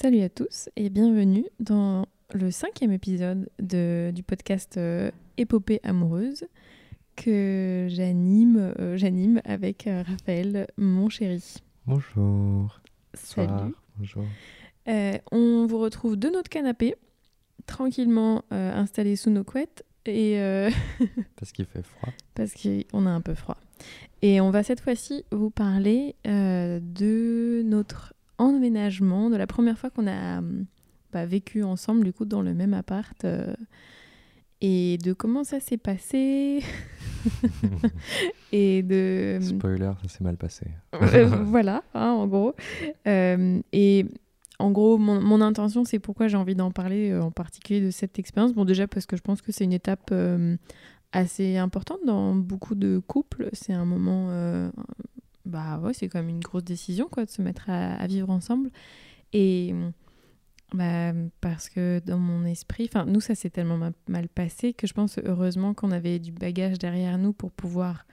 [0.00, 6.46] Salut à tous et bienvenue dans le cinquième épisode de, du podcast euh, Épopée amoureuse
[7.16, 11.56] que j'anime euh, j'anime avec euh, Raphaël, mon chéri.
[11.86, 12.80] Bonjour.
[13.12, 13.48] Salut.
[13.48, 13.70] Soir.
[13.98, 14.24] Bonjour.
[15.32, 16.94] On vous retrouve de notre canapé,
[17.66, 20.70] tranquillement installés sous nos couettes et euh,
[21.36, 22.12] Parce qu'il fait froid.
[22.34, 23.56] parce qu'on a un peu froid.
[24.22, 29.90] Et on va cette fois-ci vous parler euh, de notre emménagement, de la première fois
[29.90, 30.64] qu'on a hum,
[31.12, 33.54] bah, vécu ensemble, du coup, dans le même appart, euh,
[34.60, 36.62] et de comment ça s'est passé,
[38.52, 39.38] et de...
[39.40, 40.66] Spoiler, ça s'est mal passé.
[40.94, 42.54] Euh, voilà, hein, en gros.
[43.06, 44.06] Euh, et
[44.58, 47.90] en gros, mon, mon intention, c'est pourquoi j'ai envie d'en parler euh, en particulier de
[47.90, 48.52] cette expérience.
[48.52, 50.12] Bon, déjà parce que je pense que c'est une étape
[51.12, 53.48] assez importante dans beaucoup de couples.
[53.52, 54.28] C'est un moment,
[55.44, 58.70] bah ouais, c'est quand même une grosse décision, quoi, de se mettre à, vivre ensemble.
[59.32, 59.74] Et
[60.72, 64.86] bah, parce que dans mon esprit, enfin, nous, ça s'est tellement ma- mal passé que
[64.86, 68.06] je pense heureusement qu'on avait du bagage derrière nous pour pouvoir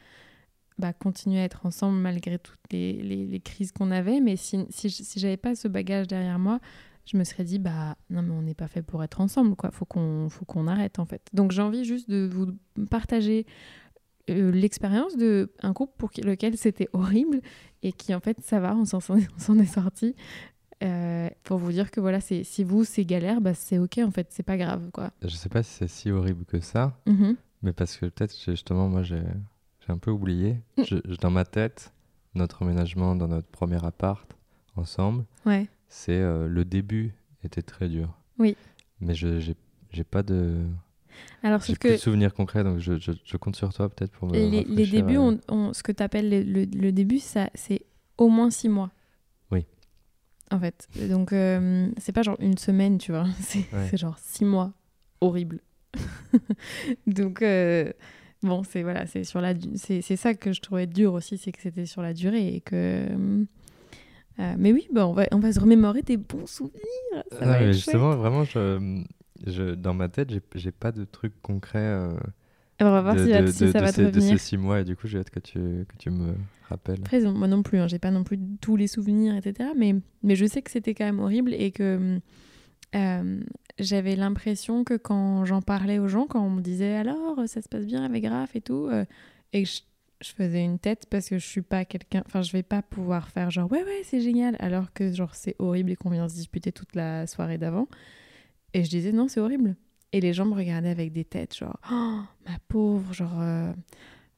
[0.77, 4.19] bah, continuer à être ensemble malgré toutes les, les- crises qu'on avait.
[4.21, 6.59] Mais si, si, si j'avais pas ce bagage derrière moi,
[7.05, 9.71] je me serais dit, bah non, mais on n'est pas fait pour être ensemble, quoi.
[9.71, 11.21] Faut qu'on faut qu'on arrête, en fait.
[11.33, 12.47] Donc j'ai envie juste de vous
[12.89, 13.45] partager
[14.29, 17.41] euh, l'expérience de un couple pour lequel c'était horrible
[17.83, 20.15] et qui, en fait, ça va, on s'en est sorti.
[20.83, 24.11] Euh, pour vous dire que voilà, c'est si vous c'est galère, bah c'est ok en
[24.11, 25.09] fait, c'est pas grave quoi.
[25.23, 27.35] Je sais pas si c'est si horrible que ça, Mhm.
[27.63, 29.23] mais parce que peut-être justement, moi, j'ai
[29.79, 30.57] j'ai un peu oublié.
[30.77, 30.83] Mm.
[30.83, 31.93] Je- dans ma tête,
[32.35, 34.37] notre emménagement dans notre premier appart
[34.75, 35.67] ensemble, Ouais.
[35.87, 38.13] c'est euh, le début était très dur.
[38.37, 38.55] Oui.
[38.99, 40.63] Mais je j'ai pas de
[41.43, 43.89] Alors j'ai sauf plus que de souvenirs concrets, donc je, je, je compte sur toi
[43.89, 46.65] peut-être pour me les, les débuts, euh, on, on- ce que tu appelles le, le-
[46.65, 47.81] le début, ça, c'est
[48.17, 48.91] au moins six mois.
[49.51, 49.65] Oui.
[50.51, 50.87] En fait.
[51.09, 53.25] Donc, euh, c'est pas genre une semaine, tu vois.
[53.39, 53.97] C'est Ouais.
[53.97, 54.73] genre six mois.
[55.21, 55.59] Horrible.
[57.07, 57.91] Donc, euh,
[58.43, 61.51] bon, c'est voilà, c'est sur la, c'est c'est ça que je trouvais dur aussi, c'est
[61.51, 63.07] que c'était sur la durée et que.
[64.39, 67.23] euh, mais oui, bah, on, va, on va se remémorer des bons souvenirs.
[67.31, 69.03] Ça Non, va mais être justement, vraiment, je,
[69.45, 71.77] je, dans ma tête, j'ai- pas de trucs concrets.
[71.79, 72.13] euh.
[72.79, 74.37] On va voir de, si, de- de- ça de va te ces, de revenir.
[74.39, 76.35] ces six mois et du coup j'ai hâte que tu, que tu me
[76.69, 76.99] rappelles.
[76.99, 79.71] Après, moi non plus, hein, j'ai pas non plus tous les souvenirs, etc.
[79.75, 82.19] Mais, mais je sais que c'était quand même horrible et que
[82.95, 83.39] euh,
[83.79, 87.67] j'avais l'impression que quand j'en parlais aux gens, quand on me disait alors ça se
[87.69, 89.05] passe bien avec Raph et tout, euh,
[89.53, 89.81] et que je,
[90.21, 93.29] je faisais une tête parce que je suis pas quelqu'un, enfin je vais pas pouvoir
[93.29, 96.35] faire genre ouais ouais c'est génial alors que genre c'est horrible et qu'on vient se
[96.35, 97.87] disputer toute la soirée d'avant.
[98.73, 99.75] Et je disais non c'est horrible.
[100.13, 103.39] Et les gens me regardaient avec des têtes genre oh, ma pauvre genre.
[103.41, 103.71] euh,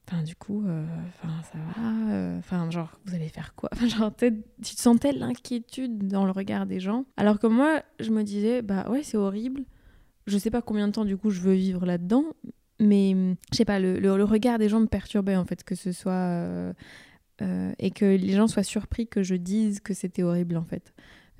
[0.08, 2.12] Enfin, du coup, euh, enfin, ça va.
[2.12, 3.70] euh, Enfin, genre, vous allez faire quoi?
[3.86, 7.04] Genre, tu te sentais l'inquiétude dans le regard des gens.
[7.16, 9.62] Alors que moi, je me disais, bah ouais, c'est horrible.
[10.26, 12.24] Je sais pas combien de temps, du coup, je veux vivre là-dedans.
[12.80, 15.76] Mais, hum, je sais pas, le, le- regard des gens me perturbait, en fait, que
[15.76, 16.72] ce soit.
[17.78, 20.92] et que les gens soient surpris que je dise que c'était horrible, en fait.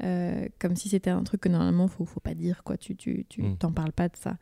[0.03, 2.77] Euh, comme si c'était un truc que normalement, faut, faut pas dire, quoi.
[2.77, 3.57] Tu tu, tu Mm.
[3.59, 4.37] t'en parles pas de ça.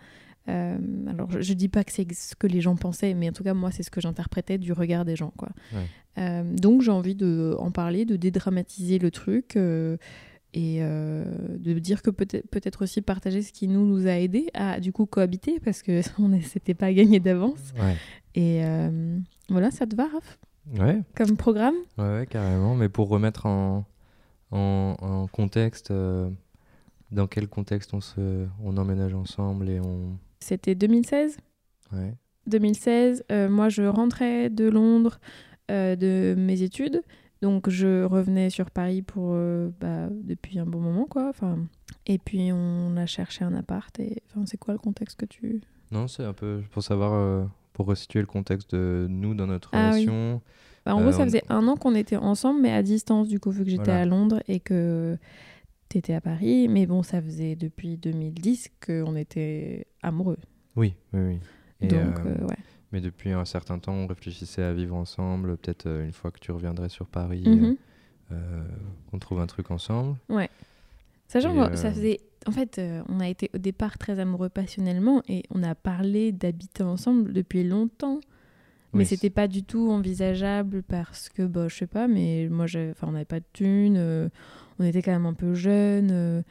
[0.49, 3.33] Euh, alors, je, je dis pas que c'est ce que les gens pensaient, mais en
[3.33, 5.49] tout cas, moi, c'est ce que j'interprétais du regard des gens, quoi.
[5.75, 5.85] Ouais.
[6.19, 9.57] Euh, donc, j'ai envie de en parler, de dédramatiser le truc
[10.55, 14.93] et de dire que peut-être aussi partager ce qui nous nous a aidé à du
[14.93, 16.01] coup cohabiter parce que
[16.43, 17.73] c'était pas gagné d'avance.
[17.79, 17.97] Ouais.
[18.35, 18.63] Et
[19.51, 20.39] voilà, ça te va, Raph,
[20.79, 21.75] Ouais, comme programme?
[21.97, 22.75] Ouais, ouais, carrément.
[22.75, 23.85] Mais pour remettre en,
[24.50, 26.31] en, en contexte, euh,
[27.10, 30.19] dans quel contexte on, se, on emménage ensemble et on.
[30.41, 31.36] C'était 2016.
[31.92, 32.14] Ouais.
[32.47, 35.20] 2016, euh, moi je rentrais de Londres
[35.70, 37.03] euh, de mes études,
[37.42, 39.34] donc je revenais sur Paris pour
[39.81, 41.28] bah, depuis un bon moment quoi.
[41.28, 41.59] Enfin,
[42.06, 45.60] et puis on a cherché un appart et enfin c'est quoi le contexte que tu
[45.91, 49.91] Non, c'est un peu pour savoir, pour resituer le contexte de nous dans notre Ah
[49.92, 50.09] oui.
[50.88, 53.28] Bah, en Euh, gros ça on- faisait un an qu'on était ensemble mais à distance
[53.28, 54.00] du coup vu que j'étais Voilà.
[54.00, 55.19] à Londres et que
[55.91, 60.39] t'étais à Paris, mais bon ça faisait depuis 2010 qu'on était amoureux.
[60.77, 61.39] Oui, oui, oui.
[61.83, 62.57] Et, donc euh, euh, ouais.
[62.92, 65.59] Mais depuis un certain temps, on réfléchissait à vivre ensemble.
[65.59, 67.77] Peut-être euh, une fois que tu reviendrais sur Paris, Mhm.
[68.33, 68.63] euh,
[69.10, 70.16] qu'on trouve un truc ensemble.
[71.27, 72.21] Sachant Et, que ça euh, faisait.
[72.47, 76.33] En fait, euh, on a été au départ très amoureux passionnellement et on a parlé
[76.33, 78.21] d'habiter ensemble depuis longtemps.
[78.95, 82.67] Mais Oui, c'était pas du tout envisageable parce que, bah, je sais pas, mais moi,
[83.03, 84.29] on n'avait pas de thunes, euh,
[84.79, 86.11] on était quand même un peu jeunes.
[86.11, 86.43] euh,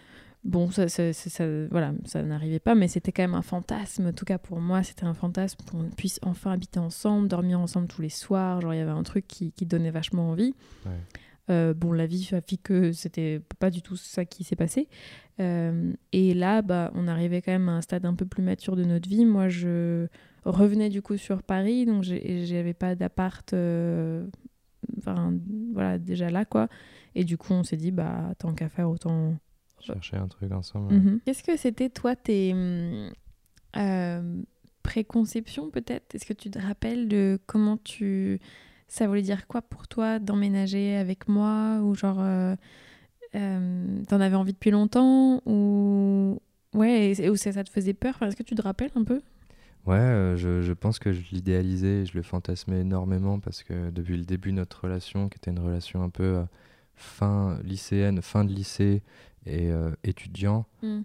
[0.43, 4.07] bon, ça, ça, ça- ça- voilà, ça n'arrivait pas, mais c'était quand même un fantasme.
[4.07, 7.87] En tout cas, pour moi, c'était un fantasme qu'on puisse enfin habiter ensemble, dormir ensemble
[7.87, 8.61] tous les soirs.
[8.61, 10.53] Genre, il y avait un truc qui, qui donnait vachement envie.
[10.85, 10.91] Ouais.
[11.49, 14.89] Euh, bon, la vie a fait que c'était pas du tout ça qui s'est passé.
[15.39, 18.75] Euh, et là, bah, on arrivait quand même à un stade un peu plus mature
[18.75, 19.25] de notre vie.
[19.25, 20.07] Moi, je
[20.51, 23.53] revenais du coup sur Paris, donc j'avais pas d'appart,
[24.97, 25.33] enfin,
[25.73, 26.67] voilà, déjà là, quoi.
[27.15, 29.35] Et du coup, on s'est dit, bah, tant qu'à faire, autant
[29.79, 30.93] chercher un truc ensemble.
[30.93, 31.19] Mhm.
[31.25, 32.55] Qu'est-ce que c'était, toi, tes
[34.83, 36.15] préconceptions, peut-être?
[36.15, 38.39] Est-ce que tu te rappelles de comment tu
[38.87, 41.79] ça voulait dire quoi pour toi d'emménager avec moi?
[41.83, 42.55] Ou genre euh,
[43.35, 45.41] euh, t'en avais envie depuis longtemps?
[45.45, 46.39] Ou
[46.73, 48.17] ouais ou ça, ça te faisait peur?
[48.21, 49.21] Est-ce que tu te rappelles un peu?
[49.87, 54.17] Ouais euh, je, je, pense que je l'idéalisais je le fantasmais énormément parce que depuis
[54.17, 56.43] le début de notre relation qui était une relation un peu
[56.95, 59.01] fin lycéenne fin de lycée
[59.45, 59.69] et
[60.03, 61.01] étudiant mm.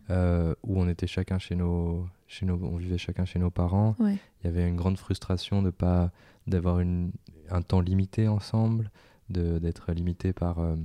[0.65, 4.19] où on était chacun chez nos chez nos on vivait chacun chez nos parents il
[4.45, 6.11] y avait une grande frustration de pas
[6.47, 7.13] d'avoir une
[7.53, 8.91] un temps limité ensemble,
[9.29, 10.77] d'être limité par euh,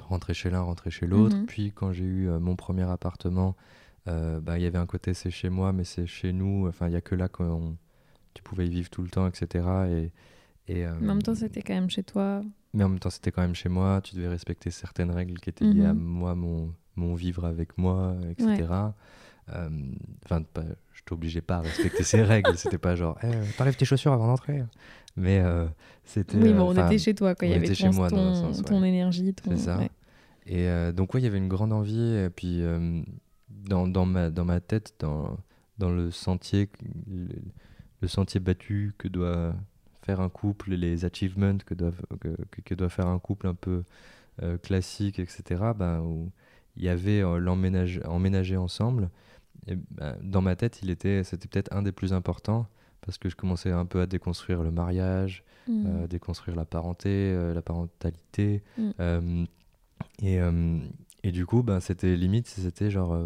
[0.00, 1.36] rentrer chez l'un, rentrer chez l'autre.
[1.36, 1.46] Mhm.
[1.46, 3.54] Puis quand j'ai eu euh, mon premier appartement,
[4.08, 6.66] euh, bah, il y avait un côté c'est chez moi, mais c'est chez nous.
[6.68, 7.42] Enfin, il n'y a que là que
[8.34, 9.64] tu pouvais y vivre tout le temps, etc.
[9.88, 10.12] Et,
[10.68, 12.42] et, en même temps, c'était quand même chez toi.
[12.74, 14.00] Mais en même temps, c'était quand même chez moi.
[14.02, 16.02] Tu devais respecter certaines règles qui étaient liées à mhm.
[16.02, 18.66] moi, mon, mon vivre avec moi, etc.
[19.48, 20.42] Enfin,
[20.92, 22.56] je t'obligeais pas à respecter ces règles.
[22.56, 24.64] C'était pas genre, eh, t'enlèves tes chaussures avant d'entrer.
[25.16, 25.66] Mais euh,
[26.04, 26.36] c'était.
[26.36, 29.34] Oui, bon, on était chez toi, quand Il y avait chez moi, ton, ton énergie.
[29.44, 29.80] C'est ça.
[30.46, 32.14] Et euh, donc, oui, il y avait une grande envie.
[32.14, 33.02] Et puis, euh,
[33.68, 35.38] dans, dans, ma, dans ma tête, dans,
[35.78, 36.68] dans le sentier,
[38.00, 39.54] le, sentier battu que doit
[40.02, 43.82] faire un couple, les achievements que doit, que, que doit faire un couple un peu
[44.62, 46.30] classique, etc., ben, où
[46.76, 49.10] il y avait l'emménager ensemble.
[49.66, 52.68] Et, ben, dans ma tête, il était, c'était peut-être un des plus importants
[53.06, 55.84] parce que je commençais un peu à déconstruire le mariage, mmh.
[55.86, 58.62] euh, déconstruire la parenté, euh, la parentalité.
[58.76, 58.90] Mmh.
[59.00, 59.44] Euh,
[60.22, 60.38] et,
[61.22, 63.18] et, du coup, ben, c'était limite, c'était genre,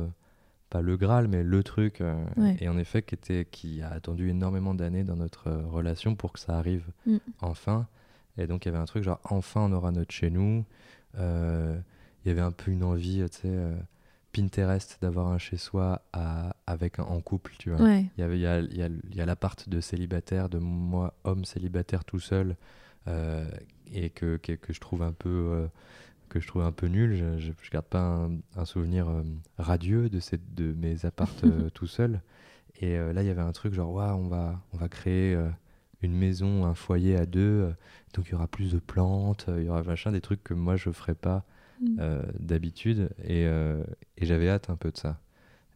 [0.71, 2.03] pas le Graal, mais le truc.
[2.61, 6.41] Et en effet, qui, était, qui a attendu énormément d'années dans notre relation pour que
[6.41, 7.17] ça arrive mmh.
[7.41, 7.87] enfin.
[8.39, 10.65] Et donc, il y avait un truc genre, enfin, on aura notre chez nous.
[11.19, 13.57] Il y avait un peu une envie, tu sais
[14.33, 16.03] Pinterest d'avoir un chez soi
[16.67, 17.89] avec un, en couple, tu vois.
[17.89, 22.21] Il y il y a, y a, l'appart de célibataire, de moi homme célibataire tout
[22.21, 22.57] seul,
[23.09, 23.51] euh,
[23.93, 25.67] et que, que, que, je trouve un peu euh,
[26.31, 27.15] que je trouve un peu nul.
[27.15, 29.23] Je, je, garde pas un, souvenir euh,
[29.59, 31.45] radieux de mes appartes
[31.75, 32.23] tout seul.
[32.81, 35.37] Et là il y avait un truc genre on va on va créer
[36.01, 37.75] une maison, un foyer à deux,
[38.15, 40.77] donc il y aura plus de plantes, il y aura machin des trucs que moi
[40.77, 41.45] je ferais pas
[41.81, 41.97] Mm.
[41.99, 43.11] Euh, d'habitude.
[43.25, 43.83] Et, euh,
[44.17, 45.19] et j'avais hâte un peu de ça.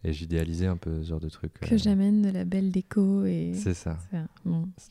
[0.05, 1.53] Et j'idéalisais un peu ce genre de truc.
[1.61, 1.79] Que euh.
[1.79, 3.25] j'amène de la belle déco.
[3.25, 3.99] et C'est ça.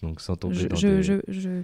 [0.02, 1.62] Donc sans tomber je, dans je, je, je,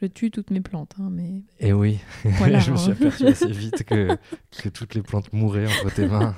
[0.00, 0.94] je, tue toutes mes plantes.
[1.00, 1.42] Hein, mais...
[1.58, 4.16] Et oui, voilà, je me suis aperçu assez vite que,
[4.62, 6.36] que toutes les plantes mouraient entre tes mains.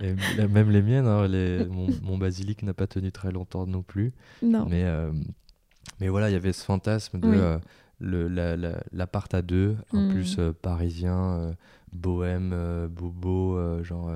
[0.00, 0.14] Et, et
[0.46, 4.12] même les miennes, hein, les, mon, mon, basilic n'a pas tenu très longtemps non plus.
[4.42, 4.66] Non.
[4.68, 4.84] Mais,
[6.00, 7.58] mais voilà, il y avait ce fantasme de
[8.92, 10.10] l'appart la, à deux, en hmm.
[10.10, 11.52] plus euh, parisien, euh,
[11.92, 14.12] bohème, euh, bobo, genre,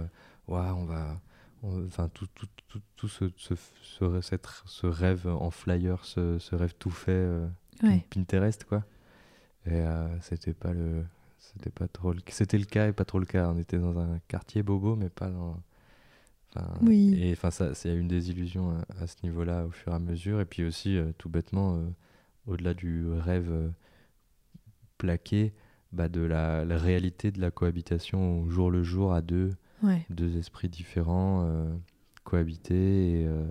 [0.48, 1.20] ouais, on va.
[1.62, 4.20] Enfin, tout, tout, tout, tout ce, ce, ce,
[4.66, 7.24] ce, rêve en flyer, ce, ce rêve tout fait,
[8.10, 8.84] Pinterest, quoi.
[9.66, 9.84] Et
[10.20, 11.04] c'était pas le.
[11.38, 12.20] C'était pas trop le...
[12.28, 13.48] C'était le cas et pas trop le cas.
[13.48, 15.56] On était dans un quartier bobo, mais pas dans.
[16.82, 17.14] oui.
[17.20, 20.40] Et enfin, ça, c'est une désillusion à, à ce niveau-là au fur et à mesure.
[20.40, 21.80] Et puis aussi, tout bêtement,
[22.46, 23.68] au-delà du rêve euh,
[24.98, 25.52] plaqué,
[25.92, 29.50] bah de la, réalité de la cohabitation au jour le jour à deux,
[30.10, 31.74] deux esprits différents, euh,
[32.24, 33.20] cohabiter.
[33.20, 33.46] Et, euh,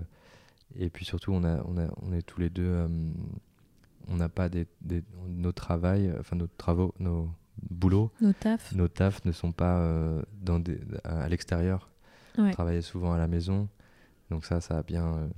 [0.76, 2.86] et puis surtout, on, a, on, a, on est tous les deux,
[4.08, 5.52] on n'a pas des, des, nos
[6.18, 7.28] enfin nos travaux, nos
[7.70, 9.86] boulots, nos tafs, nos tafs ne sont pas
[10.40, 11.90] dans des, à, l'extérieur.
[12.38, 13.68] On travaille souvent à la maison.
[14.30, 15.28] Donc ça, ça a bien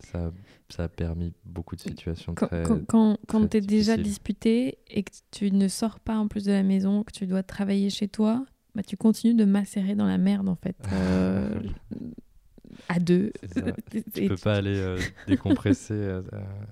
[0.00, 0.32] ça,
[0.68, 2.62] ça, a permis beaucoup de situations quand, très.
[2.62, 6.52] Quand, quand, tu es déjà disputé et que tu ne sors pas en plus de
[6.52, 8.44] la maison, que tu dois travailler chez toi,
[8.78, 10.76] bah, tu continues de macérer dans la merde en fait.
[10.92, 11.60] Euh,
[12.88, 13.32] à deux.
[14.14, 16.22] tu peux pas aller euh, décompresser euh,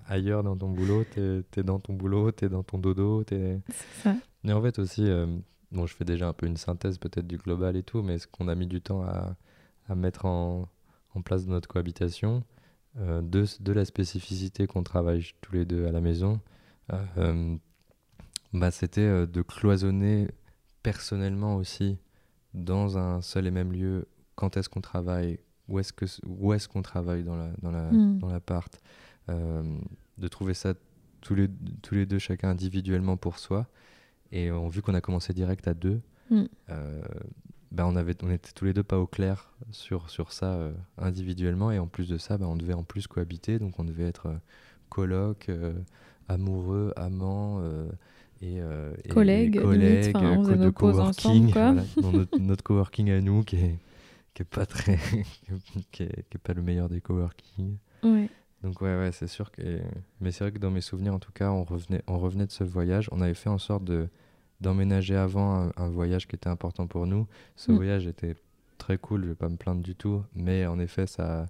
[0.06, 1.04] ailleurs dans ton boulot.
[1.12, 3.24] Tu es, dans ton boulot, tu es dans ton dodo.
[3.32, 3.58] Es...
[4.04, 4.14] Ça.
[4.44, 5.10] Mais en fait aussi,
[5.72, 8.28] bon, je fais déjà un peu une synthèse peut-être du global et tout, mais ce
[8.28, 9.34] qu'on a mis du temps à,
[9.88, 10.68] à mettre en,
[11.12, 12.44] en place dans notre cohabitation,
[12.94, 16.38] de, de, la spécificité qu'on travaille tous les deux à la maison,
[18.52, 20.28] bah, c'était de cloisonner
[20.90, 21.98] personnellement aussi
[22.54, 26.68] dans un seul et même lieu quand est-ce qu'on travaille, où est-ce que où est-ce
[26.68, 28.18] qu'on travaille dans la dans la hmm.
[28.18, 28.80] dans l'appart,
[29.28, 30.74] de trouver ça
[31.20, 31.48] tous les
[31.82, 33.66] tous les deux chacun individuellement pour soi
[34.30, 36.00] Et on, vu qu'on a commencé direct à deux,
[36.30, 36.44] Mm.
[36.70, 37.02] euh,
[37.72, 40.72] bah, on, avait, on était tous les deux pas au clair sur, sur ça euh,
[40.98, 41.70] individuellement.
[41.70, 43.58] Et en plus de ça, bah, on devait en plus cohabiter.
[43.58, 44.38] Donc on devait être euh,
[44.88, 45.74] coloc, euh,
[46.28, 47.62] amoureux, amant.
[48.42, 49.62] Et, euh, et- Collègues, limite,
[50.12, 51.72] collègues, on faisait de nos pauses coworking, ensemble, quoi.
[51.72, 53.78] voilà, dans notre, notre coworking à nous qui est,
[54.34, 54.98] qui est pas très
[55.92, 58.28] qui est, qui est pas le meilleur des coworking Ouais.
[58.62, 59.80] donc ouais, ouais, c'est sûr que.
[60.20, 62.52] Mais c'est vrai que dans mes souvenirs, en tout cas, on revenait, on revenait de
[62.52, 63.08] ce voyage.
[63.10, 64.08] On avait fait en sorte de
[64.60, 67.26] d'emménager avant un, un voyage qui était important pour nous.
[67.56, 67.74] Ce Mm.
[67.76, 68.34] voyage était
[68.78, 70.22] très cool, je vais pas me plaindre du tout.
[70.34, 71.46] Mais en effet, ça,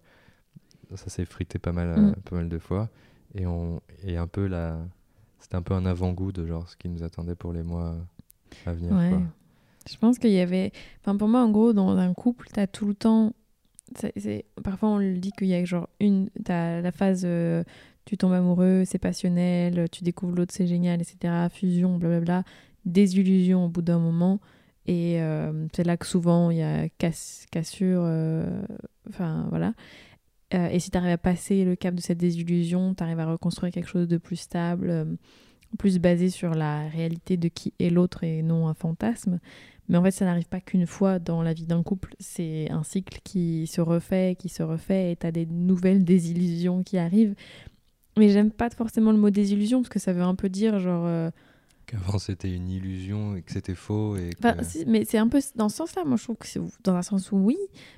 [0.95, 2.15] ça s'est frité pas mal, Mm.
[2.29, 2.89] pas mal de fois.
[3.35, 4.79] Et on, et un peu la,
[5.47, 7.95] c'était un peu un avant-goût de genre ce qui nous attendait pour les mois
[8.67, 8.91] à venir.
[9.11, 9.23] Quoi.
[9.89, 10.73] Je pense qu'il y avait.
[11.01, 13.33] Enfin, pour moi, en gros, dans un couple, t'as tout le temps.
[14.65, 16.31] Parfois, on le dit qu'il y a genre une.
[16.45, 17.23] T'as la phase.
[17.25, 17.63] euh,
[18.07, 21.47] tu tombes amoureux, c'est passionnel, tu découvres l'autre, c'est génial, etc.
[21.53, 22.43] Fusion, blablabla.
[22.85, 24.41] Désillusion au bout d'un moment.
[24.87, 28.03] Et euh, c'est là que souvent il y a casse, cassure.
[28.05, 28.63] euh,
[29.09, 29.75] Enfin, voilà.
[30.55, 33.27] Euh, et si tu arrives à passer le cap de cette désillusion, tu arrives à
[33.27, 35.05] reconstruire quelque chose de plus stable, euh,
[35.79, 39.41] plus basé sur la réalité de qui est l'autre et non un fantasme.
[39.89, 42.15] Mais en fait, ça n'arrive pas qu'une fois dans la vie d'un couple.
[42.21, 46.83] C'est un cycle qui se refait, qui se refait, et tu as des nouvelles désillusions
[46.83, 47.35] qui arrivent.
[48.17, 51.07] Mais j'aime pas forcément le mot désillusion, parce que ça veut un peu dire genre...
[51.07, 51.31] euh,
[51.87, 54.17] Qu'avant c'était une illusion et que c'était faux.
[54.17, 56.05] Et que- mais c'est un peu dans ce sens-là.
[56.05, 57.57] Moi, je trouve que c'est dans un sens où oui,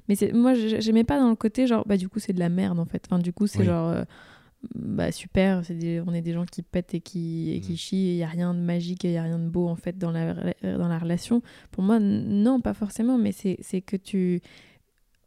[0.08, 2.50] mais moi, j'ai- j'aimais pas dans le côté genre bah du coup c'est de la
[2.50, 3.02] merde en fait.
[3.06, 3.64] Enfin, du coup c'est Oui.
[3.64, 4.04] genre euh,
[4.74, 7.76] bah super, des- on est des gens qui pètent et qui et qui Mm.
[7.76, 8.10] chient.
[8.12, 10.10] Il y a rien de magique, il y a rien de beau en fait dans
[10.10, 11.42] la dans la relation.
[11.70, 14.40] Pour moi, non, pas forcément, mais c'est c'est que tu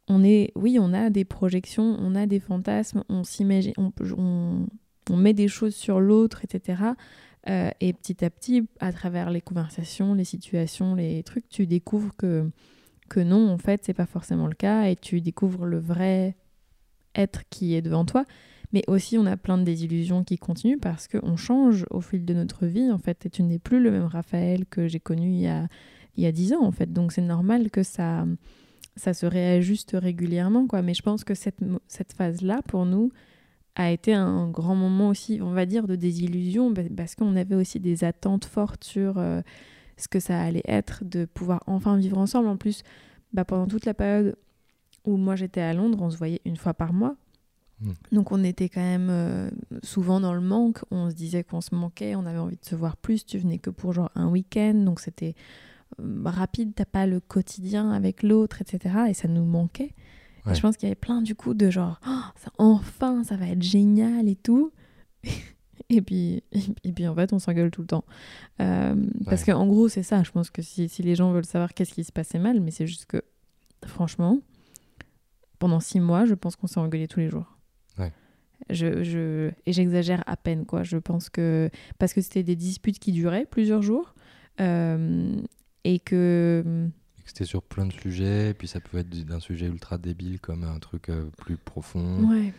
[0.08, 4.66] on est oui, on a des projections, on a des fantasmes, on s'imagine, on, on,
[5.10, 6.82] on met des choses sur l'autre, etc.
[7.48, 12.14] Euh, et petit à petit, à travers les conversations, les situations, les trucs, tu découvres
[12.16, 12.48] que,
[13.08, 16.36] que non, en fait, c'est pas forcément le cas et tu découvres le vrai
[17.14, 18.24] être qui est devant toi.
[18.72, 22.32] Mais aussi, on a plein de désillusions qui continuent parce qu'on change au fil de
[22.32, 23.26] notre vie, en fait.
[23.26, 25.68] Et tu n'es plus le même Raphaël que j'ai connu il y a,
[26.16, 26.90] il y a 10 ans, en fait.
[26.90, 28.24] Donc, c'est normal que ça,
[28.96, 30.80] ça se réajuste régulièrement, quoi.
[30.80, 33.12] Mais je pense que cette, cette phase-là, pour nous,
[33.74, 37.80] a été un grand moment aussi, on va dire, de désillusion, parce qu'on avait aussi
[37.80, 39.40] des attentes fortes sur euh,
[39.96, 42.48] ce que ça allait être, de pouvoir enfin vivre ensemble.
[42.48, 42.82] En plus,
[43.32, 44.36] bah, pendant toute la période
[45.04, 47.16] où moi j'étais à Londres, on se voyait une fois par mois.
[47.80, 47.90] Mm.
[48.12, 49.50] Donc on était quand même euh,
[49.82, 52.76] souvent dans le manque, on se disait qu'on se manquait, on avait envie de se
[52.76, 55.34] voir plus, tu venais que pour genre un week-end, donc c'était
[55.98, 59.06] euh, rapide, t'as pas le quotidien avec l'autre, etc.
[59.08, 59.94] Et ça nous manquait.
[60.50, 62.11] Et je pense qu'il y avait plein du coup de genre, Oh,
[62.58, 64.72] enfin, ça va être génial et tout.
[65.88, 66.42] et, puis,
[66.84, 68.04] et puis en fait, on s'engueule tout le temps.
[68.60, 68.94] Euh,
[69.24, 69.52] Parce Ouais.
[69.52, 70.22] qu'en gros, c'est ça.
[70.22, 72.70] Je pense que si, si les gens veulent savoir qu'est-ce qui se passait mal, mais
[72.70, 73.22] c'est juste que,
[73.86, 74.38] franchement,
[75.58, 77.56] pendant six mois, je pense qu'on s'est engueulé tous les jours.
[77.98, 78.12] Ouais.
[78.70, 80.82] Je, je, et j'exagère à peine, quoi.
[80.82, 81.68] Je pense que.
[81.98, 84.14] Parce que c'était des disputes qui duraient plusieurs jours.
[84.60, 85.36] euh,
[85.84, 86.88] et que.
[87.34, 90.64] C'était sur plein de sujets, et puis ça pouvait être d'un sujet ultra débile comme
[90.64, 92.28] un truc euh, plus profond.
[92.28, 92.52] Ouais.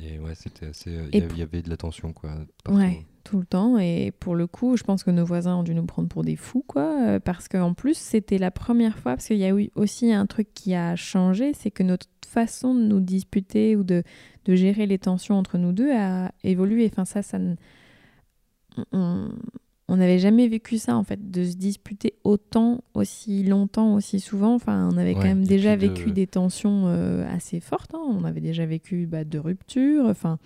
[0.00, 0.90] Et ouais, c'était assez.
[0.90, 2.30] euh, Il y, avait- pour- il y avait de la tension, quoi.
[2.62, 2.78] partout.
[2.78, 3.78] Ouais, tout le temps.
[3.78, 6.36] Et pour le coup, je pense que nos voisins ont dû nous prendre pour des
[6.36, 7.04] fous, quoi.
[7.04, 10.26] euh, Parce qu'en plus, c'était la première fois, parce qu'il y a eu aussi un
[10.26, 14.04] truc qui a changé, c'est que notre façon de nous disputer ou de,
[14.44, 16.88] de gérer les tensions entre nous deux a évolué.
[16.92, 17.38] Enfin, ça, ça.
[18.92, 19.30] On
[19.88, 24.54] on n'avait jamais vécu ça, en fait, de se disputer autant, aussi longtemps, aussi souvent.
[24.54, 27.94] Enfin, on avait quand même et déjà de- vécu des tensions euh, assez fortes.
[27.94, 28.02] hein.
[28.04, 30.06] On avait déjà vécu bah, de ruptures.
[30.06, 30.38] Enfin.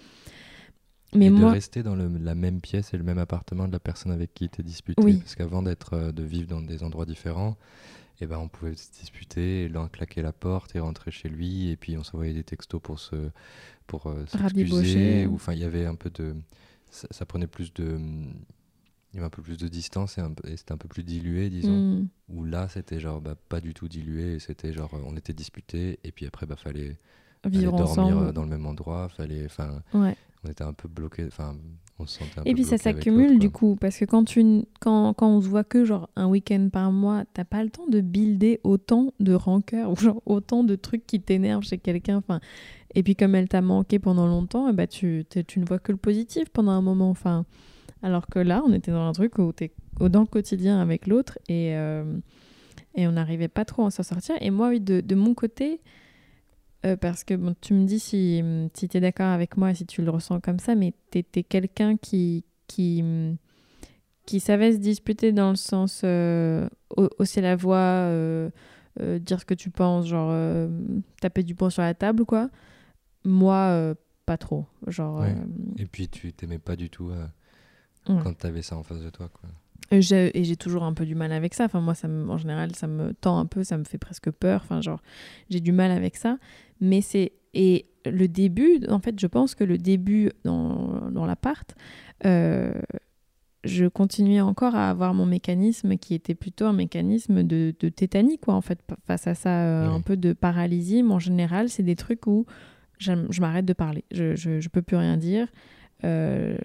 [1.15, 1.49] Mais et moi.
[1.51, 4.33] de rester dans le- la même pièce et le même appartement de la personne avec
[4.35, 5.03] qui tu disputé.
[5.03, 5.17] Oui.
[5.19, 7.57] Parce qu'avant d'être, euh, de vivre dans des endroits différents,
[8.21, 11.77] eh ben, on pouvait se disputer, l'un claquer la porte et rentrer chez lui, et
[11.77, 13.17] puis on s'envoyait des textos pour se
[13.87, 14.83] pour euh, Rabibocher.
[14.83, 15.27] s'excuser.
[15.27, 16.37] ou Enfin, il y avait un peu de.
[16.91, 17.99] Ça, ça prenait plus de.
[19.13, 21.77] Il y avait un peu plus de distance et, c'était un peu plus dilué, disons.
[21.77, 22.09] hmm.
[22.29, 26.13] Où là, c'était genre bah, pas du tout dilué, c'était genre on était disputés, et
[26.13, 26.97] puis après, bah, fallait
[27.49, 28.29] vivre dormir ensemble.
[28.29, 29.45] euh, dans le même endroit, fallait.
[29.47, 30.17] Enfin, Ouais.
[30.45, 31.57] on était un peu bloqué, enfin,
[31.99, 34.65] on se sentait un Et peu puis ça s'accumule du coup, parce que quand, tu,
[34.81, 37.87] quand, quand on se voit que genre un week-end par mois, t'as pas le temps
[37.89, 42.19] de builder autant de rancœur ou genre autant de trucs qui t'énervent chez quelqu'un.
[42.19, 42.41] Enfin,
[42.95, 45.93] et puis comme elle t'a manqué pendant longtemps, et bah tu, tu ne vois que
[45.93, 47.11] le positif pendant un moment.
[47.11, 47.45] Enfin,
[48.03, 51.07] alors que là, on était dans un truc où t'es au- dans le quotidien avec
[51.07, 52.05] l'autre et, euh,
[52.95, 54.37] et on n'arrivait pas trop à s'en sortir.
[54.41, 55.81] Et moi, oui, de, de mon côté,
[56.87, 58.43] euh, parce que bon, tu me dis si,
[58.75, 61.43] si tu es d'accord avec moi, si tu le ressens comme ça, mais tu es,
[61.43, 63.05] quelqu'un qui, qui,
[64.27, 68.09] qui savaient se disputer dans le sens euh, hausser la voix,
[69.21, 70.33] dire ce que tu penses, genre
[71.21, 72.49] taper du poing sur la table, quoi.
[73.25, 74.65] Moi, pas trop.
[74.87, 75.25] Genre,
[75.77, 77.11] Et puis, tu t'aimais pas du tout
[78.23, 79.49] quand tu avais ça en face de toi, quoi.
[79.93, 81.65] Et j'ai toujours un peu du mal avec ça.
[81.65, 84.61] Enfin, moi, ça en général, ça me tend un peu, ça me fait presque peur.
[84.63, 85.03] Enfin, genre,
[85.49, 86.39] j'ai du mal avec ça.
[86.81, 87.33] Mais c'est.
[87.55, 91.75] Et le début, en fait, je pense que le début dans, dans l'appart,
[92.25, 92.73] euh,
[93.65, 98.39] je continuais encore à avoir mon mécanisme qui était plutôt un mécanisme de, de tétanie,
[98.39, 101.03] quoi, en fait, face à ça, euh, un peu de paralysie.
[101.03, 102.47] Mais en général, c'est des trucs où
[102.99, 104.05] je, m'arrête de parler.
[104.13, 105.49] Je, je, je, peux plus rien dire.
[106.05, 106.57] Euh,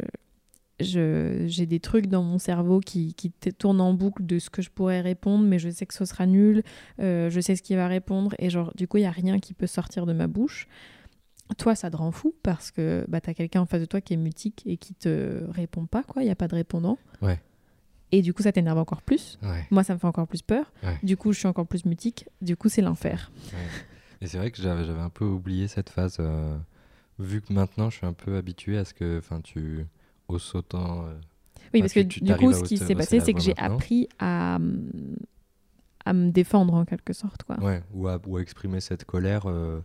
[0.80, 4.70] j'ai des trucs dans mon cerveau qui, qui tournent en boucle de ce que je
[4.70, 6.64] pourrais répondre, mais je sais que ce sera nul,
[7.00, 9.40] euh, je sais ce qu'il va répondre, et genre, du coup, il n'y a rien
[9.40, 10.68] qui peut sortir de ma bouche.
[11.58, 14.02] Toi, ça te rend fou parce que bah, tu as quelqu'un en face de toi
[14.02, 16.98] qui est mutique et qui te répond pas, quoi, il n'y a pas de répondant.
[17.22, 17.40] Ouais.
[18.12, 19.38] Et du coup, ça t'énerve encore plus.
[19.44, 19.66] Ouais.
[19.72, 20.72] Moi, ça me fait encore plus peur.
[21.04, 22.28] Du coup, je suis encore plus mutique.
[22.42, 23.32] Du coup, c'est l'enfer.
[24.22, 26.58] Et c'est vrai que j'avais un peu oublié cette phase, euh,
[27.20, 29.86] vu que maintenant, je suis un peu habitué à ce que tu
[30.28, 31.06] au sautant.
[31.06, 31.14] Euh,
[31.74, 34.58] oui, parce que, du coup, ce qui s'est passé, c'est que j'ai appris à,
[36.06, 37.44] à me défendre en quelque sorte.
[37.44, 37.60] Quoi.
[37.60, 39.82] Ouais, ou à, ou à exprimer cette colère euh,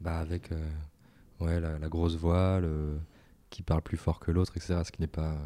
[0.00, 0.70] bah, avec euh,
[1.40, 2.98] ouais, la, la, grosse voix, le,
[3.50, 4.80] qui parle plus fort que l'autre, etc.
[4.84, 5.36] Ce qui n'est pas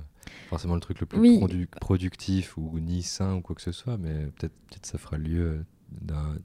[0.48, 4.26] forcément le truc le plus productif ou ni sain ou quoi que ce soit, mais
[4.38, 5.64] peut-être peut ça fera lieu.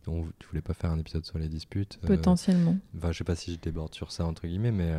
[0.03, 2.00] Dont tu voulais pas faire un épisode sur les disputes.
[2.06, 2.75] Potentiellement.
[2.98, 4.94] Enfin, je sais pas si je déborde sur ça, entre guillemets, mais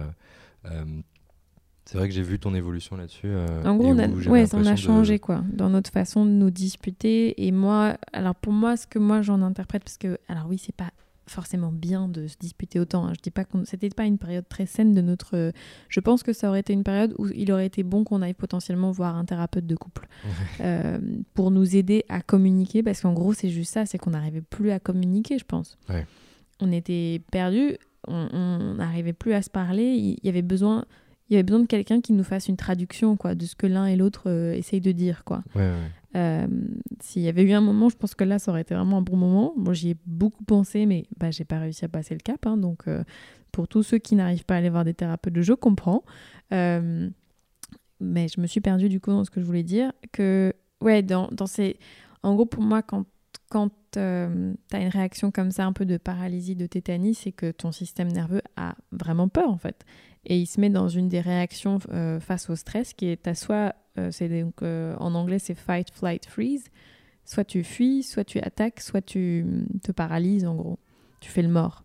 [1.89, 3.29] c'est vrai que j'ai vu ton évolution là-dessus.
[3.29, 6.51] Euh, en gros, on a, ouais, on a changé quoi, dans notre façon de nous
[6.51, 7.47] disputer.
[7.47, 10.75] Et moi, alors pour moi, ce que moi j'en interprète, parce que, alors oui, c'est
[10.75, 10.91] pas
[11.29, 13.07] forcément bien de se disputer autant.
[13.07, 13.15] Hein.
[13.17, 15.51] Je dis pas que c'était pas une période très saine de notre.
[15.89, 18.35] Je pense que ça aurait été une période où il aurait été bon qu'on aille
[18.35, 20.09] potentiellement voir un thérapeute de couple
[20.61, 20.99] euh,
[21.33, 24.73] pour nous aider à communiquer, parce qu'en gros, c'est juste ça, c'est qu'on n'arrivait plus
[24.73, 25.79] à communiquer, je pense.
[26.61, 29.95] On était perdus, on n'arrivait plus à se parler.
[29.95, 30.85] Il y avait besoin
[31.29, 33.67] il y avait besoin de quelqu'un qui nous fasse une traduction quoi, de ce que
[33.67, 35.25] l'un et l'autre euh, essayent de dire.
[35.25, 35.43] quoi.
[36.17, 36.47] Euh,
[37.01, 39.03] s'il y avait eu un moment, je pense que là, ça aurait été vraiment un
[39.03, 39.53] bon moment.
[39.57, 42.47] Moi, j'y ai beaucoup pensé, mais bah, j'ai pas réussi à passer le cap.
[42.47, 43.05] Hein, donc, euh,
[43.53, 46.03] pour tous ceux qui n'arrivent pas à aller voir des thérapeutes, je comprends.
[46.51, 47.11] mais
[48.01, 49.93] je me suis perdue du coup dans ce que je voulais dire.
[50.13, 51.79] Que, ouais, dans, dans ces...
[52.23, 53.05] En gros, pour moi, quand
[53.51, 54.29] quand tu as
[54.81, 58.43] une réaction comme ça, un peu de paralysie, de tétanie, c'est que ton système nerveux
[58.57, 59.87] a vraiment peur en fait
[60.29, 63.35] et il se met dans une des réactions euh, face au stress qui est à
[63.35, 66.67] soit, euh, c'est donc euh, en anglais c'est fight, flight, freeze,
[67.25, 70.79] soit tu fuis, soit tu attaques, soit tu mm, te paralyses en gros,
[71.21, 71.85] tu fais le mort.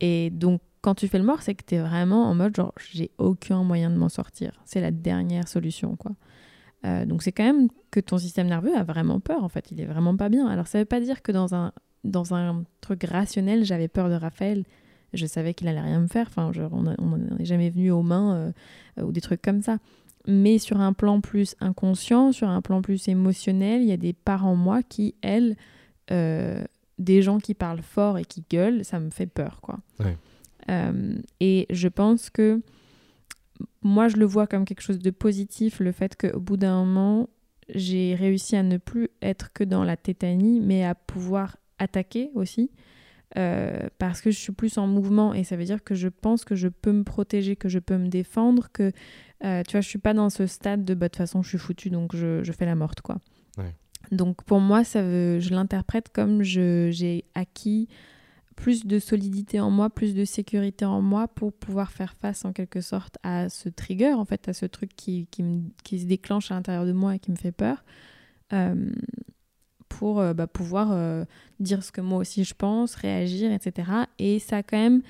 [0.00, 2.72] Et donc quand tu fais le mort, c'est que tu es vraiment en mode genre
[2.92, 6.12] j'ai aucun moyen de m'en sortir, c'est la dernière solution quoi.
[7.04, 9.86] donc c'est quand même que ton système nerveux a vraiment peur en fait, il est
[9.86, 10.48] vraiment pas bien.
[10.48, 14.14] Alors ça veut pas dire que dans un dans un truc rationnel, j'avais peur de
[14.14, 14.64] Raphaël
[15.12, 16.26] je savais qu'il allait rien me faire.
[16.28, 18.52] Enfin, on n'est jamais venu aux mains
[18.98, 19.78] euh, ou des trucs comme ça.
[20.26, 24.12] Mais sur un plan plus inconscient, sur un plan plus émotionnel, il y a des
[24.12, 25.56] parts en moi qui, elles,
[26.10, 26.62] euh,
[26.98, 29.78] des gens qui parlent fort et qui gueulent, ça me fait peur, quoi.
[30.68, 32.60] Euh, et je pense que
[33.82, 37.28] moi, je le vois comme quelque chose de positif, le fait qu'au bout d'un moment,
[37.74, 42.70] j'ai réussi à ne plus être que dans la tétanie, mais à pouvoir attaquer aussi.
[43.38, 46.44] Euh, parce que je suis plus en mouvement et ça veut dire que je pense
[46.44, 48.90] que je peux me protéger, que je peux me défendre, que
[49.44, 51.48] euh, tu vois, je suis pas dans ce stade de bah, de toute façon je
[51.50, 53.18] suis foutu donc je, je fais la morte quoi.
[54.10, 57.88] Donc pour moi, ça veut, je l'interprète comme j'ai acquis
[58.56, 62.52] plus de solidité en moi, plus de sécurité en moi pour pouvoir faire face en
[62.52, 66.06] quelque sorte à ce trigger, en fait, à ce truc qui, qui, me, qui se
[66.06, 67.84] déclenche à l'intérieur de moi et qui me fait peur.
[68.52, 68.90] Euh,
[69.90, 71.24] pour euh, bah, pouvoir euh,
[71.58, 73.90] dire ce que moi aussi je pense, réagir, etc.
[74.18, 75.02] Et ça a quand même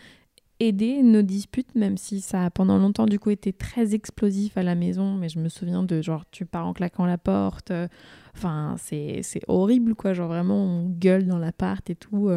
[0.58, 4.64] aidé nos disputes, même si ça a pendant longtemps du coup été très explosif à
[4.64, 5.14] la maison.
[5.14, 7.70] Mais je me souviens de genre tu pars en claquant la porte.
[7.70, 7.86] Euh,
[8.34, 10.12] enfin, c'est horrible quoi.
[10.12, 12.30] Genre vraiment on gueule dans l'appart et tout.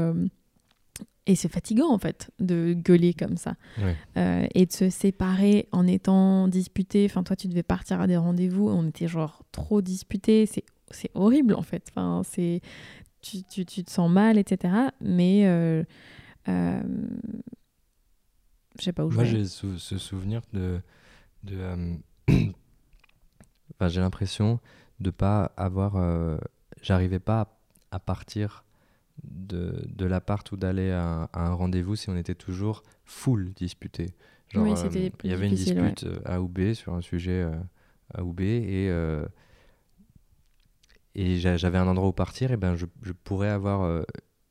[1.25, 3.55] et c'est fatigant en fait de gueuler comme ça.
[4.15, 7.05] et de se séparer en étant disputé.
[7.09, 8.69] Enfin, toi, tu devais partir à des rendez-vous.
[8.69, 10.45] On était genre trop disputés.
[10.45, 11.85] C'est c'est horrible en fait.
[11.89, 12.61] Enfin, c'est
[13.23, 14.73] tu, tu, tu, te sens mal, etc.
[15.01, 15.83] Mais euh,
[16.49, 16.81] euh,
[18.77, 20.81] je sais pas où Moi, j'ai ce souvenir de.
[21.43, 21.95] de euh,
[23.73, 24.59] enfin, j'ai l'impression
[24.99, 25.95] de pas avoir.
[25.95, 26.37] Euh,
[26.81, 27.59] j'arrivais pas
[27.91, 28.65] à, partir
[29.23, 34.13] de, de l'appart ou d'aller à, un rendez-vous si on était toujours full disputé.
[34.49, 37.47] Genre, il y avait une dispute A ou B sur un sujet
[38.13, 38.89] A ou B et
[41.15, 44.03] et j'avais un endroit où partir, et ben je, je pourrais avoir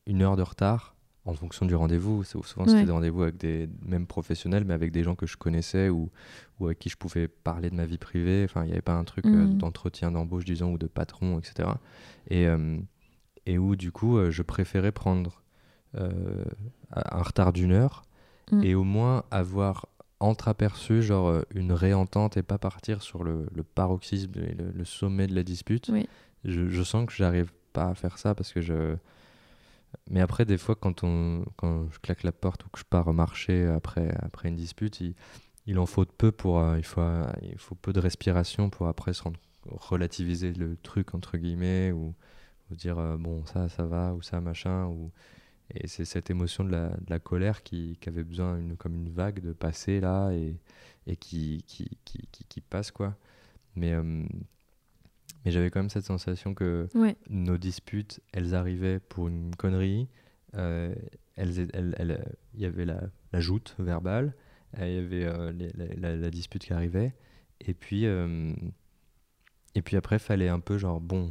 [0.07, 0.95] une heure de retard
[1.25, 2.25] en fonction du rendez-vous.
[2.25, 5.89] Souvent, c'était des rendez-vous avec des mêmes professionnels, mais avec des gens que je connaissais
[5.89, 6.11] ou,
[6.59, 8.43] ou avec qui je pouvais parler de ma vie privée.
[8.45, 9.59] Enfin, il n'y avait pas un truc mmh.
[9.59, 11.69] d'entretien d'embauche, disons, ou de patron, etc.
[12.29, 12.47] Et,
[13.47, 15.43] et où, du coup, je préférais prendre
[16.95, 18.03] un retard d'une heure
[18.51, 18.65] mm.
[18.65, 19.87] et au moins avoir
[20.21, 25.35] entreaperçu genre euh, une réentente et pas partir sur le, paroxysme et le, sommet de
[25.35, 25.91] la dispute.
[26.45, 28.97] Je, sens que j'arrive pas à faire ça parce que je.
[30.11, 33.13] Mais après, des fois, quand, on, quand je claque la porte ou que je pars
[33.13, 35.15] marcher après, après une dispute, il,
[35.67, 36.61] il en faut peu pour.
[36.61, 37.03] Euh, il, faut,
[37.43, 42.15] il faut peu de respiration pour après se rendre, relativiser le truc, entre guillemets, ou,
[42.71, 45.11] dire euh, bon, ça, ça va, ou ça, machin, ou
[45.75, 49.41] et c'est cette émotion de la, colère qui, qui, avait besoin, une, comme une vague,
[49.41, 50.57] de passer là et,
[51.07, 53.17] et qui, qui, qui, passe, quoi.
[53.75, 54.25] Mais, euh,
[55.45, 56.89] mais j'avais quand même cette sensation que
[57.29, 60.09] nos disputes, elles arrivaient pour une connerie.
[60.55, 60.95] Euh,
[61.37, 62.25] elles, elles,
[62.55, 63.01] il y avait la,
[63.33, 64.35] la joute verbale,
[64.79, 65.53] il y avait euh,
[65.97, 67.15] la, la, dispute qui arrivait.
[67.61, 71.31] Et puis, et puis après, fallait un peu genre, bon,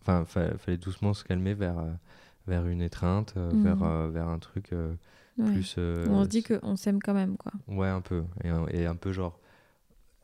[0.00, 1.84] enfin, fallait doucement se calmer vers
[2.46, 3.82] vers une étreinte, euh, vers, mhm.
[3.82, 4.94] euh, vers un truc euh,
[5.36, 5.76] plus.
[5.78, 7.52] on se dit qu'on s'aime quand même, quoi.
[7.68, 8.24] Ouais, un peu.
[8.44, 9.38] Et, et, un peu genre,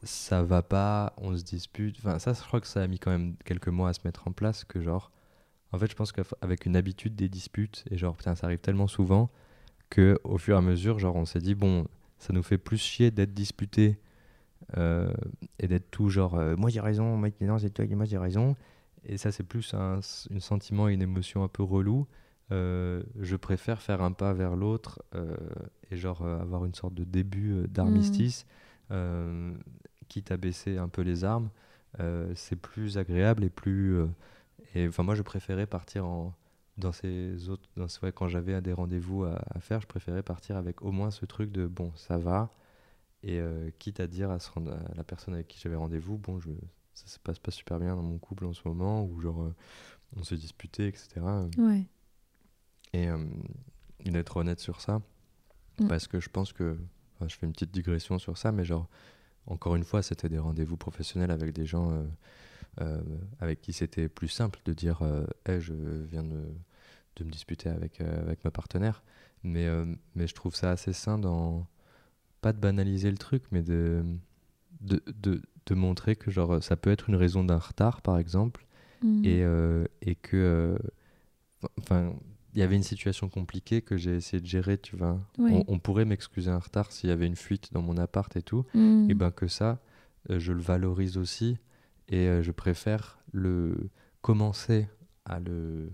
[0.02, 1.96] ça va pas, on se dispute.
[1.98, 4.28] Enfin, ça, je crois que ça a mis quand même quelques mois à se mettre
[4.28, 5.10] en place, que genre.
[5.72, 8.88] En fait, je pense qu'avec une habitude des disputes, et genre, putain, ça arrive tellement
[8.88, 9.30] souvent,
[9.90, 11.86] que au fur et à mesure, genre, on s'est dit, bon,
[12.18, 13.98] ça nous fait plus chier d'être disputé
[15.58, 18.56] et d'être tout genre, moi j'ai raison, moi, non, c'est toi, moi j'ai raison.
[19.04, 22.06] Et ça, c'est plus un, sentiment et une émotion un peu relou.
[22.50, 25.34] Euh, je préfère faire un pas vers l'autre euh,
[25.90, 28.46] et genre euh, avoir une sorte de début d'armistice,
[28.90, 29.52] mmh.
[30.12, 31.50] Quitte à baisser un peu les armes.
[32.34, 33.98] c'est plus agréable et plus.
[34.74, 36.34] et enfin, moi, je préférais partir en,
[36.78, 37.68] dans ces autres.
[37.76, 41.10] Dans, ouais, quand j'avais des rendez-vous à, à, faire, je préférais partir avec au moins
[41.10, 42.50] ce truc de bon, ça va.
[43.24, 43.40] Et
[43.78, 46.50] quitte à dire à, se rendre, à la personne avec qui j'avais rendez-vous, bon, je,
[46.94, 49.54] ça se passe pas super bien dans mon couple en ce moment, ou genre euh,
[50.16, 51.20] on s'est disputé, etc.
[51.58, 51.86] Ouais.
[52.92, 53.24] Et, euh,
[54.04, 55.00] d'être honnête sur ça,
[55.78, 55.88] mm.
[55.88, 56.76] parce que je pense que,
[57.26, 58.88] je fais une petite digression sur ça, mais genre,
[59.46, 62.04] encore une fois, c'était des rendez-vous professionnels avec des gens euh,
[62.80, 63.02] euh,
[63.40, 65.02] avec qui c'était plus simple de dire
[65.46, 66.42] hey, je viens de,
[67.16, 69.02] de me disputer avec, avec ma partenaire.
[69.44, 69.68] Mais,
[70.14, 71.66] mais je trouve ça assez sain dans.
[72.40, 74.04] Pas de banaliser le truc, mais de,
[74.80, 78.66] de, de, de montrer que genre ça peut être une raison d'un retard par exemple
[79.02, 79.24] mm.
[79.24, 80.78] et, euh, et que euh,
[81.78, 82.14] enfin
[82.54, 86.04] il y avait une situation compliquée que j'ai essayé de gérer tu vois on, pourrait
[86.04, 89.10] m'excuser un retard s'il y avait une fuite dans mon appart et tout mm.
[89.10, 89.80] et ben que ça
[90.30, 91.58] euh, je le valorise aussi
[92.08, 94.88] et je préfère le commencer
[95.24, 95.92] à le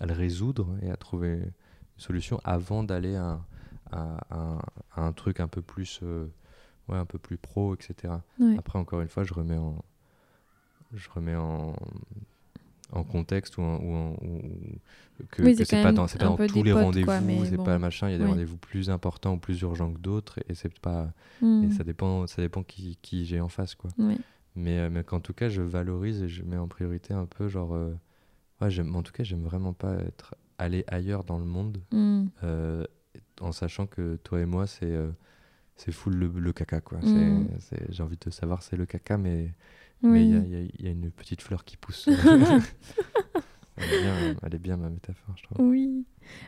[0.00, 1.52] à, le résoudre et à trouver une
[1.96, 3.44] solution avant d'aller à,
[3.90, 4.58] à,
[4.96, 6.00] un truc un peu plus
[6.88, 8.14] ouais, un peu plus pro, etc.
[8.58, 9.84] Après, encore une fois, je remets en,
[10.92, 11.74] je remets en,
[12.92, 14.16] en contexte ou, ou,
[15.30, 18.14] que, que c'est pas dans, pas dans tous les rendez-vous, c'est pas machin, il y
[18.14, 21.72] a des rendez-vous plus importants ou plus urgents que d'autres et c'est pas et hmm.
[21.72, 23.90] ça dépend ça dépend qui, qui j'ai en face quoi.
[24.54, 27.48] Mais, euh, mais qu'en tout cas, je valorise et je mets en priorité un peu
[27.48, 27.94] genre euh,
[28.60, 32.26] ouais, en tout cas, j'aime vraiment pas être aller ailleurs dans le monde hmm.
[32.44, 32.84] euh,
[33.40, 34.94] en sachant que toi et moi c'est
[35.76, 36.98] c'est full le, caca quoi.
[36.98, 37.48] Mm.
[37.88, 39.52] J'ai envie de savoir c'est le caca, mais
[40.02, 42.08] il y, a une petite fleur qui pousse.
[43.76, 45.66] elle, est bien, ma métaphore, je trouve.
[45.66, 46.04] Oui.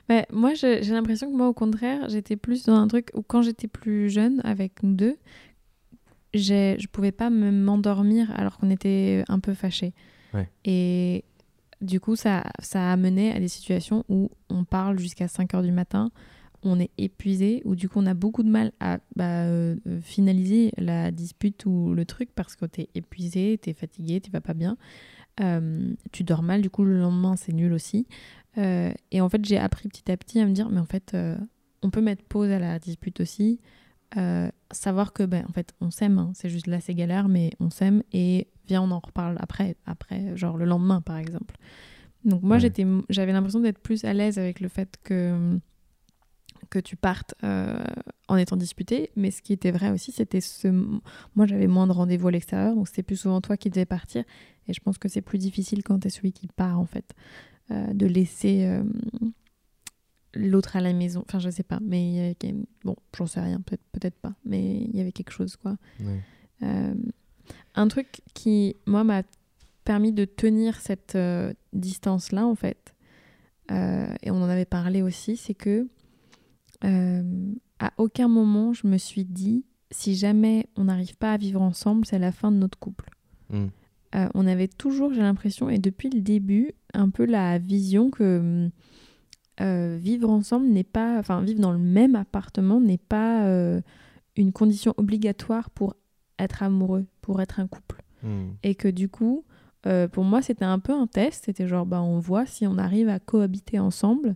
[0.09, 3.43] Bah, moi, j'ai l'impression que moi, au contraire, j'étais plus dans un truc où quand
[3.43, 5.17] j'étais plus jeune, avec nous deux,
[6.35, 9.95] je pouvais pas m'endormir alors qu'on était un peu fâchés.
[10.65, 11.25] Et
[11.81, 15.63] du coup, ça, ça a mené à des situations où on parle jusqu'à 5 heures
[15.63, 16.11] du matin,
[16.65, 20.73] on est épuisé ou du coup on a beaucoup de mal à bah, euh, finaliser
[20.79, 24.77] la dispute ou le truc parce que t'es épuisé, t'es fatigué, tu vas pas bien,
[25.41, 28.07] euh, tu dors mal, du coup le lendemain c'est nul aussi.
[28.57, 31.17] Euh, et en fait j'ai appris petit à petit à me dire mais en fait
[31.83, 33.61] on peut mettre pause à la dispute aussi,
[34.71, 36.33] savoir que ben en fait on s'aime, hein.
[36.35, 40.37] c'est juste là c'est galère mais on s'aime et viens on en reparle après, après
[40.37, 41.57] genre le lendemain par exemple.
[42.25, 45.59] Donc moi j'étais j'avais l'impression d'être plus à l'aise avec le fait que
[46.75, 47.85] que tu partes euh,
[48.27, 49.11] en étant disputé.
[49.15, 50.67] Mais ce qui était vrai aussi, c'était ce.
[50.67, 54.25] Moi, j'avais moins de rendez-vous à l'extérieur, donc c'était plus souvent toi qui devais partir.
[54.67, 57.15] Et je pense que c'est plus difficile quand tu es celui qui part, en fait,
[57.71, 58.83] euh, de laisser euh,
[60.35, 61.23] l'autre à la maison.
[61.29, 62.37] Enfin, je sais pas, mais
[62.83, 65.77] bon, j'en sais rien, peut-être peut pas, mais il y avait quelque chose, quoi.
[67.77, 69.23] un truc qui, moi, m'a
[69.85, 71.17] permis de tenir cette
[71.73, 72.95] distance-là, en fait,
[73.71, 75.87] et on en avait parlé aussi, c'est que
[76.85, 82.05] à aucun moment je me suis dit, si jamais on n'arrive pas à vivre ensemble,
[82.05, 83.11] c'est la fin de notre couple.
[83.51, 83.67] Mm.
[84.15, 88.71] Euh, on avait toujours, j'ai l'impression, et depuis le début, un peu la vision que
[89.61, 93.81] euh, vivre ensemble n'est pas, enfin vivre dans le même appartement n'est pas euh,
[94.37, 95.95] une condition obligatoire pour
[96.39, 98.03] être amoureux, pour être un couple.
[98.23, 98.51] Mm.
[98.63, 99.45] Et que du coup,
[99.87, 101.45] euh, pour moi, c'était un peu un test.
[101.47, 104.35] C'était genre, bah, on voit si on arrive à cohabiter ensemble.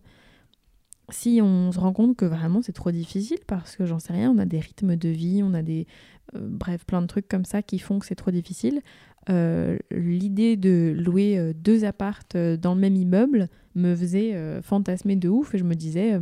[1.11, 4.31] Si on se rend compte que vraiment c'est trop difficile parce que j'en sais rien,
[4.31, 5.87] on a des rythmes de vie, on a des.
[6.35, 8.83] euh, bref, plein de trucs comme ça qui font que c'est trop difficile.
[9.31, 15.29] Euh, L'idée de louer euh, deux appartes dans le même immeuble me faisait fantasmer de
[15.29, 16.19] ouf et je me disais,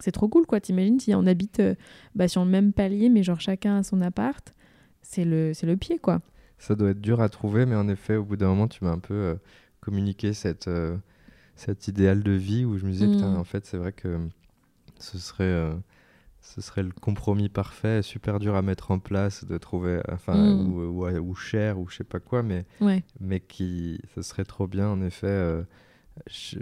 [0.00, 0.60] c'est trop cool quoi.
[0.60, 1.62] T'imagines si on habite
[2.14, 4.52] bah, sur le même palier mais genre chacun a son appart,
[5.02, 6.20] c'est le, c'est le pied quoi.
[6.58, 8.90] Ça doit être dur à trouver, mais en effet, au bout d'un moment, tu m'as
[8.90, 9.36] un peu
[9.80, 10.68] communiqué cette,
[11.56, 13.10] cet idéal de vie où je me disais, Mm.
[13.12, 14.18] putain, en fait, c'est vrai que
[14.98, 15.74] ce serait, euh,
[16.40, 20.68] ce serait le compromis parfait, super dur à mettre en place, de trouver, enfin, Mm.
[20.70, 23.02] ou, ou, ou cher, ou je sais pas quoi, mais, Ouais.
[23.20, 25.62] mais qui, ce serait trop bien, en effet, euh,
[26.30, 26.58] je-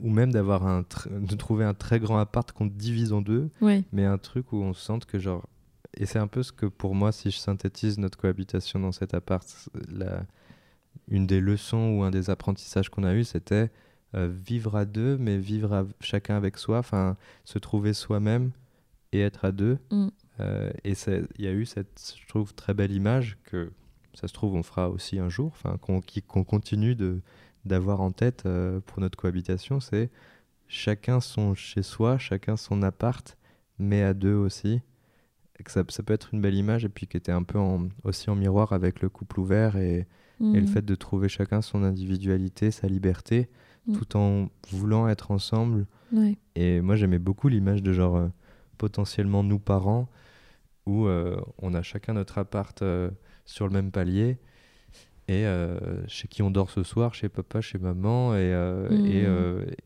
[0.00, 3.82] ou même d'avoir un, de trouver un très grand appart qu'on divise en deux, Ouais.
[3.92, 5.48] mais un truc où on sente que genre
[5.96, 9.14] et c'est un peu ce que pour moi si je synthétise notre cohabitation dans cet
[9.14, 9.44] appart
[9.88, 10.22] la...
[11.08, 13.70] une des leçons ou un des apprentissages qu'on a eu c'était
[14.14, 18.50] vivre à deux mais vivre à- chacun avec soi enfin se trouver soi-même
[19.12, 20.08] et être à deux Mm.
[20.40, 20.92] Euh, et
[21.38, 23.72] il y a eu cette je trouve très belle image que
[24.14, 27.20] ça se trouve on fera aussi un jour enfin qu'on continue de
[27.64, 30.10] d'avoir en tête euh, pour notre cohabitation c'est
[30.68, 33.36] chacun son chez soi chacun son appart
[33.80, 34.80] mais à deux aussi
[35.58, 37.58] Et que ça, ça peut être une belle image et puis qui était un peu
[37.58, 40.06] en- aussi en miroir avec le couple ouvert et, et
[40.54, 40.66] le Mhm.
[40.68, 43.48] fait de trouver chacun son individualité, sa liberté,
[43.88, 43.92] Mm.
[43.96, 45.86] tout en voulant être ensemble.
[46.12, 46.36] Ouais.
[46.54, 48.28] Et moi j'aimais beaucoup l'image de genre euh,
[48.76, 50.08] potentiellement nous parents
[50.86, 53.10] où euh, on a chacun notre appart euh,
[53.44, 54.38] sur le même palier
[55.30, 55.44] et
[56.06, 58.50] chez qui on dort ce soir, chez papa, chez maman, et,
[58.90, 59.06] Mhm.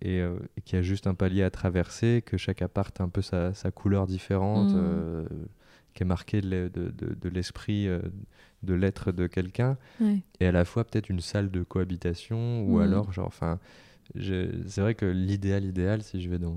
[0.00, 0.18] et, et,
[0.56, 3.22] et qu'il y a juste un palier à traverser, que chaque appart a un peu
[3.22, 5.24] sa, sa couleur différente, euh,
[5.94, 7.88] qui est marquée de, l'e- de, de- de l'esprit,
[8.62, 10.20] de l'être de quelqu'un, Ouais.
[10.38, 12.82] et à la fois peut-être une salle de cohabitation, ou Mhm.
[12.82, 13.58] alors, genre, enfin,
[14.16, 16.56] c'est vrai que l'idéal, idéal, si je vais dans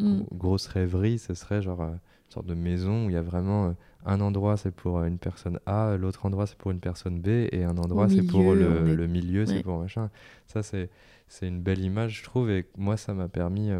[0.00, 0.18] Mm.
[0.20, 3.22] gro- grosse rêverie, ce serait genre euh, une sorte de maison où il y a
[3.22, 3.72] vraiment euh,
[4.06, 7.26] un endroit c'est pour euh, une personne A, l'autre endroit c'est pour une personne B,
[7.50, 10.08] et un endroit c'est pour le, on est- le milieu, c'est pour machin.
[10.46, 10.88] Ça c'est
[11.26, 13.70] c'est une belle image je trouve, et moi ça m'a permis,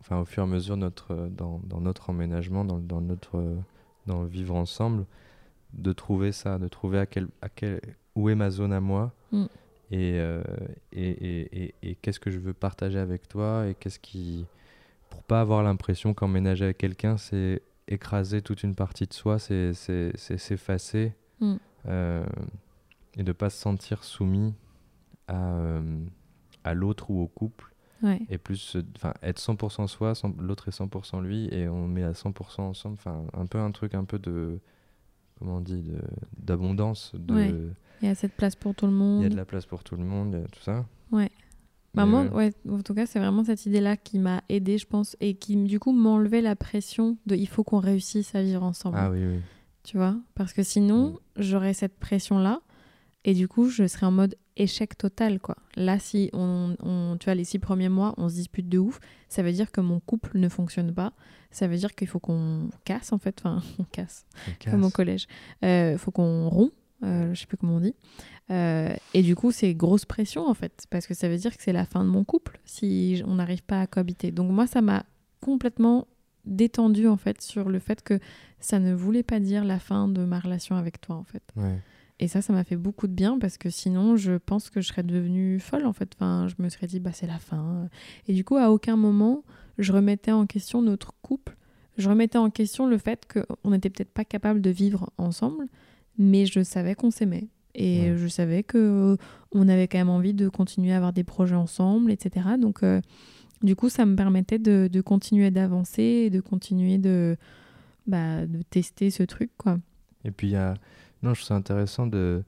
[0.00, 3.44] enfin au fur et à mesure notre, dans, dans notre emménagement, dans, dans notre
[4.06, 5.04] dans le vivre ensemble,
[5.74, 7.80] de trouver ça, de trouver à quel, à quel,
[8.14, 9.12] où est ma zone à moi.
[9.30, 9.44] Mm.
[9.92, 10.42] Et, euh,
[10.92, 14.46] et, et, et, et qu'est-ce que je veux partager avec toi et qu'est-ce qui
[15.10, 19.72] pour pas avoir l'impression qu'emménager avec quelqu'un, c'est écraser toute une partie de soi, c'est
[19.74, 21.56] s'effacer Mm.
[21.86, 22.26] euh,
[23.16, 24.54] et de pas se sentir soumis
[25.28, 25.98] à, euh,
[26.64, 27.72] à l'autre ou au couple
[28.02, 28.20] Ouais.
[28.28, 32.12] et plus enfin être 100% soi, 100 l'autre est 100% lui et on met à
[32.12, 34.58] 100% ensemble, enfin un peu un truc un peu de
[35.38, 35.84] comment on dit
[36.38, 37.54] d'abondance, de Ouais.
[38.02, 39.22] Il y a cette place pour tout le il monde.
[39.22, 40.84] y a de la place pour tout le monde, il a tout ça.
[41.12, 41.30] Ouais.
[41.94, 42.52] Bah, moi, ouais.
[42.70, 45.80] en tout cas, c'est vraiment cette idée-là qui m'a aidée, je pense, et qui, du
[45.80, 48.98] coup, m'enlevait la pression de il faut qu'on réussisse à vivre ensemble.
[49.00, 49.40] Ah oui oui.
[49.82, 50.14] Tu vois?
[50.34, 51.18] Parce que sinon, Mm.
[51.42, 52.60] j'aurais cette pression-là,
[53.24, 55.56] et du coup, je serais en mode échec total, quoi.
[55.76, 59.00] Là, si on, on- tu vois, les six premiers mois, on se dispute de ouf,
[59.30, 61.14] ça veut dire que mon couple ne fonctionne pas.
[61.50, 63.40] Ça veut dire qu'il faut qu'on casse, en fait.
[63.40, 64.26] Enfin, on casse
[64.66, 65.26] On comme au collège.
[65.62, 67.94] Il faut qu'on rompt, euh, je sais plus comment on dit.
[68.50, 71.62] Euh, et du coup, c'est grosse pression en fait, parce que ça veut dire que
[71.62, 74.30] c'est la fin de mon couple si on n'arrive pas à cohabiter.
[74.30, 75.04] Donc moi, ça m'a
[75.40, 76.06] complètement
[76.44, 78.20] détendu en fait sur le fait que
[78.60, 81.42] ça ne voulait pas dire la fin de ma relation avec toi en fait.
[81.56, 81.80] Ouais.
[82.18, 84.88] Et ça, ça m'a fait beaucoup de bien parce que sinon, je pense que je
[84.88, 86.12] serais devenue folle en fait.
[86.16, 87.88] Enfin, je me serais dit, bah c'est la fin.
[88.26, 89.44] Et du coup, à aucun moment,
[89.78, 91.56] je remettais en question notre couple.
[91.98, 95.66] Je remettais en question le fait qu'on n'était peut-être pas capable de vivre ensemble,
[96.18, 97.48] mais je savais qu'on s'aimait.
[97.74, 98.16] Et Ouais.
[98.16, 99.16] je savais que
[99.52, 102.56] on avait quand même envie de continuer à avoir des projets ensemble, etc.
[102.58, 103.00] Donc, euh,
[103.62, 107.36] du coup, ça me permettait de, de continuer d'avancer et de continuer de,
[108.06, 109.78] bah, de tester ce truc, quoi.
[110.24, 110.74] Et puis il y a
[111.22, 112.42] non, je trouve ça intéressant de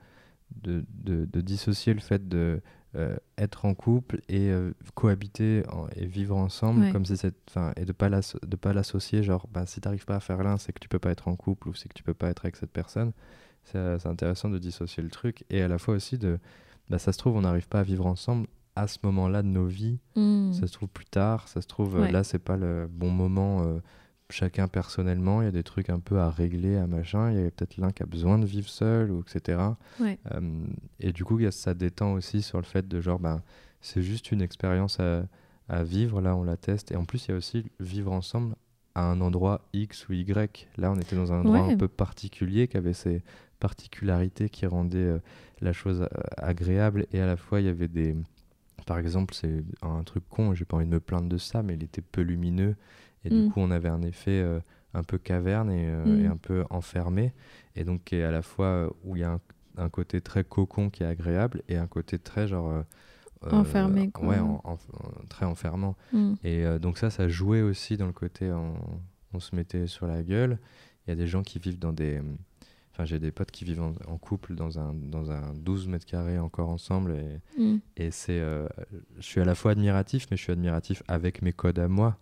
[0.62, 2.60] de, de, de dissocier le fait de
[2.96, 6.90] euh, être en couple et euh, cohabiter en- et vivre ensemble Ouais.
[6.92, 10.16] comme si c'est enfin et de pas de pas l'associer genre bah si t'arrives pas
[10.16, 12.02] à faire l'un c'est que tu peux pas être en couple ou c'est que tu
[12.02, 13.12] peux pas être avec cette personne
[13.64, 16.38] c'est intéressant de dissocier le truc et à la fois aussi de
[16.88, 19.66] bah, ça se trouve, on n'arrive pas à vivre ensemble à ce moment-là de nos
[19.66, 19.98] vies.
[20.16, 20.52] Mm.
[20.54, 22.12] Ça se trouve plus tard, ça se trouve euh, Ouais.
[22.12, 23.62] là, c'est pas le bon moment.
[23.62, 23.80] euh,
[24.30, 27.30] chacun personnellement, il y a des trucs un peu à régler, à machin.
[27.32, 29.58] Il y a peut-être l'un qui a besoin de vivre seul, ou etc.
[30.00, 30.18] Ouais.
[30.32, 30.64] Euh,
[31.00, 33.42] et du coup, ça détend aussi sur le fait de genre, ben,
[33.80, 35.24] c'est juste une expérience à,
[35.68, 36.20] à vivre.
[36.20, 36.92] Là, on la teste.
[36.92, 38.54] Et en plus, il y a aussi vivre ensemble
[38.94, 40.68] à un endroit X ou Y.
[40.76, 41.72] Là, on était dans un endroit Ouais.
[41.72, 43.22] un peu particulier qui avait ses
[43.60, 45.18] particularités qui rendaient euh,
[45.60, 47.06] la chose euh, agréable.
[47.12, 48.16] Et à la fois, il y avait des.
[48.86, 51.74] Par exemple, c'est un truc con, j'ai pas envie de me plaindre de ça, mais
[51.74, 52.76] il était peu lumineux.
[53.24, 53.50] Et du Mm.
[53.50, 54.60] coup, on avait un effet euh,
[54.94, 56.20] un peu caverne et, euh, Mm.
[56.24, 57.32] et un peu enfermé.
[57.76, 59.40] Et donc, à la fois euh, où il y a un,
[59.76, 62.82] un côté très cocon qui est agréable et un côté très genre.
[63.50, 64.26] Enfermé, quoi.
[64.28, 64.78] Ouais, en- en-
[65.28, 65.96] très enfermant.
[66.12, 66.34] Mm.
[66.42, 68.74] Et donc, ça, ça jouait aussi dans le côté on,
[69.32, 70.58] on se mettait sur la gueule.
[71.06, 72.20] Il y a des gens qui vivent dans des.
[72.98, 76.04] Enfin, j'ai des potes qui vivent en, en couple dans un, dans un 12 mètres
[76.04, 77.12] carrés encore ensemble.
[77.12, 77.76] Et, Mm.
[77.96, 78.40] et c'est.
[78.40, 78.66] euh,
[79.18, 82.16] je suis à la fois admiratif, mais je suis admiratif avec mes codes à moi.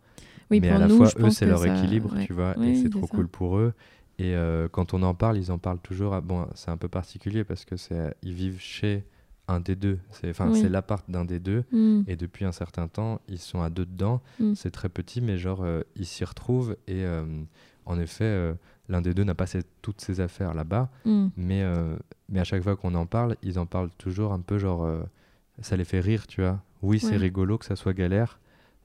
[0.50, 2.26] Oui, mais à la nous, fois, eux, c'est leur ça- équilibre, ouais.
[2.26, 3.16] tu vois, Oui, et c'est trop ça.
[3.16, 3.72] cool pour eux.
[4.18, 6.12] Et euh, quand on en parle, ils en parlent toujours.
[6.14, 9.04] à- Bon, c'est un peu particulier parce que c'est ils vivent chez
[9.48, 9.98] un des deux.
[10.10, 10.60] C'est enfin, Oui.
[10.60, 11.64] c'est l'appart d'un des deux.
[11.72, 12.02] Mm.
[12.06, 14.20] Et depuis un certain temps, ils sont à deux dedans.
[14.40, 14.54] Mm.
[14.54, 16.76] C'est très petit, mais genre, euh, ils s'y retrouvent.
[16.86, 17.24] Et euh,
[17.86, 18.24] en effet,
[18.88, 20.90] l'un des deux n'a pas ses- toutes ses affaires là-bas.
[21.04, 21.28] Mm.
[21.36, 21.96] Mais, euh,
[22.28, 24.84] mais à chaque fois qu'on en parle, ils en parlent toujours un peu genre.
[24.84, 25.02] euh,
[25.62, 26.62] ça les fait rire, tu vois.
[26.82, 27.16] Oui, c'est Ouais.
[27.16, 28.38] rigolo que ça soit galère,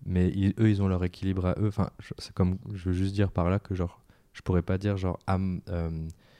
[0.05, 1.67] mais ils- eux, ils ont leur équilibre à eux.
[1.67, 2.57] Enfin, c'est comme.
[2.73, 4.01] Je veux juste dire par là que, genre,
[4.33, 5.37] je pourrais pas dire, genre, ah,
[5.69, 5.89] euh,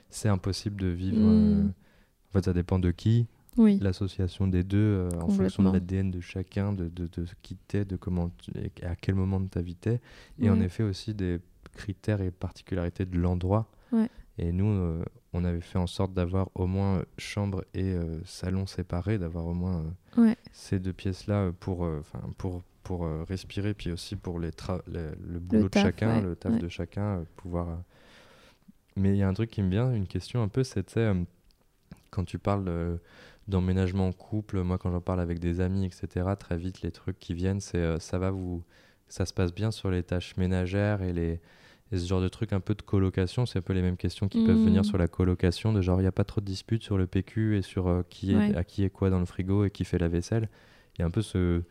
[0.10, 1.18] c'est impossible de vivre.
[1.20, 1.74] euh, Mm.
[2.30, 3.78] En fait, ça dépend de qui, Oui.
[3.82, 7.58] l'association des deux, euh, en fonction de l'ADN de chacun, de, de, de ce qui
[7.68, 10.00] t'es, de comment tu- et à quel moment de ta vie t'es.
[10.40, 11.42] Et en effet aussi des
[11.76, 13.68] critères et particularités de l'endroit.
[13.92, 14.10] Ouais.
[14.38, 15.04] Et nous, euh,
[15.34, 19.46] on avait fait en sorte d'avoir au moins euh, chambre et euh, salon séparés, d'avoir
[19.46, 19.84] au moins
[20.18, 20.38] Ouais.
[20.52, 21.88] ces deux pièces-là pour,
[22.38, 24.52] pour, pour respirer, puis aussi pour les
[24.88, 27.68] le, le boulot taf, de chacun, ouais, le taf de chacun, pouvoir...
[28.98, 31.12] Mais il y a un truc qui me vient, une question un peu, c'était
[32.10, 33.00] quand tu parles
[33.48, 37.20] d'emménagement en couple, moi quand j'en parle avec des amis, etc., très vite les trucs
[37.20, 38.64] qui viennent, c'est euh, ça va vous...
[39.08, 41.40] Ça se passe bien sur les tâches ménagères et les...
[41.92, 44.28] Et ce genre de truc un peu de colocation, c'est un peu les mêmes questions
[44.30, 44.84] qui peuvent venir Mhm.
[44.86, 47.58] sur la colocation, de genre il n'y a pas trop de disputes sur le PQ
[47.58, 48.56] et sur euh, qui est, Ouais.
[48.56, 50.48] à qui est quoi dans le frigo et qui fait la vaisselle.
[50.96, 51.62] Il y a un peu ce,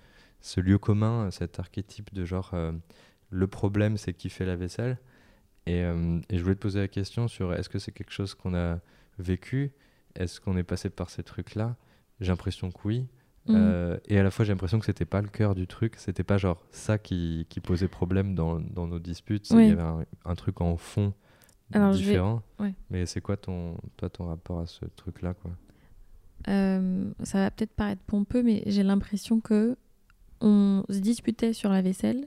[0.40, 2.72] ce lieu commun, cet archétype de genre euh,
[3.30, 4.98] le problème c'est qui fait la vaisselle.
[5.66, 8.35] Et, euh, et je voulais te poser la question sur est-ce que c'est quelque chose
[8.35, 8.80] qu'on a
[9.18, 9.72] vécu?
[10.16, 11.76] Est-ce qu'on est passé par ces trucs-là?
[12.20, 13.06] J'ai l'impression que oui.
[13.46, 13.55] Mm.
[13.57, 15.94] Euh, et à la fois, j'ai l'impression que c'était pas le cœur du truc.
[15.96, 19.46] C'était pas genre ça qui, qui posait problème dans, dans nos disputes.
[19.46, 19.68] c'est- Il Oui.
[19.68, 21.14] y avait un, un truc en fond
[21.72, 22.42] Alors, je vais- différent.
[22.59, 22.74] ouais.
[22.90, 25.50] Mais c'est quoi ton, toi, ton rapport à ce truc-là quoi?
[26.48, 29.76] Euh, ça va peut-être paraître pompeux, mais j'ai l'impression que
[30.40, 32.26] on se disputait sur la vaisselle,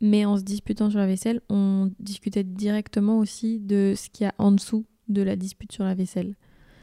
[0.00, 4.28] mais en se disputant sur la vaisselle, on discutait directement aussi de ce qu'il y
[4.28, 6.36] a en dessous de la dispute sur la vaisselle.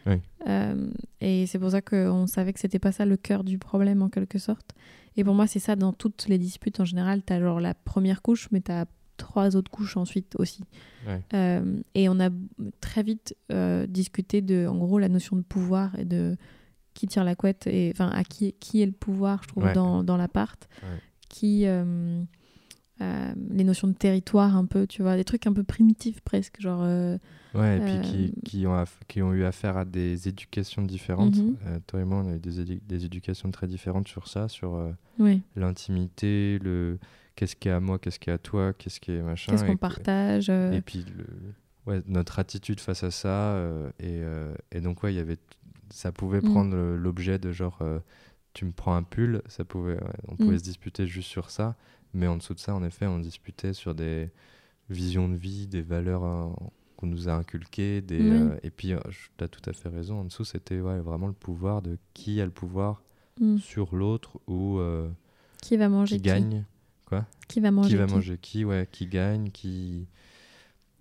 [0.08, 0.22] Oui.
[0.48, 0.89] Euh,
[1.22, 4.10] et c'est pour ça qu'on savait que c'était pas ça le cœur du problème en
[4.10, 4.72] quelque sorte.
[5.15, 7.22] Et pour moi, c'est ça dans toutes les disputes en général.
[7.24, 8.86] T'as genre la première couche, mais t'as
[9.17, 10.63] trois autres couches ensuite aussi.
[11.08, 11.22] Ouais.
[11.34, 12.30] Euh, et on a
[12.82, 16.38] très vite euh, discuté de, en gros, la notion de pouvoir et de
[16.93, 19.74] qui tire la couette et enfin à qui, qui est le pouvoir, je trouve, Ouais.
[19.74, 20.67] dans, dans l'appart.
[20.84, 21.00] Ouais.
[21.30, 21.65] Qui
[23.01, 26.21] euh, euh, les notions de territoire un peu, tu vois, des trucs un peu primitifs
[26.21, 26.81] presque, genre.
[26.83, 27.17] euh,
[27.53, 30.81] Ouais, et puis Euh, qui, qui, ont aff- qui ont eu affaire à des éducations
[30.83, 31.38] différentes.
[31.38, 31.55] Mhm.
[31.65, 34.47] Euh, toi et moi, on a eu des, édu- des éducations très différentes sur ça,
[34.49, 35.41] sur euh, oui.
[35.81, 36.97] l'intimité, le
[37.36, 39.51] qu'est-ce qui est à moi, qu'est-ce qui est à toi, qu'est-ce qui est machin.
[39.51, 41.25] Qu'est-ce et qu'on partage euh, Et puis le,
[41.91, 43.29] ouais, notre attitude face à ça.
[43.55, 45.38] euh, et, euh, et donc, ouais, il y avait,
[45.89, 46.51] ça pouvait Mm.
[46.51, 47.99] prendre euh, l'objet de genre, euh,
[48.53, 50.60] tu me prends un pull, ça pouvait, on pouvait Mm.
[50.60, 51.75] se disputer juste sur ça.
[52.13, 54.30] Mais en dessous de ça, en effet, on disputait sur des
[54.89, 56.48] visions de vie, des valeurs euh,
[56.96, 58.02] qu'on nous a inculquées.
[58.02, 58.30] Des, Oui.
[58.32, 58.93] euh, et puis,
[59.38, 62.40] tu as tout à fait raison, en dessous, c'était ouais, vraiment le pouvoir de qui
[62.42, 63.02] a le pouvoir
[63.40, 65.10] hmm, sur l'autre ou euh,
[65.62, 66.65] Qui va manger qui qui, gagne.
[67.48, 68.13] Qui va manger qui va qui.
[68.13, 70.08] manger qui, ouais, qui gagne, qui.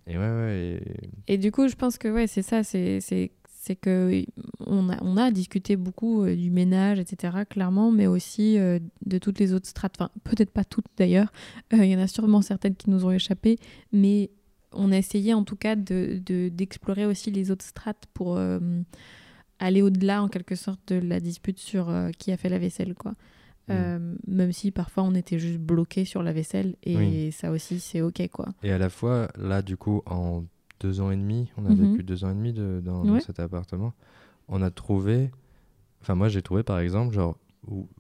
[0.06, 0.80] Et ouais, ouais.
[1.26, 3.32] et- Et du coup, je pense que ouais, c'est ça, c'est
[3.66, 4.24] c'est que
[4.60, 7.38] on a on a discuté beaucoup euh, du ménage, etc.
[7.48, 9.94] Clairement, mais aussi euh, de toutes les autres strates.
[9.98, 11.32] Enfin, peut-être pas toutes d'ailleurs.
[11.72, 13.58] Euh, Il y en a sûrement certaines qui nous ont échappé,
[13.92, 14.30] mais
[14.72, 18.38] on a essayé en tout cas de de- d'explorer aussi les autres strates pour
[19.58, 23.12] aller au-delà en quelque sorte de la dispute sur qui a fait la vaisselle, quoi.
[23.68, 23.72] Mm.
[23.72, 27.32] Euh, même si parfois on était juste bloqué sur la vaisselle et Oui.
[27.32, 28.46] ça aussi c'est ok quoi.
[28.62, 30.44] Et à la fois, là, du coup, en
[30.80, 31.92] deux ans et demi, on a Mhm.
[31.92, 33.94] vécu deux ans et demi de- dans, cet appartement,
[34.48, 35.30] on a trouvé
[36.02, 37.36] Enfin, moi, j'ai trouvé par exemple, genre,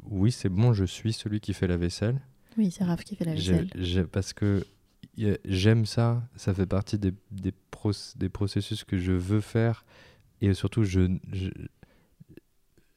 [0.04, 2.20] oui, c'est bon, je suis celui qui fait la vaisselle.
[2.56, 4.06] Oui, c'est Raph qui fait la vaisselle.
[4.12, 4.64] parce que
[5.44, 7.52] j'aime ça, ça fait partie des, des,
[8.16, 9.84] des, processus que je veux faire.
[10.40, 11.50] Et surtout, je, je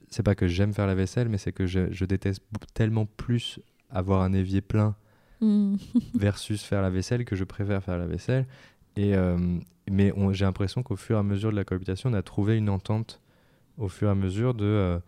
[0.10, 3.60] c'est pas que j'aime faire la vaisselle, mais c'est que je, je, déteste tellement plus
[3.90, 4.96] avoir un évier plein
[5.42, 5.76] hmm.
[6.16, 8.46] versus faire la vaisselle que je préfère faire la vaisselle.
[9.00, 9.38] Et, euh,
[9.90, 12.70] mais j'ai l'impression qu'au fur et à mesure de la cohabitation, on a trouvé une
[12.70, 13.22] entente
[13.78, 15.00] au fur et à mesure de euh,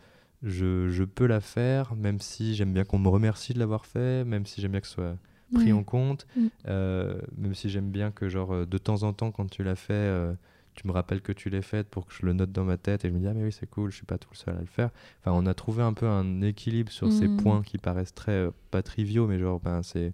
[0.43, 4.23] je, je, peux la faire, même si j'aime bien qu'on me remercie de l'avoir fait,
[4.23, 5.17] même si j'aime bien que ce soit
[5.53, 6.47] pris en compte, mm.
[6.67, 10.37] euh, même si j'aime bien que genre de temps en temps quand tu l'as fait,
[10.73, 13.03] tu me rappelles que tu l'as faite pour que je le note dans ma tête
[13.03, 14.61] et je me dis ah mais oui c'est cool, je suis pas tout seul à
[14.61, 14.89] le faire.
[15.19, 17.37] Enfin on a trouvé un peu un équilibre sur ces mm.
[17.37, 20.13] points qui paraissent très pas triviaux mais genre ben c'est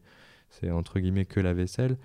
[0.50, 1.98] c'est entre guillemets que la vaisselle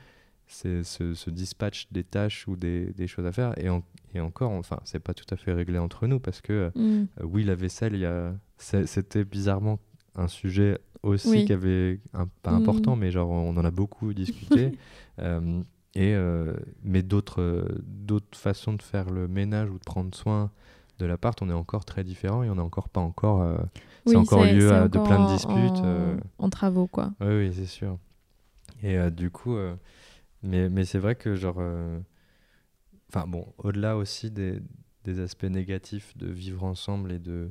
[0.52, 3.58] c'est ce, dispatch des tâches ou des, des choses à faire.
[3.58, 3.68] Et,
[4.14, 6.80] et encore, enfin, c'est pas tout à fait réglé entre nous parce que, mm.
[7.20, 8.34] euh, oui, la vaisselle, y a...
[8.58, 9.78] c'était bizarrement
[10.14, 12.62] un sujet aussi qui avait, un, pas mm.
[12.62, 14.72] important, mais genre, on en a beaucoup discuté.
[15.18, 15.60] Euh,
[15.94, 20.50] et, euh, mais d'autres d'autres façons de faire le ménage ou de prendre soin
[20.98, 23.46] de l'appart, on est encore très différents et on n'a encore pas encore.
[24.06, 25.84] c'est encore lieu à de plein de disputes.
[26.38, 27.12] En, travaux, quoi.
[27.20, 27.98] Oui, oui, c'est sûr.
[28.82, 29.54] Et du coup,
[30.42, 31.58] mais, mais c'est vrai que, genre.
[31.58, 31.98] Euh,
[33.08, 34.60] enfin, bon, au-delà aussi des,
[35.04, 37.50] des, aspects négatifs de vivre ensemble et de,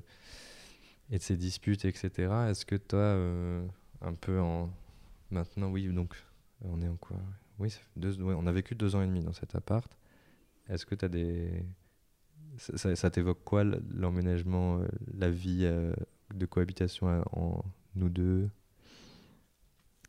[1.10, 3.66] et de ces disputes, etc., est-ce que toi, euh,
[4.02, 4.70] un peu en.
[5.30, 6.16] Maintenant, oui, donc,
[6.62, 7.18] on est en quoi?
[7.60, 9.90] Oui, deux, on a vécu deux ans et demi dans cet appart.
[10.68, 11.64] Est-ce que tu as des.
[12.58, 14.88] Ça, ça, t'évoque quoi l'emménagement, euh,
[15.18, 15.66] la vie
[16.34, 17.64] de cohabitation en
[17.96, 18.50] nous deux?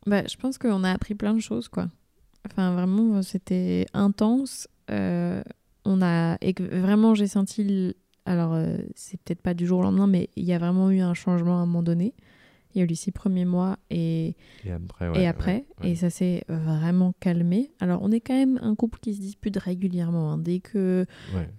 [0.05, 1.89] Bah, Je pense qu'on a appris plein de choses, quoi.
[2.45, 4.67] Enfin, vraiment, c'était intense.
[4.91, 5.41] Euh,
[5.85, 10.07] on a et vraiment j'ai senti alors euh, c'est peut-être pas du jour au lendemain
[10.07, 12.13] mais il y a vraiment eu un changement à un moment donné.
[12.73, 14.35] Il y a eu les six premiers mois et
[14.65, 15.65] et après, et, après.
[15.83, 17.71] et ça s'est vraiment calmé.
[17.79, 20.37] Alors on est quand même un couple qui se dispute régulièrement hein.
[20.39, 21.05] dès que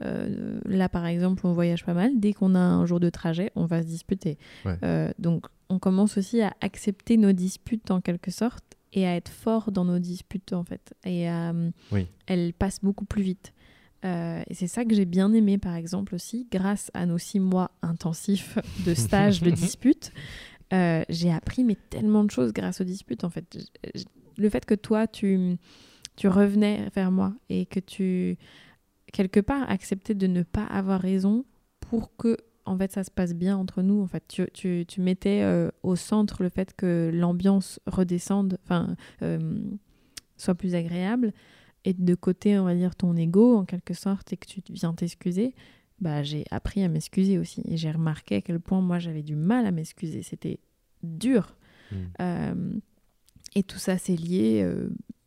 [0.02, 3.52] euh, là par exemple on voyage pas mal dès qu'on a un jour de trajet
[3.54, 4.38] on va se disputer.
[5.18, 9.72] Donc on commence aussi à accepter nos disputes en quelque sorte et à être fort
[9.72, 10.94] dans nos disputes en fait.
[11.04, 11.70] Et euh,
[12.26, 13.52] elles passent beaucoup plus vite.
[14.04, 17.40] Euh, et c'est ça que j'ai bien aimé par exemple aussi, grâce à nos six
[17.40, 20.12] mois intensifs de stage de disputes.
[20.72, 23.58] Euh, j'ai appris mais tellement de choses grâce aux disputes en fait.
[24.36, 25.56] Le fait que toi tu,
[26.16, 28.38] tu revenais vers moi et que tu
[29.12, 31.44] quelque part acceptais de ne pas avoir raison
[31.80, 32.36] pour que
[32.66, 34.00] en fait, ça se passe bien entre nous.
[34.00, 38.96] En fait, tu, tu, tu mettais euh, au centre le fait que l'ambiance redescende, enfin,
[39.22, 39.58] euh,
[40.36, 41.32] soit plus agréable,
[41.84, 44.94] et de côté, on va dire, ton ego, en quelque sorte, et que tu viens
[44.94, 45.54] t'excuser.
[46.00, 47.62] Bah, j'ai appris à m'excuser aussi.
[47.66, 50.22] Et j'ai remarqué à quel point moi, j'avais du mal à m'excuser.
[50.22, 50.58] C'était
[51.02, 51.56] dur.
[51.92, 51.96] Hmm.
[52.20, 52.72] Euh,
[53.54, 54.66] et tout ça, c'est lié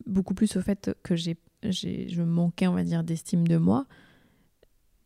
[0.04, 3.86] beaucoup plus au fait que j'ai, je manquais, on va dire, d'estime de moi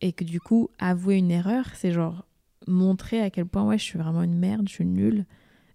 [0.03, 2.26] et que du coup, avouer une erreur, c'est genre
[2.66, 5.24] montrer à quel point ouais, je suis vraiment une merde, je suis nulle.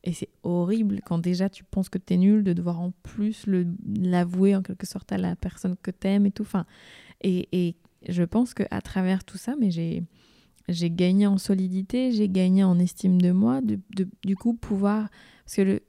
[0.04, 3.46] Et c'est horrible quand déjà tu penses que tu es nul de devoir en plus
[3.86, 6.44] l'avouer en quelque sorte à la personne que tu aimes et tout.
[6.44, 6.66] Enfin,
[7.22, 7.76] et, et
[8.08, 10.04] je pense qu'à travers tout ça, mais j'ai
[10.70, 15.08] j'ai gagné en solidité, j'ai gagné en estime de moi, de, de, du coup pouvoir,
[15.46, 15.82] parce que le,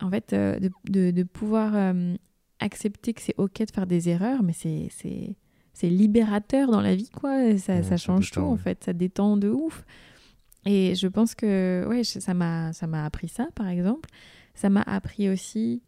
[0.00, 2.16] en fait, euh, de, de, pouvoir euh,
[2.58, 5.36] accepter que c'est ok de faire des erreurs, mais c'est
[5.78, 7.56] c'est libérateur dans la vie, quoi.
[7.56, 8.82] Ça, ça change tout, en fait.
[8.82, 9.84] Ça détend de ouf.
[10.66, 14.10] Et je pense que ouais, ça m'a ça m'a appris ça, par exemple.
[14.54, 15.84] Ça m'a appris aussi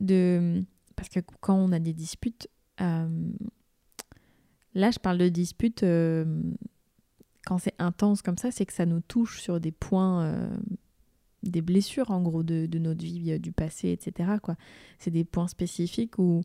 [0.00, 0.62] de...
[0.96, 2.48] Parce que quand on a des disputes...
[2.80, 3.30] Euh,
[4.72, 5.82] là, je parle de disputes...
[5.82, 6.24] Euh,
[7.44, 10.22] quand c'est intense comme ça, c'est que ça nous touche sur des points...
[10.24, 10.56] Euh,
[11.42, 14.30] des blessures, en gros, de, de notre vie, du passé, etc.
[14.98, 16.42] C'est des points spécifiques où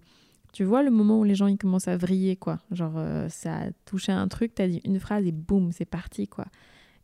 [0.55, 2.59] tu vois le moment où les gens ils commencent à vriller, quoi.
[2.71, 6.29] Genre, euh, ça a touché un truc, t'as dit une phrase et boum, c'est parti,
[6.29, 6.45] quoi.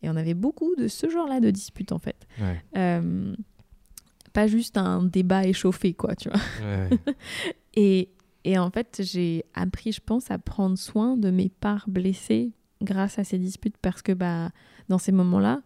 [0.01, 2.25] Et on avait beaucoup de ce genre-là de disputes, en fait.
[2.77, 3.35] Euh,
[4.31, 6.39] pas juste un débat échauffé, quoi, tu vois.
[7.73, 8.07] et,
[8.45, 13.19] et en fait, j'ai appris, je pense, à prendre soin de mes parts blessées grâce
[13.19, 14.51] à ces disputes parce que, bah,
[14.87, 15.61] dans ces moments-là,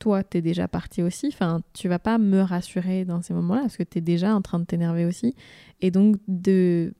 [0.00, 1.28] toi, tu es déjà parti aussi.
[1.28, 4.42] Enfin, tu vas pas me rassurer dans ces moments-là parce que tu es déjà en
[4.42, 5.36] train de t'énerver aussi.
[5.80, 6.92] Et donc, de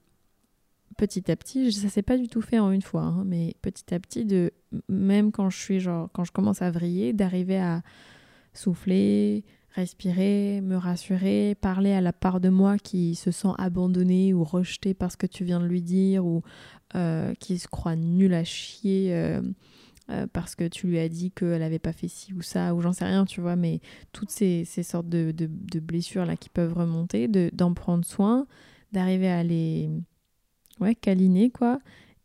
[0.96, 3.94] petit à petit, ça s'est pas du tout fait en une fois, hein, mais petit
[3.94, 4.52] à petit, de
[4.88, 7.82] même quand je suis genre, quand je commence à vriller, d'arriver à
[8.52, 14.44] souffler, respirer, me rassurer, parler à la part de moi qui se sent abandonnée ou
[14.44, 16.42] rejetée parce que tu viens de lui dire ou
[16.96, 19.14] euh, qui se croit nul à chier.
[19.14, 19.40] Euh,
[20.10, 22.80] euh, parce que tu lui as dit qu'elle avait pas fait ci ou ça, ou
[22.80, 23.80] j'en sais rien, tu vois, mais
[24.12, 28.46] toutes ces, sortes de, de, de blessures là qui peuvent remonter, de- d'en prendre soin,
[28.92, 29.90] d'arriver à les
[30.80, 31.80] ouais, câliner, quoi,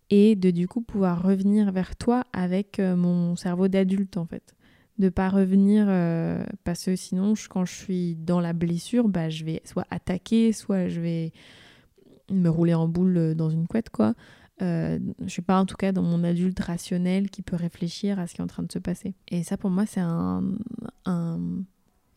[0.10, 4.56] et de du coup pouvoir revenir vers toi avec euh, mon cerveau d'adulte en fait.
[4.98, 9.44] De pas revenir euh, parce que sinon, quand je suis dans la blessure, bah, je
[9.44, 11.34] vais soit attaquer, soit je vais
[12.32, 14.14] me rouler en boule dans une couette, quoi.
[14.62, 18.28] Euh, je suis pas en tout cas dans mon adulte rationnel qui peut réfléchir à
[18.28, 19.14] ce qui est en train de se passer.
[19.28, 20.44] Et ça pour moi c'est un,
[21.06, 21.40] un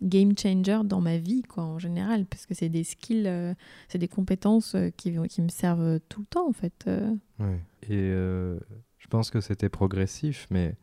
[0.01, 3.55] game changer dans ma vie quoi en général parce que c'est des skills, euh,
[3.89, 6.85] c'est des compétences euh, qui, qui me servent tout le temps en fait.
[6.87, 7.11] euh.
[7.41, 7.61] Ouais.
[7.83, 8.61] Et euh,
[8.99, 10.77] je pense que c'était progressif, mais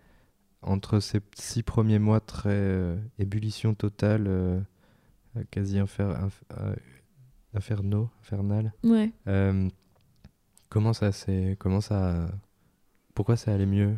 [0.62, 4.28] entre ces six premiers mois très euh, ébullition totale,
[5.51, 6.76] quasi infer- inf- euh,
[7.53, 9.12] inferno, infernal, Ouais.
[10.76, 12.28] Comment ça s'est, comment ça,
[13.13, 13.95] pourquoi ça allait mieux?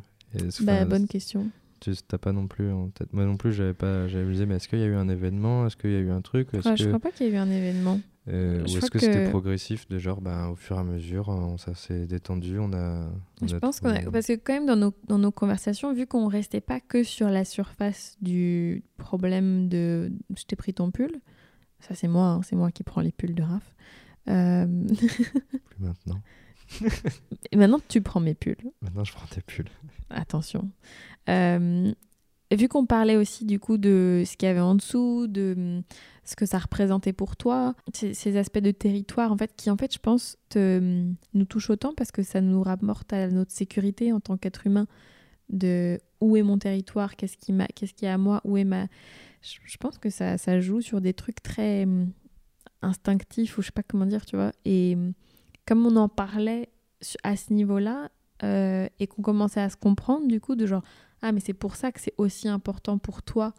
[0.62, 1.50] Bah, bonne question.
[1.80, 3.12] Tu t'as pas non plus en tête.
[3.14, 4.08] Moi non plus, j'avais pas.
[4.08, 5.66] J'avais mais est-ce qu'il y a eu un événement?
[5.66, 6.54] Est-ce qu'il y a eu un truc?
[6.54, 8.00] Ouais, Je que, crois pas qu'il y ait eu un événement.
[8.28, 11.30] euh, je ou est-ce que, c'était progressif de genre, ben, au fur et à mesure,
[11.30, 13.10] on- ça s'est détendu, on a.
[13.42, 14.00] on Je a pense qu'on a...
[14.12, 17.30] Parce que quand même dans nos, dans nos conversations, vu qu'on restait pas que sur
[17.30, 21.22] la surface du problème de je t'ai pris ton pull,
[21.80, 23.74] ça c'est moi, hein, c'est moi qui prends les pulls de Raph.
[24.28, 24.68] Euh,
[25.66, 26.22] Plus maintenant.
[27.52, 29.70] et maintenant tu prends mes pulls, Maintenant, je prends tes pulls.
[30.10, 30.70] attention.
[31.30, 31.92] Euh,
[32.54, 35.82] vu qu'on parlait aussi du coup de ce qu'il y avait en dessous, de hum,
[36.24, 39.78] ce que ça représentait pour toi, ces, ces aspects de territoire en fait qui en
[39.78, 43.52] fait je pense te, hum, nous touchent autant parce que ça nous rapporte à notre
[43.52, 44.88] sécurité en tant qu'être humain
[45.50, 48.66] de où est mon territoire, qu'est-ce qui m'a, qu'est-ce qui est à moi, où est
[48.66, 48.88] ma.
[49.42, 52.12] Je, je pense que ça, ça joue sur des trucs très hum,
[52.82, 54.52] instinctifs ou je sais pas comment dire, tu vois.
[54.66, 54.98] Et
[55.68, 56.70] comme on en parlait
[57.24, 58.10] à ce niveau-là
[58.44, 60.84] euh, et qu'on commençait à se comprendre du coup de genre
[61.22, 63.54] ah mais c'est pour ça que c'est aussi important pour toi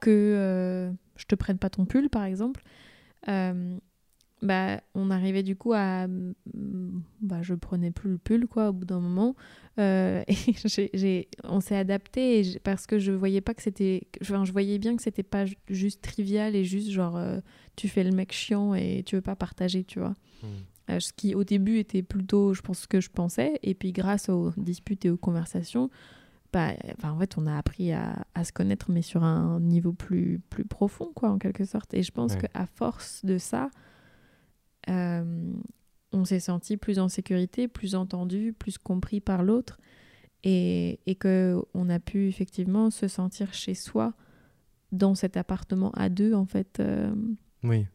[0.00, 2.62] que euh, je te prenne pas ton pull par exemple.
[3.28, 3.76] Euh,
[4.42, 6.06] bah, on arrivait du coup à.
[6.08, 6.32] mm,
[7.20, 9.34] Bah, je prenais plus le pull, quoi, au bout d'un moment.
[9.76, 14.06] Et on s'est adapté parce que je voyais pas que c'était.
[14.22, 17.20] Enfin, je voyais bien que c'était pas ju- juste trivial et juste genre
[17.76, 20.14] tu fais le mec chiant et tu veux pas partager, tu vois.
[20.44, 20.48] Euh,
[20.98, 23.58] ce qui au début était plutôt, je pense, ce que je pensais.
[23.62, 25.90] Et puis grâce aux disputes et aux conversations,
[26.52, 26.72] bah,
[27.04, 30.64] en fait, on a appris à, à se connaître, mais sur un niveau plus, plus
[30.64, 31.94] profond, quoi, en quelque sorte.
[31.94, 32.48] Et je pense Ouais.
[32.52, 33.70] qu'à force de ça,
[34.88, 35.52] euh,
[36.12, 39.78] on s'est senti plus en sécurité, plus entendu, plus compris par l'autre.
[40.42, 44.14] Et, et qu'on a pu effectivement se sentir chez soi
[44.90, 46.80] dans cet appartement à deux, en fait.
[46.80, 47.14] euh,
[47.62, 47.86] Oui.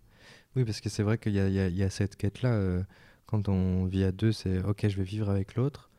[0.56, 2.54] Oui, parce que c'est vrai qu'il y a, y y cette quête-là.
[2.54, 2.84] euh,
[3.26, 5.90] quand on vit à deux, c'est OK, je vais vivre avec l'autre.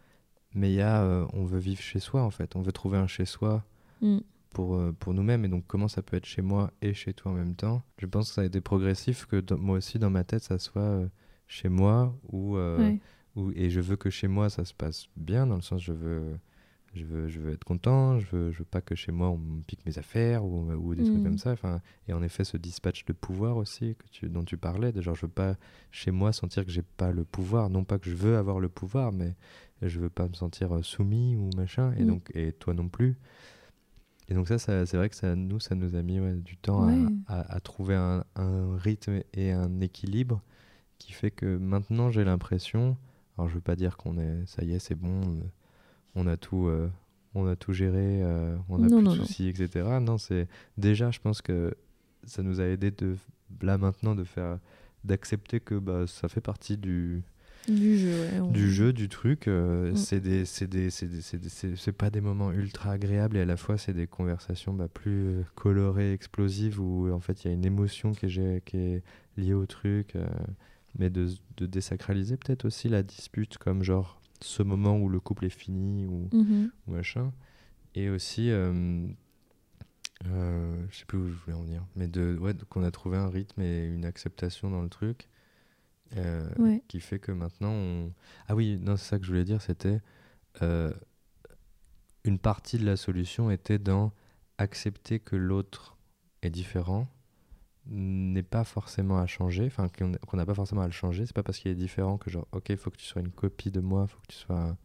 [0.55, 2.57] Mais il y a, euh, on veut vivre chez soi, en fait.
[2.57, 3.65] On veut trouver un chez soi
[4.01, 4.19] mm.
[4.51, 5.45] pour, euh, pour nous-mêmes.
[5.45, 7.83] Et donc, comment ça peut être chez moi et chez toi en même temps?
[7.99, 10.59] Je pense que ça a été progressif, que dans- moi aussi, dans ma tête, ça
[10.59, 11.01] soit
[11.47, 12.99] chez moi ou, Ouais.
[13.35, 15.93] ou- et je veux que chez moi, ça se passe bien, dans le sens, je
[15.93, 16.39] veux,
[16.97, 19.39] je veux, je veux être content, je veux, je veux pas que chez moi, on
[19.39, 21.25] me pique mes affaires ou, ou des trucs Mm.
[21.25, 21.53] comme ça.
[21.53, 25.01] Enfin, et en effet, ce dispatch de pouvoir aussi que tu, dont tu parlais, de
[25.03, 25.57] genre, je veux pas
[25.91, 27.71] chez moi sentir que j'ai pas le pouvoir.
[27.71, 29.35] Non pas que je veux avoir le pouvoir, mais
[29.83, 31.93] je veux pas me sentir euh, soumis ou machin.
[31.99, 32.07] Et Mm.
[32.07, 33.17] donc, et toi non plus.
[34.29, 36.57] Et donc ça, ça c'est vrai que ça, nous, ça nous a mis ouais, du
[36.57, 37.07] temps à- Ouais.
[37.27, 40.43] à, à trouver un, un rythme et un équilibre
[40.99, 42.97] qui fait que maintenant j'ai l'impression,
[43.37, 45.43] alors je veux pas dire qu'on est, ça y est, c'est bon, euh,
[46.17, 46.89] on a tout, euh,
[47.35, 49.25] on a tout géré, euh, on a Non, plus non, de non.
[49.25, 49.87] soucis, etc.
[50.01, 51.75] Non, c'est déjà, je pense que
[52.25, 53.17] ça nous a aidé de
[53.63, 54.59] là maintenant de faire,
[55.05, 57.23] d'accepter que bah, ça fait partie du,
[57.69, 58.41] Du jeu, ouais.
[58.41, 59.47] on- du jeu, du truc.
[59.49, 59.97] euh, Mm.
[59.97, 63.37] C'est des, c'est des, c'est des- c'est des- c'est- c'est pas des moments ultra agréables
[63.37, 67.45] et à la fois c'est des conversations bah, plus euh, colorées, explosives où en fait
[67.45, 69.03] il y a une émotion qui est, qui est
[69.37, 70.27] liée au truc, euh,
[70.99, 75.45] mais de, de désacraliser peut-être aussi la dispute comme genre ce moment où le couple
[75.47, 76.71] est fini ou, Mhm.
[76.87, 77.33] ou machin.
[77.95, 79.07] Et aussi, euh,
[80.27, 83.17] euh, je sais plus où je voulais en venir, mais de, ouais, qu'on a trouvé
[83.19, 85.29] un rythme et une acceptation dans le truc
[86.17, 86.83] euh, Ouais.
[86.89, 88.13] qui fait que maintenant on.
[88.49, 90.01] Ah oui, non, c'est ça que je voulais dire, c'était
[90.63, 90.93] euh,
[92.25, 94.13] une partie de la solution était dans
[94.59, 95.97] accepter que l'autre
[96.43, 97.09] est différent
[97.89, 101.43] n'est pas forcément à changer, enfin qu'on n'a pas forcément à le changer, c'est pas
[101.43, 103.81] parce qu'il est différent que genre ok il faut que tu sois une copie de
[103.81, 104.77] moi, faut que tu sois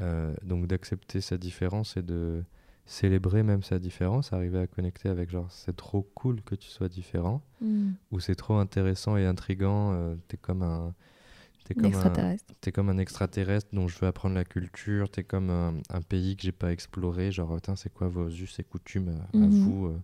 [0.00, 2.44] euh, donc d'accepter sa différence et de
[2.86, 6.88] célébrer même sa différence, arriver à connecter avec genre c'est trop cool que tu sois
[6.88, 7.90] différent Mm.
[8.12, 10.94] ou c'est trop intéressant et intrigant, euh, t'es comme un
[11.68, 12.54] T'es comme, un, Extraterrestre.
[12.60, 15.10] t'es comme un extraterrestre dont je veux apprendre la culture.
[15.10, 17.30] T'es comme un, un pays que j'ai pas exploré.
[17.30, 19.50] Genre, c'est quoi vos us et coutumes à, à Mhm.
[19.50, 20.00] vous, euh,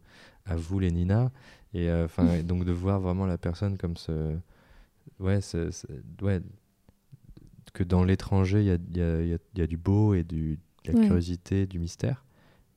[0.46, 1.32] à vous les Nina?
[1.72, 4.36] Et euh, enfin, donc de voir vraiment la personne comme ce,
[5.20, 5.86] ouais, ce- ce-
[6.22, 6.40] ouais,
[7.72, 9.66] que dans l'étranger il y a, il y, a, il y a- il y a
[9.66, 11.06] du beau et du, de la Ouais.
[11.06, 12.24] curiosité, du mystère,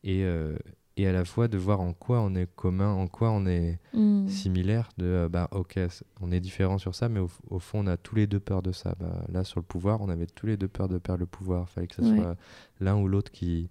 [0.03, 0.57] et euh,
[0.97, 3.79] et à la fois de voir en quoi on est commun, en quoi on est
[3.93, 4.27] Mm.
[4.27, 5.79] similaire de euh, bah ok
[6.21, 8.61] on est différent sur ça mais au, au fond on a tous les deux peur
[8.61, 11.21] de ça bah, là sur le pouvoir on avait tous les deux peur de perdre
[11.21, 12.17] le pouvoir fallait que ce Ouais.
[12.17, 12.35] soit
[12.81, 13.69] l'un ou l'autre qui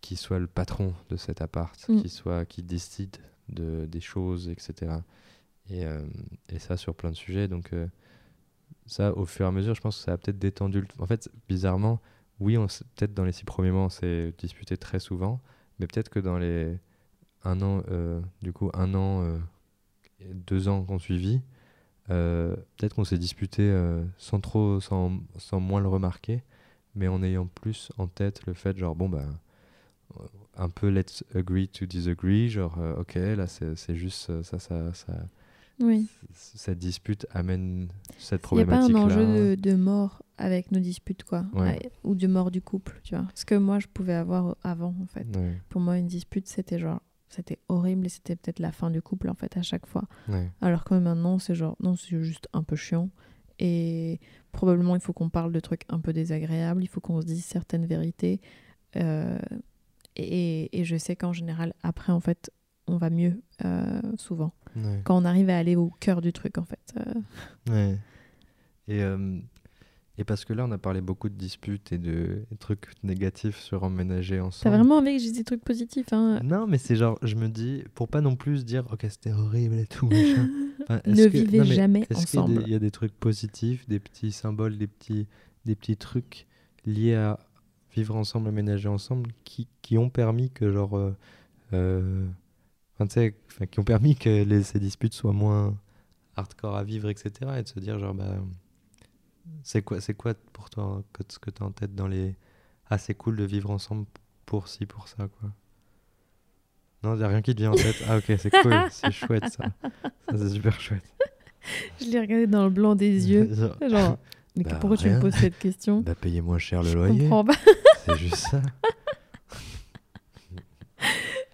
[0.00, 2.00] qui soit le patron de cet appart Mm.
[2.02, 3.16] qui soit qui décide
[3.48, 4.92] de des choses etc
[5.70, 6.02] et, euh,
[6.48, 7.86] et ça sur plein de sujets donc euh,
[8.86, 10.86] ça au fur et à mesure je pense que ça a peut-être détendu le...
[10.98, 12.00] en fait bizarrement
[12.40, 15.40] oui on peut-être dans les six premiers mois on s'est disputé très souvent
[15.78, 16.76] mais peut-être que dans les
[17.44, 19.38] un an euh, du coup un an euh,
[20.20, 21.40] deux ans qu'on suivit
[22.10, 26.42] euh, peut-être qu'on s'est disputé euh, sans trop sans, sans moins le remarquer
[26.94, 29.24] mais en ayant plus en tête le fait genre bon bah
[30.56, 34.92] un peu let's agree to disagree genre ok là c'est juste ça ça
[35.80, 36.06] Oui.
[36.32, 40.70] cette dispute amène cette Il n'y a pas problématique un enjeu de, de mort avec
[40.72, 41.44] nos disputes, quoi.
[41.54, 43.26] Ouais, Ou de mort du couple, tu vois.
[43.34, 45.26] Ce que moi, je pouvais avoir avant, en fait.
[45.36, 47.00] ouais, Pour moi, une dispute, c'était genre...
[47.28, 50.04] C'était horrible et c'était peut-être la fin du couple, en fait, à chaque fois.
[50.28, 51.76] ouais, Alors que maintenant, c'est genre...
[51.80, 53.08] Non, c'est juste un peu chiant.
[53.58, 54.20] Et
[54.50, 56.82] probablement, il faut qu'on parle de trucs un peu désagréables.
[56.82, 58.40] Il faut qu'on se dise certaines vérités.
[58.96, 59.38] Euh,
[60.16, 62.50] et, et je sais qu'en général, après, en fait,
[62.86, 64.52] on va mieux, euh, souvent.
[64.76, 65.00] Ouais.
[65.04, 66.94] Quand on arrive à aller au cœur du truc, en fait.
[66.98, 67.14] Euh,
[67.70, 67.98] Ouais.
[68.88, 69.38] Et, euh,
[70.18, 73.82] et parce que là, on a parlé beaucoup de disputes et de trucs négatifs sur
[73.84, 74.76] emménager T'as ensemble.
[74.76, 77.48] vraiment envie que je dise des trucs positifs, hein Non, mais c'est genre, je me
[77.48, 80.48] dis, pour pas non plus dire, ok, c'était horrible et tout, machin.
[80.82, 82.62] Enfin, Ne que- vivez non, jamais y ensemble.
[82.66, 85.28] il y, a des trucs positifs, des petits symboles, des petits,
[85.64, 86.46] des petits trucs
[86.84, 87.38] liés à
[87.94, 91.14] vivre ensemble, aménager ensemble, qui, qui ont permis que, genre, euh,
[91.72, 92.26] euh,
[93.04, 95.76] enfin, qui ont permis que les, ces disputes soient moins
[96.36, 97.30] hardcore à vivre, etc.
[97.58, 98.36] Et de se dire, genre, bah,
[99.62, 102.34] c'est quoi, c'est quoi pour toi que- ce que tu as en tête dans les.
[102.90, 104.06] Ah, c'est cool de vivre ensemble
[104.46, 105.50] pour ci, pour ça, quoi.
[107.02, 107.96] Non, il n'y a rien qui te vient en tête.
[108.06, 109.64] Ah, ok, c'est cool, c'est chouette ça.
[110.30, 111.02] Ça, c'est super chouette.
[112.00, 113.52] Je l'ai regardé dans le blanc des yeux.
[113.54, 114.18] Genre,
[114.56, 117.30] mais Bah, pourquoi tu me poses cette question bah, payer moins cher le Je loyer.
[118.04, 118.62] C'est juste ça.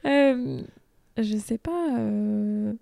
[0.05, 0.63] Euh,
[1.23, 1.99] je sais pas.
[1.99, 2.73] euh,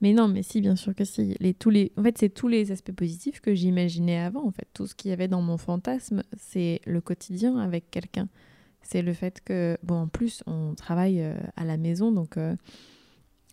[0.00, 1.36] Mais non, mais si, bien sûr que si.
[1.40, 1.92] Les, tous les...
[1.96, 4.46] En fait, c'est tous les aspects positifs que j'imaginais avant.
[4.46, 8.28] En fait, tout ce qu'il y avait dans mon fantasme, c'est le quotidien avec quelqu'un.
[8.82, 12.56] C'est le fait que, bon, en plus, on travaille euh, à la maison, donc euh,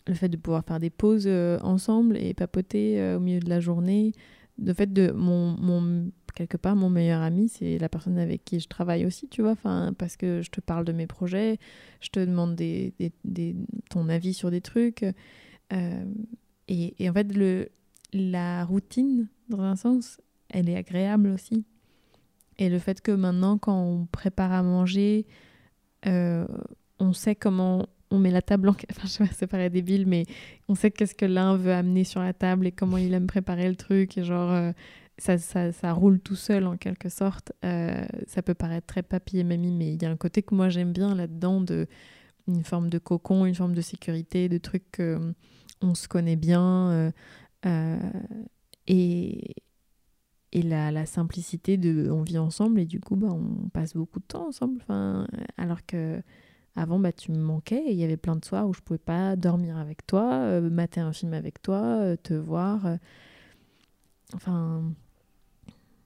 [0.08, 1.28] le fait de pouvoir faire des pauses
[1.62, 4.14] ensemble et papoter au milieu de la journée.
[4.58, 8.60] Le fait de mon, mon quelque part mon meilleur ami, c'est la personne avec qui
[8.60, 11.58] je travaille aussi, tu vois, enfin parce que je te parle de mes projets,
[12.00, 12.94] je te demande des,
[13.90, 15.04] ton avis sur des trucs.
[15.74, 16.06] euh,
[16.68, 17.70] et, et en fait, le,
[18.14, 21.66] la routine, dans un sens, elle est agréable aussi.
[22.60, 25.26] Et le fait que maintenant, quand on prépare à manger,
[26.06, 26.46] euh,
[27.00, 28.76] on sait comment on met la table en...
[28.92, 30.26] Enfin, je sais pas, ça paraît débile, mais
[30.68, 33.68] on sait qu'est-ce que l'un veut amener sur la table et comment il aime préparer
[33.68, 34.18] le truc.
[34.20, 34.72] Et genre, euh,
[35.18, 37.52] ça, ça, ça roule tout seul en quelque sorte.
[37.66, 40.56] Euh, ça peut paraître très papy et mamie, mais il y a un côté que
[40.56, 41.88] moi j'aime bien là-dedans, de
[42.48, 45.34] une forme de cocon, une forme de sécurité, de trucs que
[45.82, 46.90] on se connaît bien.
[46.92, 47.12] euh,
[47.66, 47.98] euh,
[48.88, 49.56] et
[50.54, 54.20] et la, la simplicité de on vit ensemble et du coup bah, on passe beaucoup
[54.20, 56.22] de temps ensemble enfin alors que
[56.76, 59.36] avant bah tu me manquais il y avait plein de soirs où je pouvais pas
[59.36, 62.96] dormir avec toi euh, mater un film avec toi euh, te voir euh.
[64.36, 64.84] enfin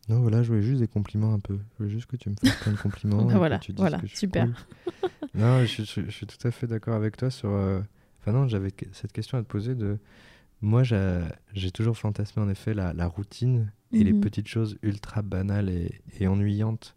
[0.09, 1.57] Non, voilà, je voulais juste des compliments un peu.
[1.73, 3.21] Je voulais juste que tu me fasses plein de compliments.
[3.29, 4.45] Et que voilà, tu dises voilà, que je suis super.
[4.45, 4.55] cool.
[5.35, 7.49] non, je, suis- je- je suis tout à fait d'accord avec toi sur.
[7.49, 7.81] euh,
[8.19, 9.97] Enfin, non, j'avais que- cette question à te poser de.
[10.61, 14.21] Moi, j'ai toujours fantasmé en effet la, la routine et les Mhm.
[14.21, 16.95] petites choses ultra banales et, et ennuyantes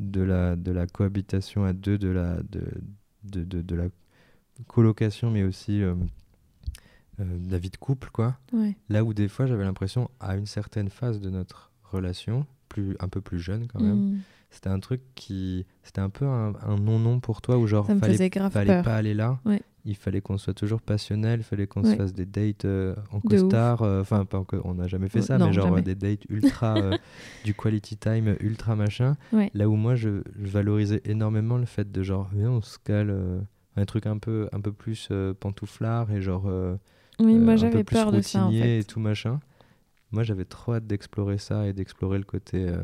[0.00, 2.64] de la, de la cohabitation à deux, de la, de,
[3.22, 3.86] de, de, de la
[4.66, 5.94] colocation, mais aussi euh,
[7.20, 8.38] euh, de la vie de couple, quoi.
[8.52, 12.96] ouais Là où des fois j'avais l'impression, à une certaine phase de notre relation, plus,
[13.00, 14.18] un peu plus jeune quand même, Mm.
[14.50, 15.66] c'était un truc qui.
[15.82, 19.14] C'était un peu un, un non-non pour toi, où genre, fallait, fallait peur pas aller
[19.14, 19.38] là.
[19.44, 19.62] Ouais.
[19.88, 23.18] Il fallait qu'on soit toujours passionnel, il fallait qu'on se fasse des dates euh, en
[23.18, 23.82] De costard.
[23.82, 25.78] euh, Enfin, pas en on n'a jamais fait Ouais, ça, non, mais genre jamais.
[25.78, 26.76] euh, des dates ultra.
[26.78, 26.98] euh,
[27.44, 29.16] du quality time ultra machin.
[29.32, 29.48] Ouais.
[29.54, 33.10] Là où moi, je, je valorisais énormément le fait de genre, viens, on se cale.
[33.10, 33.38] euh,
[33.76, 36.46] un truc un peu, un peu plus euh, pantouflard et genre.
[36.48, 36.74] euh,
[37.20, 39.38] oui euh, moi j'avais peur de ça en fait et tout machin.
[40.12, 42.82] Moi, j'avais trop hâte d'explorer ça et d'explorer le côté euh,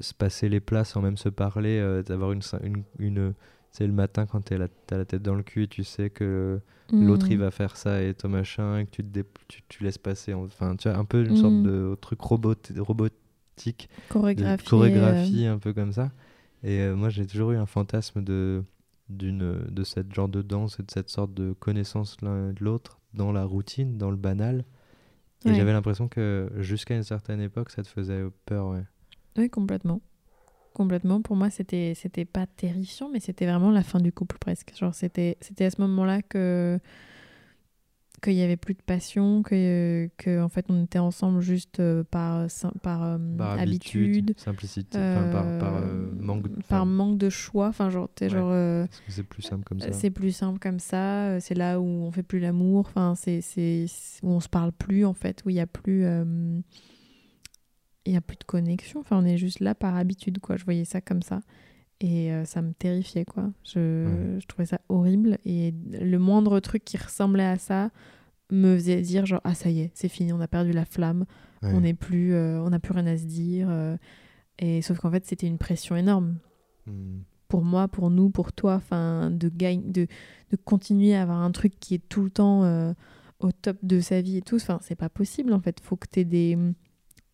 [0.00, 3.34] se passer les places sans même se parler, euh, d'avoir une, une, une
[3.72, 6.60] c'est le matin quand tu as la tête dans le cul et tu sais que
[6.92, 9.84] l'autre il va faire ça et toi machin et que tu, te dé- tu, tu
[9.84, 11.62] laisses passer enfin tu as un peu une sorte Mm.
[11.62, 14.66] de truc robot robotique Chorégraphie.
[14.68, 16.10] chorégraphie un peu comme ça
[16.64, 18.64] et euh, moi j'ai toujours eu un fantasme de
[19.08, 22.98] d'une de cette genre de danse et de cette sorte de connaissance l'un de l'autre
[23.14, 24.64] dans la routine dans le banal
[25.44, 28.84] et j'avais l'impression que jusqu'à une certaine époque ça te faisait peur ouais
[29.36, 30.00] Oui, complètement.
[30.72, 31.20] Complètement.
[31.20, 34.72] Pour moi, c'était c'était pas terrifiant, mais c'était vraiment la fin du couple presque.
[34.76, 36.78] Genre, c'était c'était à ce moment-là que
[38.20, 42.04] qu'il y avait plus de passion, que, que en fait on était ensemble juste euh,
[42.04, 47.68] par euh, par habitude, simplicité par, par euh, manque par enfin, manque de choix.
[47.68, 48.28] Enfin, genre, Ouais.
[48.28, 49.92] genre euh, parce que c'est plus simple comme ça?
[49.92, 51.40] c'est plus simple comme ça.
[51.40, 52.86] C'est là où on fait plus l'amour.
[52.88, 53.40] Enfin, c'est
[54.22, 56.04] où on se parle plus en fait, où il y a plus
[58.06, 59.00] il y a plus de connexion.
[59.00, 60.56] Enfin, on est juste là par habitude quoi.
[60.56, 61.40] Je voyais ça comme ça
[62.00, 63.50] et euh, ça me terrifiait quoi.
[63.64, 64.40] Je, Ouais.
[64.40, 67.90] je trouvais ça horrible et le moindre truc qui ressemblait à ça
[68.50, 71.24] me faisait dire genre ah ça y est, c'est fini, on a perdu la flamme,
[71.62, 71.72] Ouais.
[71.74, 73.68] on n'est plus, euh, on n'a plus rien à se dire.
[73.70, 73.96] euh,
[74.58, 76.36] et sauf qu'en fait c'était une pression énorme
[76.86, 77.20] Hmm.
[77.48, 80.06] pour moi, pour nous, pour toi, enfin, de, gagne, de,
[80.50, 82.64] de continuer à avoir un truc qui est tout le temps
[83.40, 85.78] au top de sa vie et tout, enfin, c'est pas possible en fait.
[85.80, 86.56] Faut que t'aies des.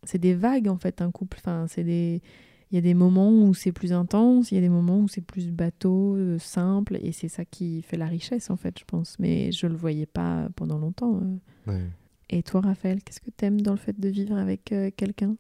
[0.03, 1.39] C'est des vagues en fait, un couple.
[1.41, 2.23] Enfin, c'est des.
[2.71, 5.09] Il y a des moments où c'est plus intense, il y a des moments où
[5.09, 8.85] c'est plus bateau, euh, simple, et c'est ça qui fait la richesse en fait, je
[8.85, 9.19] pense.
[9.19, 11.21] Mais je le voyais pas pendant longtemps.
[11.23, 11.71] euh.
[11.73, 11.91] Ouais.
[12.29, 15.37] Et toi, Raphaël, qu'est-ce que t'aimes dans le fait de vivre avec euh, quelqu'un?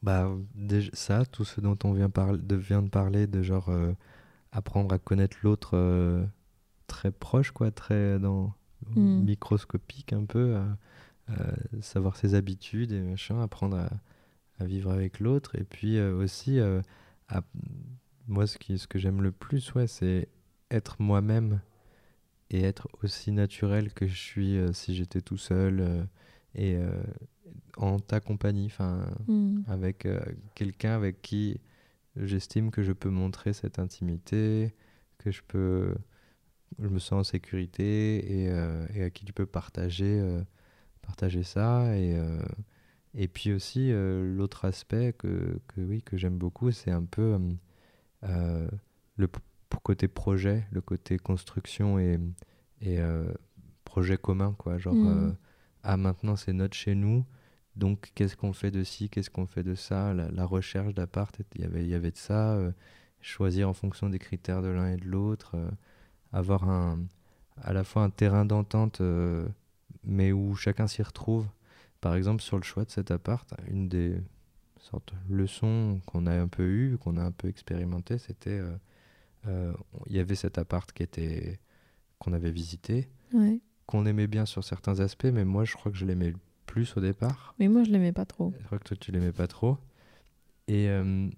[0.00, 3.68] Bah, déjà, ça, tout ce dont on vient, de, vient de parler, de genre
[4.52, 6.26] apprendre à connaître l'autre
[6.86, 8.52] très proche, quoi, très dans
[8.94, 9.24] Mm.
[9.24, 10.56] microscopique un peu,
[11.80, 13.90] savoir ses habitudes et machin, apprendre à,
[14.58, 15.54] à vivre avec l'autre.
[15.56, 16.80] Et puis euh, aussi, euh,
[17.28, 17.42] à-
[18.26, 20.28] moi, ce, qui, ce que j'aime le plus, ouais, c'est
[20.70, 21.60] être moi-même
[22.50, 26.06] et être aussi naturel que je suis euh, si j'étais tout seul
[26.54, 26.78] et
[27.76, 29.60] en ta compagnie, enfin, Mm.
[29.68, 30.20] avec euh,
[30.54, 31.60] quelqu'un avec qui
[32.16, 34.74] j'estime que je peux montrer cette intimité,
[35.18, 35.94] que je peux,
[36.78, 40.42] je me sens en sécurité et, euh, et à qui tu peux partager, euh,
[41.02, 42.16] partager ça et
[43.14, 47.34] et puis aussi euh, l'autre aspect que, que oui que j'aime beaucoup, c'est un peu
[47.34, 47.38] euh,
[48.24, 48.68] euh,
[49.16, 49.28] le
[49.82, 52.18] côté projet, le côté construction et,
[52.80, 53.32] et euh,
[53.84, 55.06] projet commun quoi, genre Mm.
[55.06, 55.32] euh,
[55.82, 57.24] ah maintenant c'est notre chez nous.
[57.76, 61.36] Donc, qu'est-ce qu'on fait de ci, qu'est-ce qu'on fait de ça la, la recherche d'appart,
[61.54, 62.58] il y avait, il y avait de ça.
[63.20, 65.56] choisir en fonction des critères de l'un et de l'autre.
[66.32, 67.00] avoir un,
[67.62, 69.00] à la fois un terrain d'entente,
[70.04, 71.46] mais où chacun s'y retrouve.
[72.00, 74.16] Par exemple, sur le choix de cet appart, une des
[74.80, 78.76] sortes de leçons qu'on a un peu eues, qu'on a un peu expérimenté, c'était euh,
[79.46, 79.72] euh,
[80.06, 81.58] il y avait cet appart qui était
[82.18, 83.60] qu'on avait visité, Ouais.
[83.86, 86.32] qu'on aimait bien sur certains aspects, mais moi je crois que je l'aimais
[86.68, 87.54] plus au départ.
[87.58, 88.54] Mais moi, je l'aimais pas trop.
[88.60, 89.78] Je crois que toi, tu l'aimais pas trop.
[90.68, 91.28] Et, euh,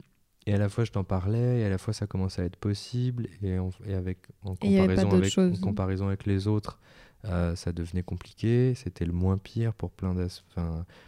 [0.44, 2.56] et à la fois, je t'en parlais, et à la fois, ça commençait à être
[2.56, 3.28] possible.
[3.42, 3.54] Et,
[3.94, 6.78] avec, en, comparaison avec, en comparaison avec les autres,
[7.24, 8.74] euh, ça devenait compliqué.
[8.74, 10.14] C'était le moins pire pour plein,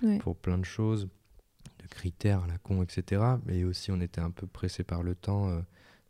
[0.02, 0.18] Ouais.
[0.18, 1.08] pour plein de choses,
[1.82, 3.22] de critères, la con, etc.
[3.46, 5.48] Mais aussi, on était un peu pressé par le temps.
[5.48, 5.60] euh,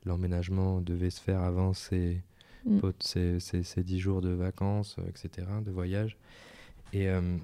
[0.05, 2.23] L'emménagement devait se faire avant ces,
[2.65, 2.79] Mm.
[3.01, 6.17] ces, ces, ces 10 jours de vacances, euh, etc., de voyage.
[6.93, 7.37] Et, euh,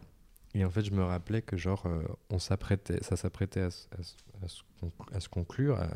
[0.55, 1.87] et en fait, je me rappelais que genre,
[2.31, 3.87] on s'apprêtait, ça s'apprêtait à, se
[5.13, 5.89] à se conclure, à,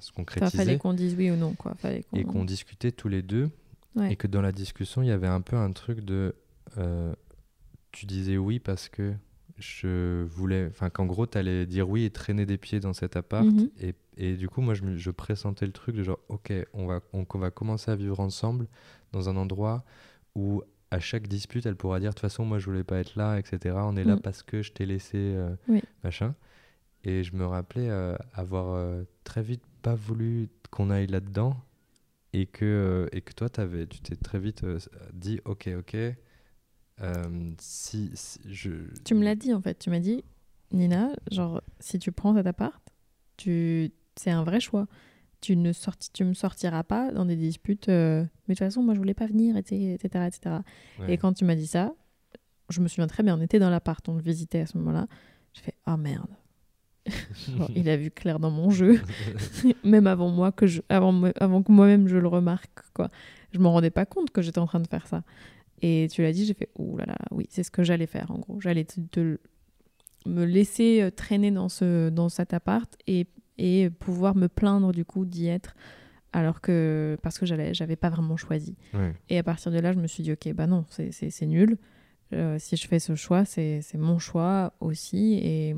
[0.00, 1.74] se concrétiser, fallait qu'on dise oui ou non, quoi.
[1.76, 3.48] Fallait et qu'on discutait tous les deux,
[3.98, 4.12] Ouais.
[4.12, 6.34] et que dans la discussion, il y avait un peu un truc de,
[6.78, 7.14] euh,
[7.92, 9.14] tu disais oui parce que
[9.58, 13.16] je voulais, enfin qu'en gros, tu allais dire oui et traîner des pieds dans cet
[13.16, 13.70] appart, Mhm.
[13.80, 17.00] et, et du coup, moi, je, je pressentais le truc de genre, ok, on va,
[17.12, 18.68] on, on va commencer à vivre ensemble
[19.12, 19.84] dans un endroit
[20.36, 23.16] où à chaque dispute, elle pourra dire de toute façon, moi, je voulais pas être
[23.16, 23.74] là, etc.
[23.82, 24.20] On est là Mm.
[24.20, 25.82] parce que je t'ai laissé, euh, Oui.
[26.04, 26.34] machin.
[27.04, 31.56] Et je me rappelais euh, avoir euh, très vite pas voulu qu'on aille là-dedans
[32.32, 34.78] et que, euh, et que toi, avais, tu t'es très vite euh,
[35.12, 35.96] dit, ok, ok,
[37.00, 38.70] euh, si, si je...
[39.04, 39.78] Tu me l'as dit en fait.
[39.78, 40.24] Tu m'as dit,
[40.72, 42.82] Nina, genre, si tu prends cet appart,
[43.36, 43.92] tu...
[44.16, 44.86] c'est un vrai choix.
[45.40, 46.10] Tu ne sorti...
[46.12, 47.88] tu me sortiras pas dans des disputes.
[47.88, 49.94] euh, Mais de toute façon, moi, je voulais pas venir, etc.
[49.94, 50.56] etc., etc.
[50.98, 51.12] Ouais.
[51.12, 51.94] Et quand tu m'as dit ça,
[52.68, 53.38] je me souviens très bien.
[53.38, 55.06] On était dans l'appart, on le visitait à ce moment-là.
[55.54, 56.30] Je fais, oh merde.
[57.56, 59.00] Genre, il a vu clair dans mon jeu,
[59.84, 63.08] même avant moi que je, avant, avant que moi-même je le remarque quoi.
[63.52, 65.22] Je m'en rendais pas compte que j'étais en train de faire ça.
[65.80, 68.30] Et tu l'as dit, j'ai fait, oh là là, oui, c'est ce que j'allais faire
[68.30, 68.60] en gros.
[68.60, 69.38] J'allais te, te-
[70.26, 73.26] me laisser euh, traîner dans, ce, dans cet appart et,
[73.58, 75.74] et pouvoir me plaindre du coup d'y être
[76.32, 79.14] alors que parce que j'allais j'avais pas vraiment choisi Ouais.
[79.30, 81.78] et à partir de là je me suis dit ok bah non c'est- nul
[82.34, 85.74] Euh, si je fais ce choix c'est c'est mon choix aussi et,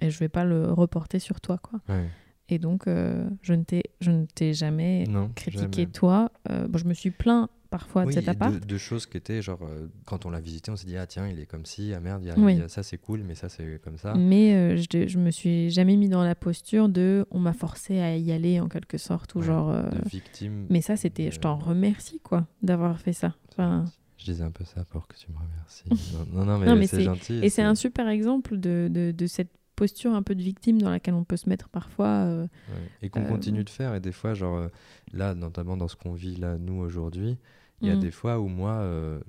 [0.00, 2.06] et je vais pas le reporter sur toi quoi Ouais.
[2.48, 5.86] et donc euh, je ne t'ai je ne t'ai jamais Non, critiqué jamais.
[5.86, 9.04] toi Euh, bon, je me suis plaint parfois de cet et appart de, de choses
[9.04, 11.44] qui étaient genre euh, quand on l'a visité on s'est dit ah tiens il est
[11.44, 12.54] comme ci ah merde il y a- Oui.
[12.54, 15.18] il y a ça c'est cool mais ça c'est comme ça mais euh, je, je
[15.18, 18.68] me suis jamais mis dans la posture de on m'a forcé à y aller en
[18.68, 22.46] quelque sorte ou Ouais, genre euh, de victime mais ça c'était je t'en remercie quoi
[22.62, 23.84] d'avoir fait ça enfin,
[24.16, 25.90] je disais un peu ça pour que tu me remercies
[26.32, 28.88] non, non, non, mais, Non, mais c'est c'est- gentil Et c'est un super exemple de,
[28.90, 32.08] de, de cette posture un peu de victime dans laquelle on peut se mettre parfois.
[32.26, 32.88] euh, Ouais.
[33.02, 33.94] Et qu'on Euh, continue de faire.
[33.94, 34.68] Et des fois, genre, euh,
[35.12, 37.38] là, notamment dans ce qu'on vit là, nous, aujourd'hui,
[37.80, 38.00] il y a Mm.
[38.00, 38.82] des fois où moi,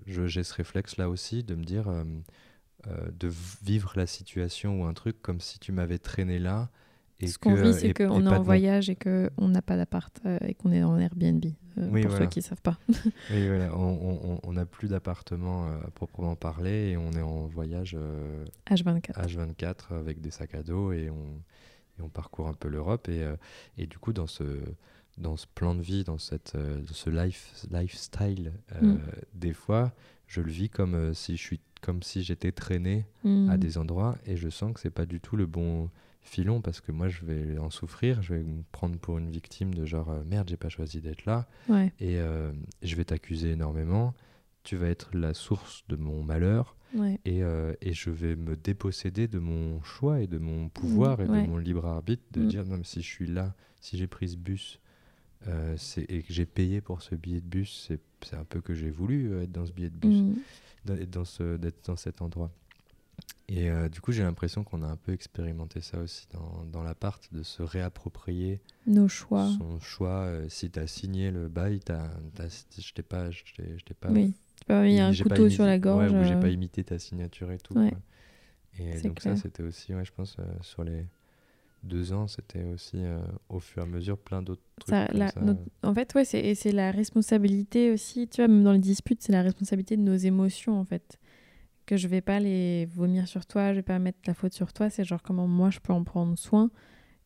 [0.08, 1.86] je- j'ai ce réflexe-là aussi de me dire,
[2.88, 3.30] de
[3.64, 6.70] vivre la situation ou un truc comme si tu m'avais traîné là.
[7.22, 10.38] Et ce qu'on vit, c'est qu'on est en voyage et qu'on n'a pas d'appart euh,
[10.48, 11.44] et qu'on est en Airbnb.
[11.78, 12.26] euh, Oui, pour voilà.
[12.26, 12.78] ceux qui ne savent pas.
[13.32, 17.96] Oui, voilà, on- n'a plus d'appartement euh, à proprement parler et on est en voyage
[17.98, 19.12] euh, H24.
[19.14, 21.42] H24 avec des sacs à dos et on,
[22.00, 23.10] et on parcourt un peu l'Europe.
[23.10, 23.26] Et,
[23.78, 24.44] et du coup, dans ce,
[25.18, 29.00] dans ce plan de vie, dans, cette, euh, ce life, lifestyle, euh, Mm.
[29.34, 29.92] des fois,
[30.28, 33.50] je le vis comme, euh, si, je suis, comme si j'étais traîné Mm.
[33.50, 35.90] à des endroits et je sens que c'est pas du tout le bon
[36.22, 39.74] filon parce que moi, je vais en souffrir, je vais me prendre pour une victime
[39.74, 42.52] de genre euh, merde, j'ai pas choisi d'être là Ouais, et euh,
[42.84, 44.14] je vais t'accuser énormément.
[44.64, 47.20] Tu vas être la source de mon malheur ouais.
[47.26, 51.26] et, euh, et je vais me déposséder de mon choix et de mon pouvoir et
[51.28, 51.42] ouais.
[51.42, 52.48] de mon libre arbitre de Mm.
[52.48, 54.80] dire non mais si je suis là, si j'ai pris ce bus
[55.48, 55.78] euh,
[56.10, 57.90] et que j'ai payé pour ce billet de bus,
[58.22, 60.34] c'est un peu que j'ai voulu être dans ce billet de bus, Mm.
[60.86, 62.52] dans- être dans, ce, d'être dans cet endroit.
[63.48, 66.84] Et euh, du coup j'ai l'impression qu'on a un peu expérimenté ça aussi dans, dans
[66.84, 69.50] l'appart, de se réapproprier Nos choix.
[69.58, 70.26] son choix.
[70.26, 72.48] euh, si tu as signé le bail, t'as, t'as-
[72.78, 74.34] je t'ai pas, je t'ai, pas Oui.
[74.68, 76.12] Avoir mis un pas couteau imité- sur la gorge.
[76.12, 77.74] ouais, ou j'ai euh, pas imité ta signature et tout.
[77.78, 77.92] Ouais.
[78.80, 79.36] Et donc clair.
[79.36, 81.06] ça, c'était aussi, ouais, je pense, euh, sur les
[81.84, 82.98] deux ans, c'était aussi
[83.50, 84.90] au fur et à mesure plein d'autres trucs.
[84.94, 85.40] Ça- comme la- ça.
[85.42, 89.22] notre- En fait, ouais, c'est c'est la responsabilité aussi, tu vois, même dans les disputes,
[89.24, 91.18] c'est la responsabilité de nos émotions, en fait.
[91.90, 94.74] Que je vais pas les vomir sur toi, je vais pas mettre la faute sur
[94.74, 96.70] toi, c'est genre comment moi je peux en prendre soin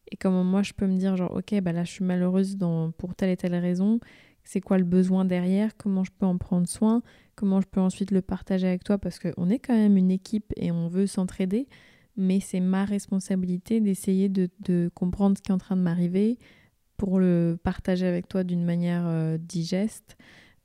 [0.09, 2.91] et comment moi je peux me dire, genre, ok, bah là je suis malheureuse dans,
[2.91, 3.99] pour telle et telle raison,
[4.45, 7.01] c'est quoi le besoin derrière, comment je peux en prendre soin,
[7.36, 10.53] comment je peux ensuite le partager avec toi, parce qu'on est quand même une équipe
[10.55, 11.68] et on veut s'entraider,
[12.16, 16.38] mais c'est ma responsabilité d'essayer de, de comprendre ce qui est en train de m'arriver
[16.95, 20.16] pour le partager avec toi d'une manière euh, digeste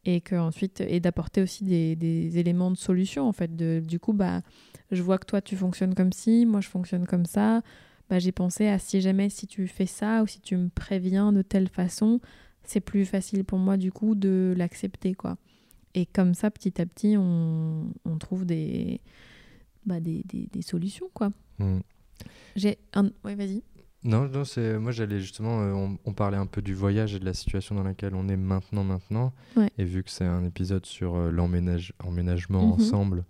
[0.08, 4.00] et que ensuite et d'apporter aussi des, des éléments de solution en fait de, du
[4.00, 4.40] coup bah
[4.90, 7.60] je vois que toi tu fonctionnes comme ci moi je fonctionne comme ça
[8.08, 11.30] bah j'ai pensé à si jamais si tu fais ça ou si tu me préviens
[11.30, 12.20] de telle façon
[12.64, 15.36] c'est plus facile pour moi du coup de l'accepter quoi.
[15.94, 19.00] Et comme ça petit à petit on, on trouve des,
[19.84, 21.32] bah, des, des, des solutions quoi.
[21.58, 21.80] Mm.
[22.56, 23.62] j'ai un ouais vas-y
[24.04, 27.18] Non, non c'est moi j'allais justement, euh, on, on parlait un peu du voyage et
[27.18, 29.32] de la situation dans laquelle on est maintenant, maintenant.
[29.56, 29.70] Ouais.
[29.76, 32.72] Et vu que c'est un épisode sur euh, l'emménage, emménagement Mhm.
[32.72, 33.24] ensemble,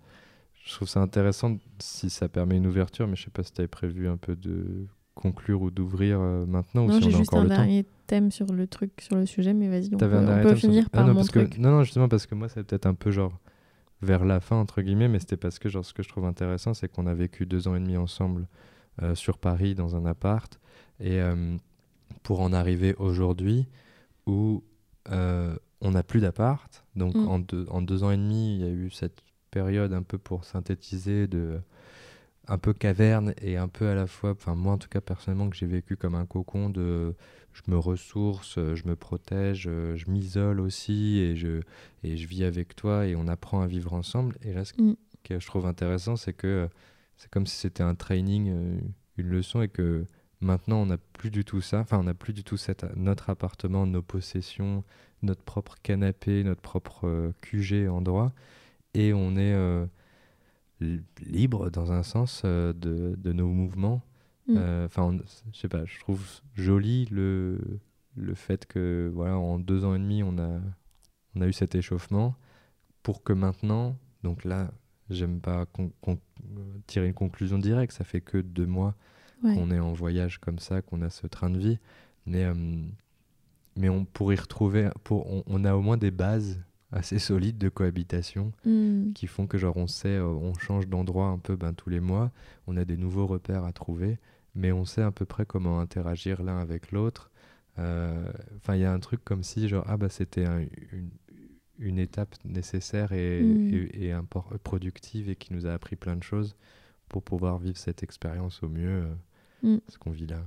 [0.63, 3.61] je trouve ça intéressant si ça permet une ouverture, mais je sais pas si tu
[3.61, 7.15] avais prévu un peu de conclure ou d'ouvrir euh, maintenant ou non si on j'ai
[7.15, 7.55] a juste encore un le temps.
[7.55, 10.49] dernier thème sur le truc sur le sujet mais vas-y on peut, un on peut
[10.55, 12.35] sur finir ça par Ah non, mon parce que- truc non, non, justement parce que
[12.35, 13.37] moi, c'est peut-être un peu genre
[14.01, 16.73] vers la fin, entre guillemets, mais c'était parce que genre, ce que je trouve intéressant,
[16.73, 18.47] c'est qu'on a vécu deux ans et demi ensemble
[19.15, 20.59] sur Paris dans un appart.
[20.99, 21.55] Et euh,
[22.23, 23.67] pour en arriver aujourd'hui
[24.25, 24.63] où
[25.11, 27.27] euh, on n'a plus d'appart, donc Mm.
[27.27, 29.21] en, deux, en deux ans et demi, il y a eu cette
[29.51, 31.59] période un peu pour synthétiser de
[32.47, 35.49] un peu caverne et un peu à la fois, enfin moi en tout cas personnellement
[35.51, 37.13] que j'ai vécu comme un cocon de
[37.53, 41.61] je me ressource, euh, je me protège, euh, je m'isole aussi et je,
[42.03, 44.35] et je vis avec toi et on apprend à vivre ensemble.
[44.43, 44.95] Et là, ce Mm.
[45.23, 46.67] que je trouve intéressant, c'est que euh,
[47.19, 48.79] c'est comme si c'était un training, euh,
[49.17, 50.05] une leçon et que
[50.41, 51.81] maintenant on n'a plus du tout ça.
[51.81, 52.57] Enfin, on n'a plus du tout
[52.95, 54.83] notre appartement, nos possessions,
[55.21, 58.33] notre propre canapé, notre propre euh, QG endroit.
[58.95, 59.85] Et on est euh,
[60.79, 64.01] li- libre dans un sens euh, de, de nos mouvements.
[64.47, 64.55] Mm.
[64.57, 65.19] Euh, Enfin, on-
[65.53, 67.59] je sais pas, je trouve joli le,
[68.15, 70.59] le fait que voilà, en deux ans et demi, on a,
[71.35, 72.35] on a eu cet échauffement
[73.03, 74.71] pour que maintenant, donc là,
[75.09, 75.91] j'aime pas con-
[76.87, 78.95] tirer une conclusion directe, ça fait que deux mois
[79.43, 79.53] Ouais.
[79.55, 81.79] qu'on est en voyage comme ça, qu'on a ce train de vie,
[82.25, 82.53] mais, euh,
[83.75, 86.59] mais on, pour y retrouver, pour, on, on a au moins des bases
[86.91, 89.13] assez solides de cohabitation Mm.
[89.13, 91.99] qui font que genre on sait, euh, on change d'endroit un peu ben, tous les
[92.01, 92.31] mois,
[92.67, 94.17] on a des nouveaux repères à trouver,
[94.55, 97.31] mais on sait à peu près comment interagir l'un avec l'autre.
[97.77, 100.59] Euh, Enfin, il y a un truc comme si genre ah bah c'était un-
[100.91, 101.09] une,
[101.79, 103.73] une étape nécessaire et, Mm.
[103.73, 106.55] et, et impor- productive et qui nous a appris plein de choses
[107.07, 109.03] pour pouvoir vivre cette expérience au mieux,
[109.63, 109.77] euh, Mm.
[109.87, 110.45] ce qu'on vit là.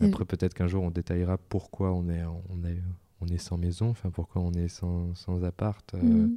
[0.00, 2.82] Après peut-être qu'un jour on détaillera pourquoi on est on est
[3.20, 5.94] on est sans maison, enfin pourquoi on est sans, sans appart.
[5.94, 6.36] euh, Mm.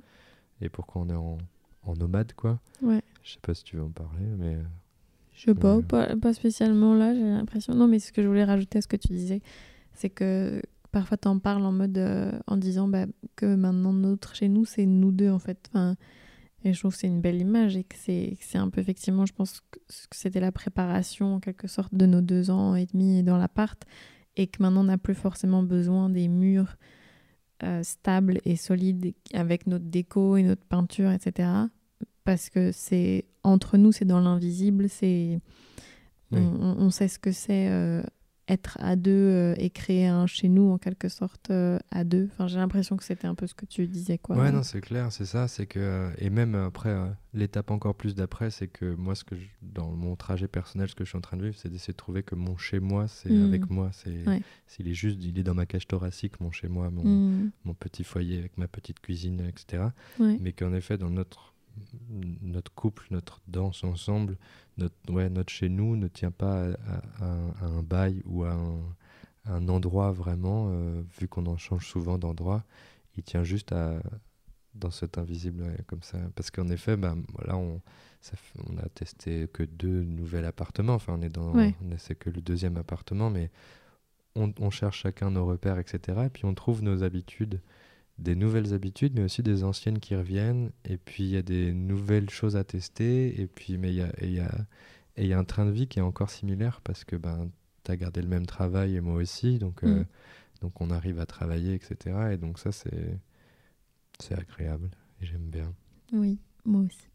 [0.62, 1.38] et pourquoi on est en,
[1.84, 2.60] en nomade, quoi.
[2.84, 3.02] Ouais.
[3.24, 4.58] Je sais pas si tu veux en parler, mais...
[5.34, 5.84] Je sais pas, Ouais.
[5.84, 7.74] pas, pas spécialement là, j'ai l'impression.
[7.74, 9.42] Non, mais ce que je voulais rajouter à ce que tu disais,
[9.94, 10.62] c'est que
[10.96, 14.64] parfois tu en parles en mode euh, en disant bah, que maintenant notre chez nous,
[14.64, 15.60] c'est nous deux en fait.
[15.70, 15.96] Enfin,
[16.64, 19.34] et je trouve que c'est une belle image et que c'est un peu effectivement, je
[19.34, 19.80] pense que
[20.12, 23.80] c'était la préparation en quelque sorte de nos deux ans et demi dans l'appart
[24.38, 26.78] et que maintenant on n'a plus forcément besoin des murs
[27.64, 31.50] euh, stables et solides avec notre déco et notre peinture, etc.
[32.24, 35.40] Parce que c'est entre nous, c'est dans l'invisible, c'est
[36.32, 36.40] Oui.
[36.40, 38.02] on, on- on sait ce que c'est euh,
[38.48, 42.30] être à deux euh, et créer un chez nous en quelque sorte euh, à deux.
[42.32, 44.38] Enfin, j'ai l'impression que c'était un peu ce que tu disais quoi.
[44.38, 45.80] Ouais, non, c'est clair, c'est ça, c'est que...
[45.80, 46.96] euh, Et même après,
[47.34, 50.94] l'étape encore plus d'après, c'est que moi, ce que je- dans mon trajet personnel, ce
[50.96, 53.32] que je suis en train de vivre, c'est d'essayer de trouver que mon chez-moi, c'est
[53.32, 53.46] Mm.
[53.46, 54.28] avec moi, c'est...
[54.28, 54.42] Ouais.
[54.68, 57.52] S'il est juste, il est dans ma cage thoracique, mon chez-moi, mon, Mm.
[57.64, 59.86] mon petit foyer avec ma petite cuisine, etc.
[60.20, 60.38] Ouais.
[60.40, 61.55] mais qu'en effet dans notre
[62.42, 64.38] notre couple, notre danse ensemble,
[64.78, 67.26] notre ouais, notre chez nous ne tient pas à, à-
[67.62, 68.80] à un- bail ou à un,
[69.46, 72.64] à un endroit vraiment, euh, vu qu'on en change souvent d'endroit,
[73.18, 74.00] il tient juste à
[74.74, 77.16] dans cet invisible ouais, comme ça, parce qu'en effet, bah,
[77.46, 77.82] là on
[78.22, 78.34] ça
[78.68, 81.74] on a testé que deux nouveaux appartements, enfin on est dans Ouais.
[81.98, 83.52] c'est que le deuxième appartement, mais
[84.36, 86.26] on, on cherche chacun nos repères, etc.
[86.26, 87.62] Et puis on trouve nos habitudes
[88.18, 90.72] des nouvelles habitudes, mais aussi des anciennes qui reviennent.
[90.86, 93.40] Et puis il y a des nouvelles choses à tester.
[93.42, 94.52] Et puis, mais il y a, et y a,
[95.18, 97.50] et y a un train de vie qui est encore similaire parce que ben,
[97.84, 99.60] tu as gardé le même travail et moi aussi.
[99.60, 100.06] Donc, euh, Mm.
[100.62, 102.16] donc on arrive à travailler, etc.
[102.34, 103.20] Et donc ça, c'est,
[104.20, 104.90] c'est agréable.
[105.22, 105.74] Et j'aime bien.
[106.14, 107.08] Oui, moi aussi.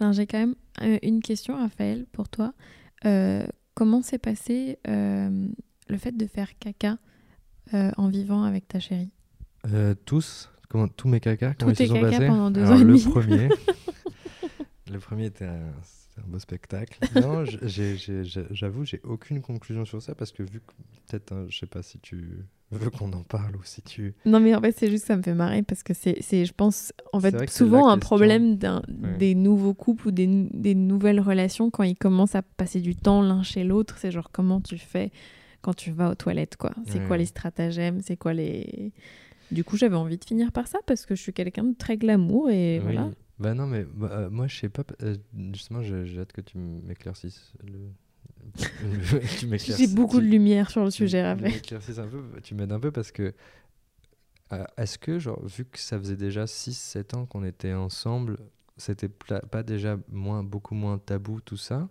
[0.00, 2.54] Alors j'ai quand même euh, une question, Raphaël, pour toi.
[3.06, 6.98] Euh, comment s'est passé le fait de faire caca
[7.72, 9.10] en vivant avec ta chérie?
[9.66, 13.48] Euh, tous, comment, tous mes cacas, comment ils se sont passés Alors, le premier,
[14.90, 15.72] le premier était un,
[16.26, 16.98] beau spectacle.
[17.20, 17.44] Non,
[18.52, 20.72] j'avoue, j'ai aucune conclusion sur ça parce que vu que
[21.08, 24.14] peut-être, hein, je sais pas si tu veux qu'on en parle ou si tu.
[24.26, 26.92] Non mais en fait c'est juste ça me fait marrer parce que c'est, je pense,
[27.12, 28.06] en fait que souvent un question.
[28.06, 29.16] problème Ouais.
[29.18, 33.22] des nouveaux couples ou des, des nouvelles relations quand ils commencent à passer du temps
[33.22, 33.96] l'un chez l'autre.
[33.98, 35.10] C'est genre comment tu fais
[35.62, 36.72] quand tu vas aux toilettes quoi?
[36.86, 37.06] C'est Ouais.
[37.06, 38.00] quoi les stratagèmes?
[38.02, 38.92] C'est quoi les...
[39.52, 41.96] Du coup j'avais envie de finir par ça parce que je suis quelqu'un de très
[41.96, 42.82] glamour et Oui.
[42.84, 43.10] voilà.
[43.38, 44.84] Bah non, mais bah, euh, moi, je sais pas.
[45.02, 45.16] euh,
[45.54, 47.54] justement, j'ai hâte que tu m'éclaircisses.
[47.64, 47.88] Le...
[49.38, 51.52] tu J'ai beaucoup de tu- lumière sur le tu- sujet tu Raphaël.
[51.52, 53.32] m'éclaircisses un peu, tu m'aides un peu parce que
[54.52, 58.36] euh, est-ce que, genre, vu que ça faisait déjà 6-7 ans qu'on était ensemble,
[58.76, 61.88] c'était pas déjà moins, beaucoup moins tabou tout ça?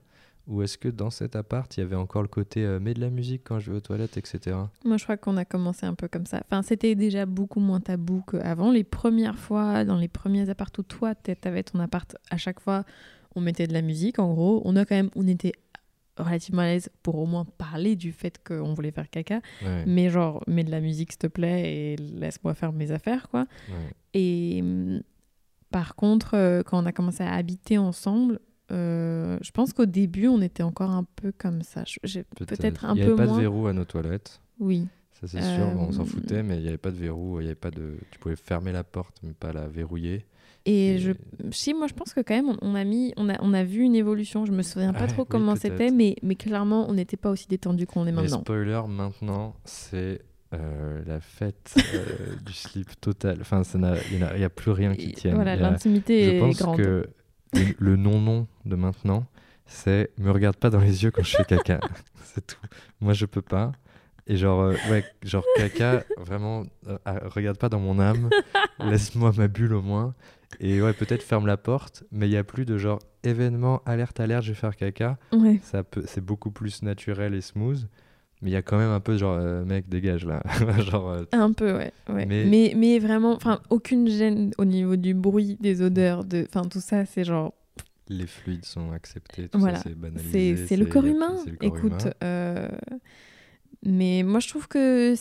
[0.50, 3.00] Ou est-ce que dans cet appart, il y avait encore le côté euh, mets de
[3.00, 4.58] la musique quand je vais aux toilettes, etc.
[4.84, 6.42] Moi, je crois qu'on a commencé un peu comme ça.
[6.46, 8.72] Enfin, c'était déjà beaucoup moins tabou qu'avant.
[8.72, 12.60] Les premières fois, dans les premiers apparts où toi, tu avais ton appart, à chaque
[12.60, 12.84] fois,
[13.36, 14.18] on mettait de la musique.
[14.18, 15.54] En gros, on a quand même, on était
[16.18, 19.42] relativement à l'aise pour au moins parler du fait qu'on voulait faire caca.
[19.64, 23.30] Ouais, Mais genre, mets de la musique, s'il te plaît, et laisse-moi faire mes affaires,
[23.30, 23.46] quoi.
[23.70, 23.94] ouais.
[24.16, 25.02] Et hum,
[25.72, 28.40] par contre, euh, quand on a commencé à habiter ensemble,
[28.72, 31.84] euh, je pense qu'au début, on était encore un peu comme ça.
[32.04, 33.36] J'ai Peut-être un Il n'y peu avait pas moins.
[33.36, 34.42] de verrou à nos toilettes.
[34.60, 34.88] Oui.
[35.20, 37.44] Ça c'est sûr, Euh, on s'en foutait, mais il n'y avait pas de verrou, il
[37.44, 37.98] y avait pas de...
[38.12, 40.26] tu pouvais fermer la porte, mais pas la verrouiller.
[40.66, 41.12] Et Et- je,
[41.52, 43.64] si, moi, je pense que quand même, on, on a mis, on a, on a
[43.64, 44.46] vu une évolution.
[44.46, 47.48] Je me souviens pas trop oui, comment c'était, mais, mais clairement, on n'était pas aussi
[47.48, 48.42] détendu qu'on est Mais maintenant.
[48.42, 50.22] spoiler, maintenant, c'est
[50.54, 53.40] euh, la fête euh, du slip total.
[53.42, 53.62] Enfin,
[54.12, 55.36] il n'y a, plus rien qui tienne.
[55.36, 56.78] Voilà, Il y a- l'intimité je est pense grande.
[56.78, 57.10] que
[57.54, 59.26] le, le non-non de maintenant,
[59.66, 61.80] c'est me regarde pas dans les yeux quand je fais caca.
[62.24, 62.58] c'est tout.
[63.02, 63.72] Moi, je peux pas.
[64.28, 68.30] Et genre, euh, ouais, genre caca, vraiment, euh, ah, regarde pas dans mon âme.
[68.80, 70.14] Laisse-moi ma bulle au moins.
[70.60, 74.20] Et ouais, peut-être ferme la porte, mais il y a plus de genre événement, alerte,
[74.20, 75.18] alerte, je vais faire caca.
[75.32, 75.60] Ouais.
[75.64, 77.88] Ça peut, c'est beaucoup plus naturel et smooth.
[78.42, 80.42] Mais il y a quand même un peu genre, euh, mec, dégage là.
[80.80, 81.92] genre, euh, Un peu, ouais.
[82.10, 82.26] ouais.
[82.26, 82.74] Mais- Mais...
[82.76, 87.06] Mais, vraiment, enfin, aucune gêne au niveau du bruit, des odeurs, de, enfin, tout ça,
[87.06, 87.54] c'est genre,
[88.08, 89.78] les fluides sont acceptés, tout Voilà.
[89.78, 90.66] ça c'est banalisé.
[90.68, 91.36] c'est le corps humain.
[91.44, 92.14] c'est le corps Écoute, humain.
[92.24, 92.68] euh,
[93.84, 95.14] mais moi, je trouve que,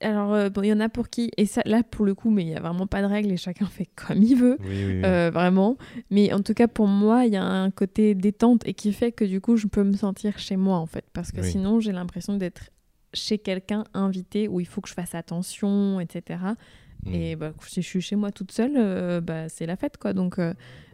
[0.00, 2.30] alors, euh, bon, il y en a pour qui, et ça, là, pour le coup,
[2.30, 4.66] mais il n'y a vraiment pas de règle et chacun fait comme il veut, Oui,
[4.68, 5.02] oui, oui.
[5.04, 5.76] euh, vraiment.
[6.10, 9.12] Mais en tout cas, pour moi, il y a un côté détente et qui fait
[9.12, 11.04] que du coup, je peux me sentir chez moi, en fait.
[11.12, 12.70] Parce que sinon, j'ai l'impression d'être
[13.14, 16.40] chez quelqu'un invité où il faut que je fasse attention, etc.
[17.04, 17.14] Mm.
[17.14, 20.12] Et bah, si je suis chez moi toute seule, euh, bah, c'est la fête, quoi.
[20.12, 20.36] Donc,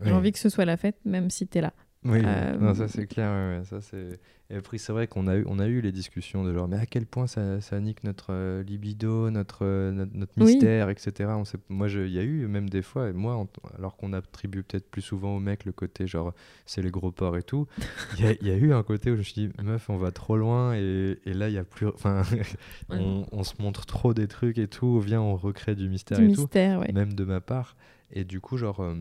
[0.03, 1.73] j'ai envie que ce soit la fête, même si t'es là.
[2.05, 3.31] Oui, Euh, non, ça c'est clair.
[3.31, 4.21] ouais, ouais, ça c'est.
[4.51, 6.77] Et après, c'est vrai qu'on a eu, on a eu les discussions de genre, mais
[6.77, 10.45] à quel point ça, ça nique notre euh, libido, notre, euh, notre, notre Oui.
[10.45, 11.31] mystère, etc.
[11.39, 13.47] On sait, moi, il y a eu même des fois, et moi,
[13.79, 16.35] alors qu'on attribue peut-être plus souvent aux mecs le côté genre,
[16.67, 17.67] c'est les gros porcs et tout,
[18.13, 19.89] il y, a- il y a eu un côté où je me suis dit, meuf,
[19.89, 21.87] on va trop loin, et, et là, il y a plus.
[21.87, 22.23] Enfin,
[22.91, 26.27] on, on se montre trop des trucs et tout, viens, on recrée du mystère Du
[26.27, 26.93] et tout mystère, ouais.
[26.93, 27.77] même de ma part.
[28.13, 28.95] Et du coup, genre, euh,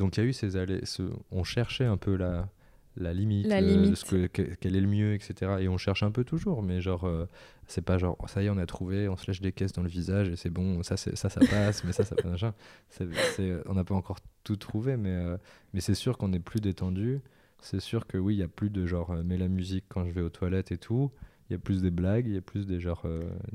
[0.00, 2.48] donc il y a eu ces allées, ce, on cherchait un peu la,
[2.96, 3.94] la limite, La euh, limite.
[3.94, 5.52] ce que, que- quel est le mieux, etc.
[5.60, 7.26] Et on cherche un peu toujours, mais genre, euh,
[7.68, 9.82] c'est pas genre, ça y est, on a trouvé, on se lèche des caisses dans
[9.82, 12.44] le visage et c'est bon, ça, ça, ça passe, mais ça, ça passe,
[13.66, 15.36] on n'a pas encore tout trouvé, mais, euh,
[15.72, 17.20] mais c'est sûr qu'on est plus détendu.
[17.62, 20.12] C'est sûr que oui, il y a plus de genre, mets la musique quand je
[20.12, 21.10] vais aux toilettes et tout.
[21.48, 23.04] Il y a plus des blagues, il y a plus des genre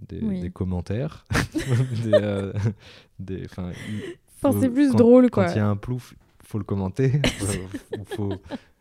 [0.10, 0.42] des, Oui.
[0.42, 1.26] des commentaires,
[3.20, 3.48] des,
[4.62, 5.52] c'est plus quand- drôle, Quand quoi.
[5.52, 6.14] il y a un plouf,
[6.46, 7.12] faut le commenter.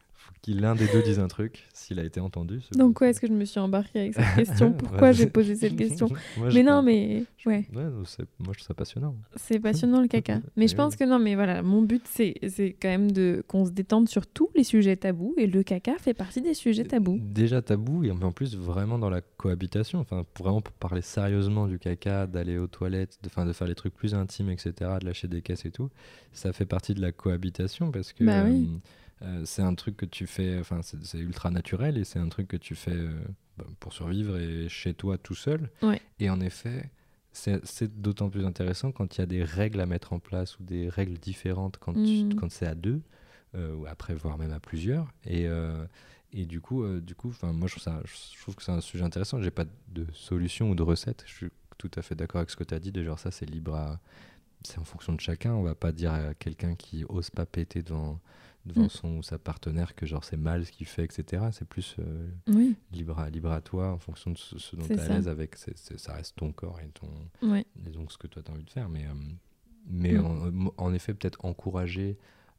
[0.44, 2.60] qu'il l'un des deux dise un truc, s'il a été entendu.
[2.76, 4.72] Donc, ouais, est-ce que je me suis embarquée avec cette question?
[4.74, 6.06] Pourquoi j'ai posé cette question?
[6.36, 9.16] Moi, Mais non, mais ouais, moi je trouve ça passionnant.
[9.36, 10.40] c'est passionnant le caca.
[10.56, 10.98] Mais je pense oui.
[10.98, 12.34] que non, mais voilà, mon but c'est
[12.80, 16.14] quand même de qu'on se détende sur tous les sujets tabous et le caca fait
[16.14, 17.18] partie des sujets tabous.
[17.22, 21.78] Déjà tabou, et en plus vraiment dans la cohabitation, enfin vraiment pour parler sérieusement du
[21.78, 25.26] caca, d'aller aux toilettes, de, enfin, de faire les trucs plus intimes, etc., de lâcher
[25.28, 25.88] des caisses et tout,
[26.32, 28.68] ça fait partie de la cohabitation parce que Bah oui.
[28.70, 28.78] euh,
[29.44, 32.56] c'est un truc que tu fais, enfin c'est ultra naturel et c'est un truc que
[32.56, 33.12] tu fais euh,
[33.58, 35.70] bah, pour survivre et chez toi tout seul.
[35.82, 36.00] Ouais.
[36.18, 36.90] Et en effet,
[37.32, 40.62] c'est d'autant plus intéressant quand il y a des règles à mettre en place ou
[40.62, 42.34] des règles différentes quand, tu- Mhm.
[42.36, 43.02] quand c'est à deux,
[43.56, 45.12] euh, ou après, voire même à plusieurs.
[45.26, 45.84] Et, euh,
[46.32, 48.72] et du coup, euh, du coup enfin, moi, je trouve, ça, je trouve que c'est
[48.72, 49.40] un sujet intéressant.
[49.42, 51.24] J'ai pas de solution ou de recette.
[51.26, 51.48] Je suis
[51.78, 52.92] tout à fait d'accord avec ce que tu as dit.
[52.92, 54.00] De genre, ça, c'est libre à.
[54.66, 55.52] C'est en fonction de chacun.
[55.54, 58.18] On va pas dire à quelqu'un qui ose pas péter devant,
[58.66, 58.88] devant Mm.
[58.90, 61.42] son ou sa partenaire que genre c'est mal ce qu'il fait, etc.
[61.52, 64.86] C'est plus euh, Oui, libre, à, libre à toi en fonction de ce, ce dont
[64.86, 65.56] tu es à l'aise avec.
[65.56, 67.08] Ça reste ton corps et ton,
[67.50, 67.66] ouais.
[67.86, 68.88] et donc ce que toi tu as envie de faire.
[68.88, 69.12] Mais, euh,
[69.86, 70.68] mais Mm.
[70.78, 72.16] en, en effet, peut-être encourager.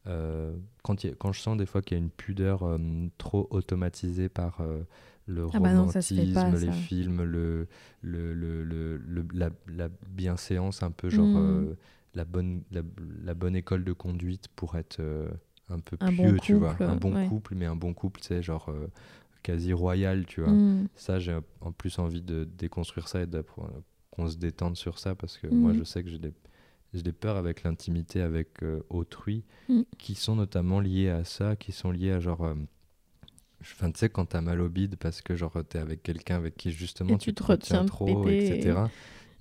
[0.08, 2.62] euh, quand, il y a- quand je sens des fois qu'il y a une pudeur
[2.62, 2.78] euh,
[3.18, 4.84] trop automatisée par euh,
[5.26, 6.72] le Ah bah non, romantisme, pas, les ça.
[6.72, 7.68] films, le,
[8.04, 11.38] le, le, le- la, la bienséance, un peu genre Mm.
[11.38, 11.74] euh,
[12.14, 12.82] la, bonne, la,
[13.24, 15.28] la bonne école de conduite pour être euh,
[15.70, 16.76] un peu Un bon pieux, tu vois.
[16.82, 17.28] Un bon ouais.
[17.28, 18.88] couple, mais un bon couple, tu sais, genre euh,
[19.44, 20.52] quasi royal, tu vois.
[20.54, 20.86] Mm.
[20.96, 23.28] Ça, j'ai en plus envie de déconstruire ça et
[24.12, 25.80] qu'on se détende sur ça parce que moi, Mhm.
[25.80, 26.34] je sais que j'ai des,
[26.94, 29.86] des peurs avec l'intimité avec euh, autrui Mhm.
[29.98, 32.44] qui sont notamment liées à ça, qui sont liées à genre.
[32.46, 32.56] euh,
[33.62, 36.56] Enfin, tu sais, quand t'as mal au bide parce que genre t'es avec quelqu'un avec
[36.56, 38.92] qui justement Et tu, tu te retiens retiens trop, etc.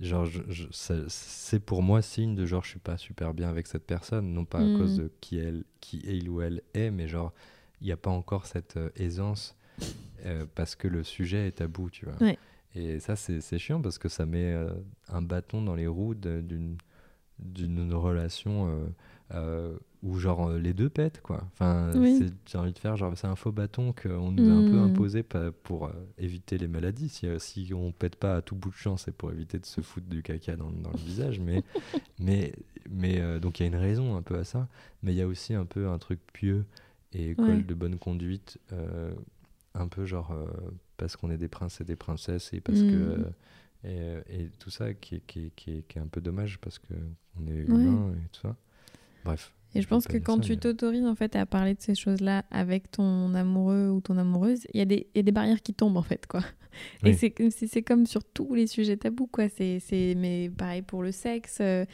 [0.01, 3.47] Genre, je- je- ça- c'est pour moi signe de genre je suis pas super bien
[3.49, 4.77] avec cette personne, non pas à Mhm.
[4.77, 7.31] cause de qui elle, qui il ou elle est, mais genre
[7.81, 9.55] il n'y a pas encore cette euh, aisance
[10.25, 12.15] euh, parce que le sujet est tabou, tu vois.
[12.19, 12.37] Ouais.
[12.73, 14.69] Et ça, c'est chiant parce que ça met euh,
[15.07, 16.77] un bâton dans les roues d'une
[17.39, 18.93] d'une relation
[20.05, 21.43] où genre euh, les deux pètent quoi.
[21.53, 22.31] Enfin, Oui.
[22.45, 24.83] j'ai envie de faire genre c'est un faux bâton qu'on nous a un peu Mm.
[24.83, 25.23] imposé
[25.63, 27.09] pour euh, éviter les maladies.
[27.09, 29.65] Si, euh, si on pète pas à tout bout de champ, c'est pour éviter de
[29.65, 31.39] se foutre du caca dans, dans le visage.
[31.39, 31.63] Mais
[32.19, 32.53] mais
[32.89, 34.67] mais euh, donc il y a une raison un peu à ça.
[35.03, 36.65] Mais il y a aussi un peu un truc pieux
[37.13, 37.63] et école Ouais.
[37.63, 38.59] de bonne conduite.
[39.73, 40.33] un peu genre
[40.97, 43.25] parce qu'on est des princes et des princesses et parce que
[43.85, 46.21] euh, et, et tout ça qui est, qui, est, qui, est, qui est un peu
[46.21, 46.93] dommage parce que
[47.39, 48.55] on est humain et tout ça
[49.25, 51.81] bref Et je pense que quand ça, tu mais- t'autorises en fait à parler de
[51.81, 55.23] ces choses-là avec ton amoureux ou ton amoureuse, il y, a des- il y a
[55.23, 56.41] des barrières qui tombent en fait quoi.
[57.03, 57.13] Et Oui.
[57.13, 59.47] c'est comme- c'est c'est comme sur tous les sujets tabous quoi.
[59.49, 59.79] C'est
[60.17, 61.85] mais pareil pour le sexe euh,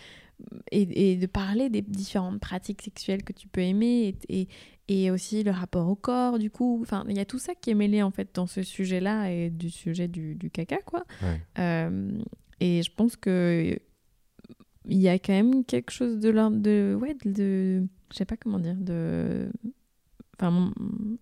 [0.71, 4.47] et, et de parler des différentes pratiques sexuelles que tu peux aimer et, et,
[4.87, 6.79] et aussi le rapport au corps du coup.
[6.81, 9.49] Enfin il y a tout ça qui est mêlé en fait dans ce sujet-là et
[9.51, 11.03] du sujet du, du caca quoi.
[11.21, 11.39] Ouais.
[11.59, 12.11] Euh,
[12.59, 13.77] et je pense que
[14.87, 18.37] il y a quand même quelque chose de l'ordre de ouais de, je sais pas
[18.37, 19.49] comment dire de
[20.39, 20.71] enfin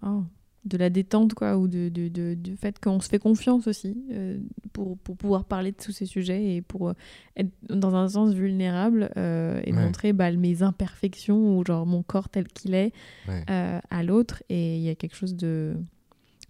[0.04, 0.24] oh,
[0.66, 3.98] de la détente quoi ou de, de, de- du fait qu'on se fait confiance aussi
[4.12, 4.38] euh,
[4.74, 6.94] pour, pour pouvoir parler de tous ces sujets et pour euh,
[7.38, 9.84] être dans un sens vulnérable euh, et Ouais.
[9.86, 12.94] montrer bah, mes imperfections ou genre mon corps tel qu'il est
[13.28, 13.44] Ouais.
[13.50, 15.76] euh, à l'autre et il y a quelque chose de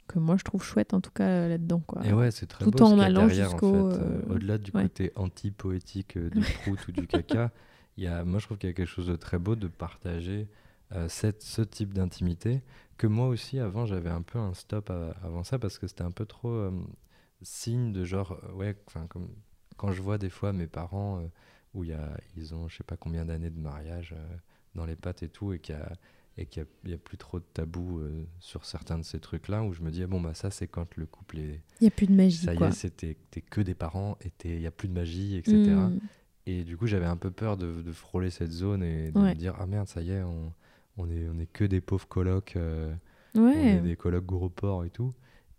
[0.10, 1.82] que moi je trouve chouette en tout cas euh, là-dedans.
[1.88, 2.04] Quoi.
[2.04, 3.98] Et ouais, c'est très Tout beau en ce allant en jusqu'au, fait.
[3.98, 4.84] Euh, euh, Au-delà du ouais.
[4.84, 7.52] côté anti-poétique du prout ou du caca,
[7.98, 9.68] il y a, moi je trouve qu'il y a quelque chose de très beau de
[9.68, 10.48] partager
[10.94, 12.62] euh, cette, ce type d'intimité
[12.98, 16.04] que moi aussi avant j'avais un peu un stop à- avant ça parce que c'était
[16.04, 16.72] un peu trop euh,
[17.42, 19.30] signe de genre ouais enfin comme
[19.78, 21.22] quand je vois des fois mes parents
[21.74, 24.16] où il y a ils ont je sais pas combien d'années de mariage
[24.76, 25.92] dans les pattes et tout et qu'il y a
[26.42, 29.64] et qu'il y a- plus trop de tabous euh, sur certains de ces trucs là
[29.64, 31.88] où je me dis ah, bon bah ça c'est quand le couple est Il n'y
[31.88, 32.46] a plus de magie.
[32.46, 35.36] ça y est, c'était t'es que des parents et il n'y a plus de magie,
[35.36, 35.58] etc.
[35.58, 36.00] Mm.
[36.46, 39.30] Et du coup, j'avais un peu peur de, de frôler cette zone et de Ouais.
[39.32, 40.52] me dire ah merde, ça y est, on,
[40.98, 42.94] on est on est que des pauvres colocs, euh,
[43.36, 43.82] on est Ouais.
[43.82, 45.14] des colocs gros porcs et tout.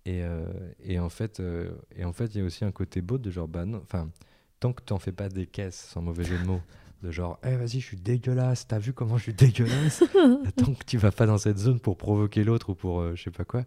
[0.07, 0.47] Et, euh,
[0.82, 3.31] et en fait, euh, et en fait, il y a aussi un côté beau de
[3.31, 4.11] genre bah non, enfin
[4.59, 6.62] tant que t'en fais pas des caisses, sans mauvais jeu de mots,
[7.02, 10.02] de genre eh vas-y, je suis dégueulasse, t'as vu comment je suis dégueulasse
[10.56, 13.22] tant que tu vas pas dans cette zone pour provoquer l'autre ou pour euh, je
[13.22, 13.64] sais pas quoi.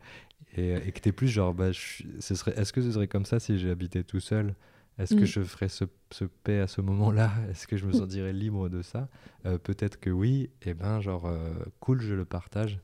[0.55, 3.26] Et, et que t'es plus genre bah je ce serait est-ce que ce serait comme
[3.26, 4.53] ça si j'habitais tout seul?
[4.99, 5.26] Est-ce que Mm.
[5.26, 7.31] je ferais ce, ce paix à ce moment-là?
[7.49, 9.07] Est-ce que je me sentirais libre de ça?
[9.47, 10.51] Euh, peut-être que oui.
[10.61, 12.77] Et ben genre euh, cool je le partage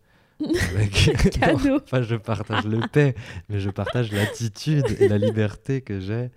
[0.74, 0.92] avec
[1.40, 1.60] Cadeau.
[1.70, 3.14] Non, pas je partage le paix
[3.50, 6.32] mais je partage l'attitude et la liberté que j'ai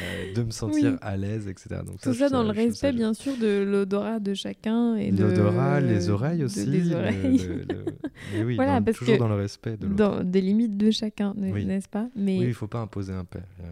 [0.00, 0.98] euh, de me sentir Oui.
[1.02, 4.34] à l'aise etc donc Tout ça dans le ça respect, bien sûr, de l'odorat de
[4.34, 6.66] chacun et de L'odorat, les oreilles de- aussi.
[6.66, 7.38] des le- oreilles.
[7.38, 10.90] le- oui, Voilà, dans- parce toujours que dans le respect de dans des limites de
[10.90, 11.64] chacun, Oui.
[11.64, 12.08] n'est-ce pas?
[12.16, 13.46] Mais Oui, il faut pas imposer un père.
[13.60, 13.64] euh,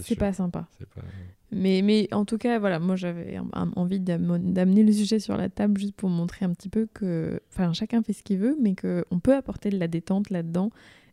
[0.00, 0.66] c'est pas sympa.
[0.94, 1.02] Pas-
[1.50, 3.38] Mais, mais en tout cas, voilà, moi j'avais
[3.76, 7.40] envie d'am- d'amener le sujet sur la table juste pour montrer un petit peu que
[7.52, 10.70] enfin, chacun fait ce qu'il veut, mais qu'on peut apporter de la détente là-dedans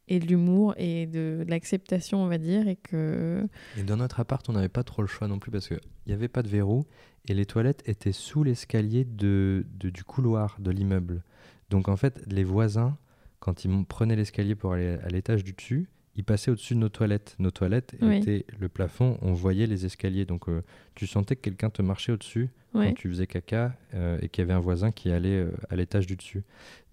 [0.08, 3.48] et de l'humour et de, l'acceptation, on va dire, et que...
[3.78, 6.14] Et dans notre appart, on n'avait pas trop le choix non plus parce qu'il n'y
[6.14, 6.86] avait pas de verrou
[7.28, 11.24] et les toilettes étaient sous l'escalier de, de- du couloir de l'immeuble.
[11.70, 12.98] Donc en fait, les voisins,
[13.40, 16.90] quand ils prenaient l'escalier pour aller à l'étage du dessus, ils passaient au-dessus de nos
[16.90, 17.36] toilettes.
[17.40, 18.18] Nos toilettes Oui.
[18.18, 20.26] étaient le plafond, on voyait les escaliers.
[20.26, 20.62] Donc euh,
[20.96, 24.44] tu sentais que quelqu'un te marchait au-dessus quand tu faisais caca euh, et qu'il y
[24.44, 26.44] avait un voisin qui allait euh, à l'étage du dessus.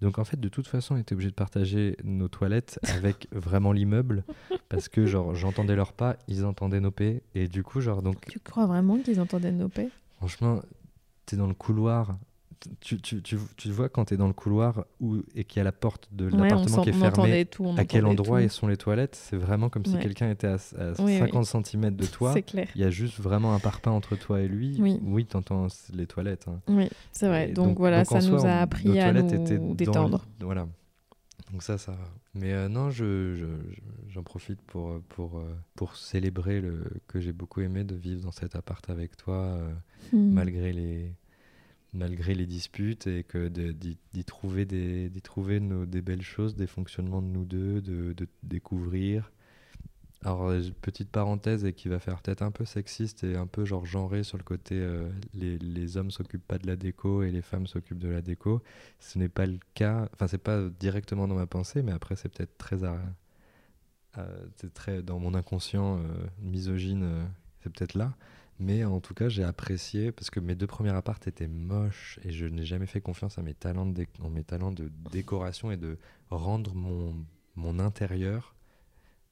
[0.01, 3.73] Donc en fait, de toute façon, on était obligé de partager nos toilettes avec vraiment
[3.73, 4.23] l'immeuble
[4.69, 8.25] parce que genre j'entendais leurs pas, ils entendaient nos paix et du coup genre donc
[8.29, 10.61] Tu crois vraiment qu'ils entendaient nos paix franchement,
[11.25, 12.17] t'es dans le couloir.
[12.79, 15.63] Tu, tu, tu, tu vois quand t'es dans le couloir où, et qu'il y a
[15.65, 17.73] la porte de l'appartement qui est fermée, tout.
[17.77, 18.45] à quel endroit tout.
[18.45, 20.01] et sont les toilettes, c'est vraiment comme si Ouais.
[20.01, 21.19] quelqu'un était à, à Oui, oui.
[21.19, 22.33] 50 cm de toi.
[22.75, 24.77] Il y a juste vraiment un parpaing entre toi et lui.
[24.79, 25.25] Oui.
[25.25, 26.47] t'entends les toilettes.
[26.47, 26.61] hein.
[26.69, 27.49] Oui, c'est vrai.
[27.51, 30.25] Donc, voilà, donc, ça soi, nous a appris à nous détendre.
[30.39, 30.67] Voilà.
[31.51, 31.95] Donc ça, ça.
[32.33, 33.81] Mais euh, non, je, je- je-
[34.11, 38.23] j'en profite pour, euh, pour, euh, pour célébrer le que j'ai beaucoup aimé de vivre
[38.23, 39.71] dans cet appart avec toi, euh,
[40.13, 40.33] Hmm.
[40.33, 41.13] malgré les
[41.93, 47.21] malgré les disputes et que d'y, trouver des trouver nos, des belles choses, des fonctionnements
[47.21, 49.31] de nous deux, de, de découvrir.
[50.25, 53.65] Alors euh, petite parenthèse et qui va faire peut-être un peu sexiste et un peu
[53.65, 57.31] genre genré sur le côté euh, les, les hommes s'occupent pas de la déco et
[57.31, 58.63] les femmes s'occupent de la déco.
[58.99, 62.29] Ce n'est pas le cas, enfin c'est pas directement dans ma pensée, mais après c'est
[62.29, 62.77] peut-être très
[64.73, 66.01] très dans mon inconscient euh,
[66.41, 67.27] misogyne,
[67.61, 68.15] c'est peut-être là.
[68.63, 72.31] Mais en tout cas, j'ai apprécié parce que mes deux premiers apparts étaient moches et
[72.31, 75.77] je n'ai jamais fait confiance à mes talents de, en mes talents de décoration et
[75.77, 75.97] de
[76.29, 77.13] rendre mon,
[77.57, 78.55] mon intérieur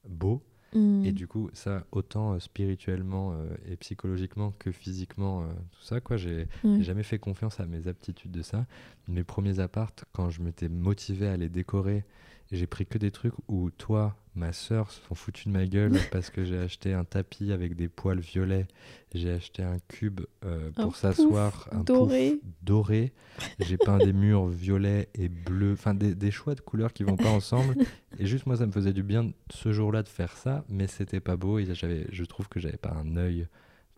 [0.06, 0.42] beau.
[0.74, 1.04] Hmm.
[1.04, 6.00] Et du coup, ça, autant euh, spirituellement euh, et psychologiquement que physiquement, euh, tout ça,
[6.00, 6.76] quoi, j'ai Ouais.
[6.78, 8.66] j'ai jamais fait confiance à mes aptitudes de ça.
[9.08, 12.04] Mes premiers apparts, quand je m'étais motivé à les décorer,
[12.52, 15.92] j'ai pris que des trucs où toi, ma sœur, se sont foutus de ma gueule
[16.12, 18.66] parce que j'ai acheté un tapis avec des poils violets,
[19.14, 22.40] j'ai acheté un cube euh, pour s'asseoir, un pouf doré.
[22.62, 23.12] doré,
[23.58, 27.16] j'ai peint des murs violets et bleus, enfin des, des choix de couleurs qui vont
[27.16, 27.74] pas ensemble.
[28.18, 31.20] Et juste moi, ça me faisait du bien ce jour-là de faire ça, mais c'était
[31.20, 33.46] pas beau et j'avais, je trouve que j'avais pas un œil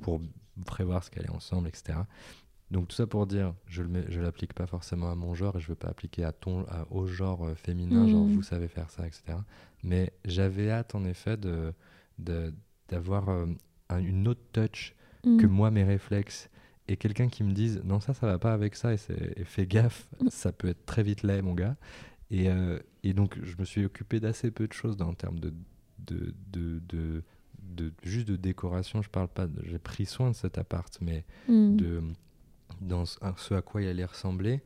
[0.01, 0.21] pour
[0.65, 1.99] prévoir ce qui allait ensemble, etc.
[2.71, 5.69] Donc tout ça pour dire, je je l'applique pas forcément à mon genre et je
[5.69, 8.35] veux pas appliquer à ton, à- au genre euh, féminin, genre Mhm.
[8.35, 9.39] vous savez faire ça, etc.
[9.83, 11.73] Mais j'avais hâte en effet de
[12.19, 12.55] de-
[12.89, 13.47] d'avoir euh,
[13.91, 15.39] un- une autre touch Hmm.
[15.39, 16.49] que moi mes réflexes
[16.87, 18.99] et quelqu'un qui me dise non ça ça va pas avec ça et,
[19.37, 21.77] et fais gaffe ça peut être très vite laid mon gars
[22.31, 25.53] et, euh, et donc je me suis occupé d'assez peu de choses en termes de
[25.99, 27.23] de, de, de,
[27.63, 31.77] de- juste de décoration je parle pas j'ai pris soin de cet appart mais Hmm.
[31.77, 32.03] de
[32.85, 33.19] dans ce,
[33.55, 34.63] à quoi il allait ressembler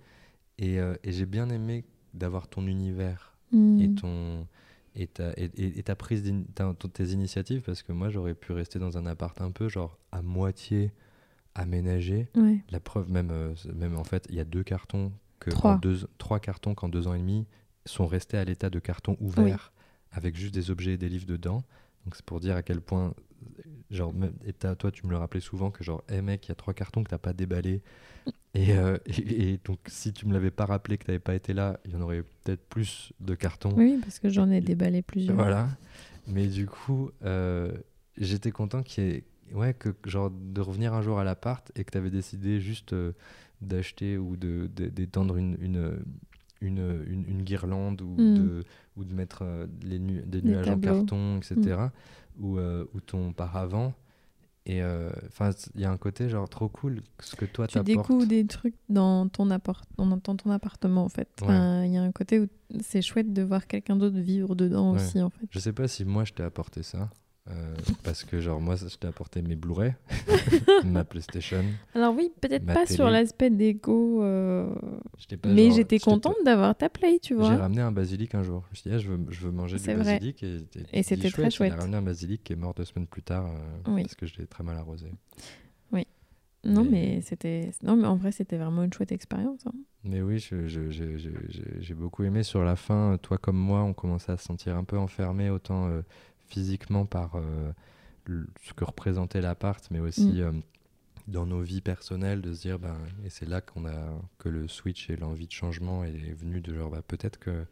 [0.59, 1.85] et, euh, et j'ai bien aimé
[2.15, 3.37] d'avoir ton univers
[3.81, 4.47] et ton
[4.95, 6.23] et ta, et, et- et ta prise
[6.55, 9.97] ton- tes initiatives parce que moi j'aurais pu rester dans un appart un peu genre
[10.13, 10.93] à moitié
[11.55, 12.59] aménagé Ouais.
[12.71, 15.75] la preuve même euh, même en fait il y a deux cartons que Trois.
[15.75, 17.47] en deux trois cartons qu'en deux ans et demi
[17.87, 19.73] sont restés à l'état de carton ouvert
[20.13, 21.63] avec juste des objets et des livres dedans.
[22.05, 23.15] Donc c'est pour dire à quel point,
[23.91, 26.53] genre, même- et toi tu me le rappelais souvent que genre, hé mec, il y
[26.53, 27.83] a trois cartons que t'as pas déballés.
[28.55, 31.53] Et, euh, et, et donc si tu me l'avais pas rappelé que t'avais pas été
[31.55, 33.73] là, il y en aurait peut-être plus de cartons.
[33.77, 35.37] Oui, parce que j'en ai déballé plusieurs.
[35.37, 35.69] Voilà.
[36.27, 37.73] Mais du coup, euh,
[38.19, 39.25] j'étais content qu'il y ait,
[39.55, 42.93] ouais, que genre de revenir un jour à l'appart et que tu avais décidé juste
[42.93, 43.13] euh,
[43.63, 45.99] d'acheter ou de d'étendre une, une,
[46.61, 46.79] une,
[47.09, 48.35] une- une guirlande ou, Mm.
[48.35, 48.65] de,
[48.97, 51.79] ou de mettre euh, les nu- des nuages en carton, etc.
[52.39, 53.95] Ou, euh, ou ton paravent.
[54.67, 57.81] Et euh, enfin, il y a un côté genre trop cool ce que toi Tu
[57.83, 61.29] découvres des trucs dans ton, appart dans, ton appartement, en fait.
[61.41, 61.89] Ouais.
[61.89, 62.49] Il y a un côté où
[62.83, 65.01] c'est chouette de voir quelqu'un d'autre vivre dedans Ouais.
[65.01, 65.47] aussi, en fait.
[65.51, 67.09] Je sais pas si moi je t'ai apporté ça.
[67.51, 69.95] Euh, parce que genre moi je t'ai apporté mes Blu-ray,
[70.85, 71.65] ma PlayStation.
[71.95, 74.73] Alors oui, peut-être pas sur l'aspect déco, euh,
[75.47, 77.57] mais j'étais contente d'avoir ta play, tu J'ai vois.
[77.57, 78.65] ramené un basilic un jour.
[78.67, 79.95] Je me suis dit, ah, je, veux, je veux manger du vrai.
[80.19, 80.43] basilic.
[80.43, 80.59] Et,
[80.93, 81.73] Et c'était très chouette.
[81.73, 84.03] a ramené un basilic qui est mort deux semaines plus tard euh, Oui.
[84.03, 85.07] parce que je l'ai très mal arrosé.
[86.65, 87.71] Non, Mais- mais c'était.
[87.85, 89.61] Non, mais en vrai, c'était vraiment une chouette expérience.
[89.67, 89.73] hein.
[90.03, 92.43] Mais oui, j'ai beaucoup aimé.
[92.43, 95.89] Sur la fin, toi comme moi, on commençait à se sentir un peu enfermé, autant
[96.49, 97.73] physiquement par euh,
[98.63, 100.41] ce que représentait l'appart, mais aussi Mm.
[100.41, 100.53] euh,
[101.29, 104.09] dans nos vies personnelles, de se dire, ben, et c'est là qu'on a
[104.39, 107.65] que le switch et l'envie de changement est venu de genre, bah, peut-être que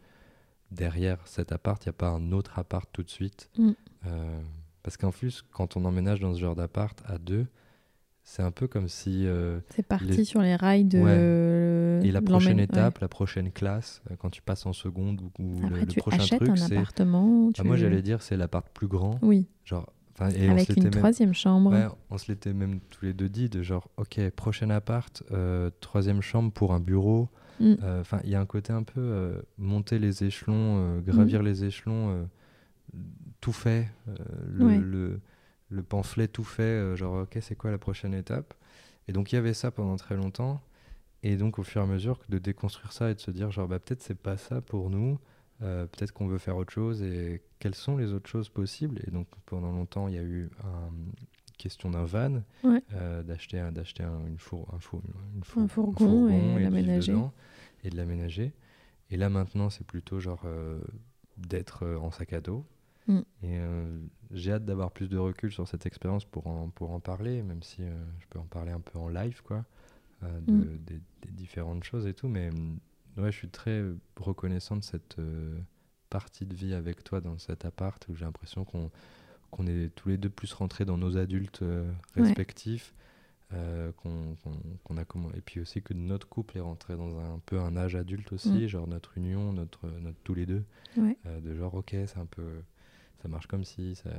[0.71, 3.49] derrière cet appart, il n'y a pas un autre appart tout de suite.
[3.57, 3.71] Mm.
[4.05, 4.39] Euh,
[4.83, 7.47] parce qu'en plus, quand on emménage dans ce genre d'appart à deux,
[8.23, 10.99] c'est un peu comme si euh, C'est parti Les- sur les rails de.
[12.03, 15.85] Et la prochaine étape, la prochaine classe, euh, quand tu passes en seconde ou, le,
[15.99, 16.75] prochain achètes truc, un c'est.
[16.77, 17.47] appartement.
[17.49, 19.19] Ah, tu- moi, j'allais dire, c'est l'appart plus grand.
[19.21, 19.87] Oui, Genre,
[20.35, 21.71] et avec une même, troisième chambre.
[21.71, 25.69] ouais, on se l'était même tous les deux dit de genre, ok, prochain appart, euh,
[25.79, 27.29] troisième chambre pour un bureau.
[27.59, 27.75] Mm.
[27.83, 31.43] Euh, Enfin, il y a un côté un peu euh, monter les échelons, euh, gravir
[31.43, 32.27] les échelons,
[33.41, 33.87] tout fait,
[34.51, 34.77] le, Ouais.
[34.79, 35.19] le,
[35.69, 38.53] le pamphlet tout fait, genre, ok, c'est quoi la prochaine étape?
[39.07, 40.61] Et donc, il y avait ça pendant très longtemps.
[41.23, 43.67] Et donc, au fur et à mesure de déconstruire ça et de se dire, genre,
[43.67, 45.19] bah, peut-être c'est pas ça pour nous,
[45.63, 48.99] euh, peut-être qu'on veut faire autre chose et quelles sont les autres choses possibles?
[49.07, 50.89] Et donc, pendant longtemps, il y a eu un
[51.57, 52.83] question d'un van, Ouais.
[52.93, 55.01] euh, d'acheter un, d'acheter un, une four, un four,
[55.35, 57.11] une four- Un fourgon et de vivre l'aménager.
[57.11, 57.33] dedans
[57.83, 58.53] et de l'aménager.
[59.09, 60.79] Et là maintenant, c'est plutôt genre euh,
[61.37, 62.63] d'être en sac à dos.
[63.07, 63.19] Mm.
[63.41, 63.57] Et
[64.31, 67.63] j'ai hâte d'avoir plus de recul sur cette expérience pour en, pour en parler, même
[67.63, 69.63] si je peux en parler un peu en live, quoi,
[70.23, 70.77] euh, de, Mm.
[70.85, 72.27] des, des différentes choses et tout.
[72.27, 72.79] Mais hum,
[73.17, 73.83] ouais, je suis très
[74.15, 75.57] reconnaissant de cette euh,
[76.09, 78.89] partie de vie avec toi dans cet appart où j'ai l'impression qu'on
[79.49, 82.23] qu'on est tous les deux plus rentrés dans nos adultes euh, Ouais.
[82.23, 82.93] respectifs.
[83.53, 87.57] euh, qu'on a comment et puis aussi que notre couple est rentré dans un, peu
[87.61, 88.67] un âge adulte aussi Mm.
[88.67, 90.65] genre notre union notre, notre tous les deux
[90.97, 91.17] Ouais.
[91.41, 92.61] de genre ok c'est un peu
[93.21, 94.09] ça marche comme si ça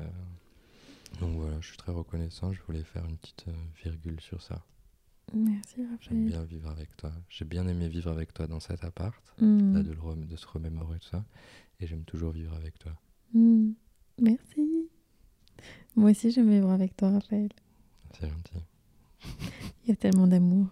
[1.20, 3.44] donc voilà je suis très reconnaissant je voulais faire une petite
[3.84, 4.64] virgule sur ça
[5.34, 6.24] Merci, j'aime Raphaël.
[6.24, 9.74] bien vivre avec toi j'ai bien aimé vivre avec toi dans cet appart Mm.
[9.74, 11.24] là, de, le rem- de se remémorer tout ça
[11.80, 12.92] et j'aime toujours vivre avec toi
[13.34, 13.70] Mm.
[14.20, 14.88] Merci.
[15.96, 17.50] Moi aussi, j'aime vivre avec toi, Raphaël.
[18.18, 18.64] c'est gentil
[19.84, 20.66] Il y a tellement d'amour.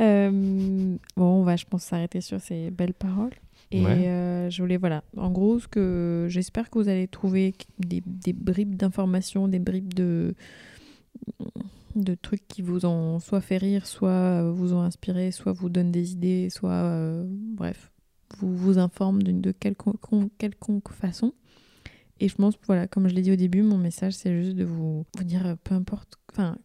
[0.00, 3.32] Euh, bon, on va, je pense, s'arrêter sur ces belles paroles.
[3.70, 4.08] Et Ouais.
[4.08, 8.32] euh, je voulais, voilà, en gros, ce que j'espère que vous allez trouver des, des
[8.32, 10.34] bribes d'informations, des bribes de,
[11.96, 15.68] de trucs qui vous ont soit fait rire, soit euh, vous ont inspiré, soit vous
[15.68, 17.92] donnent des idées, soit, euh, bref,
[18.38, 21.32] vous vous informent de quelconque, façon.
[22.20, 24.64] Et je pense, voilà, comme je l'ai dit au début, mon message, c'est juste de
[24.64, 26.58] vous, dire, euh, peu importe, enfin,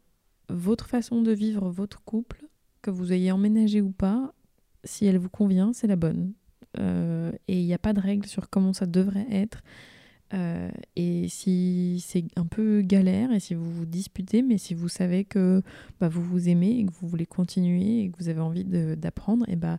[0.50, 2.46] votre façon de vivre votre couple,
[2.82, 4.34] que vous ayez emménagé ou pas,
[4.84, 6.34] si elle vous convient, c'est la bonne.
[6.78, 9.62] Et il n'y a pas de règle sur comment ça devrait être.
[10.34, 14.88] Euh, et si c'est un peu galère et si vous vous disputez, mais si vous
[14.88, 15.62] savez que
[16.00, 19.46] bah, vous vous aimez et que vous voulez continuer et que vous avez envie d'apprendre,
[19.50, 19.78] et bah,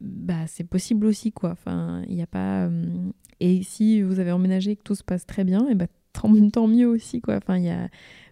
[0.00, 1.50] bah c'est possible aussi quoi.
[1.50, 2.66] Enfin, a pas.
[2.66, 3.10] euh,
[3.40, 6.32] et si vous avez emménagé et que tout se passe très bien, et bah tant,
[6.50, 7.36] tant mieux aussi quoi.
[7.36, 7.88] Enfin, il n'y a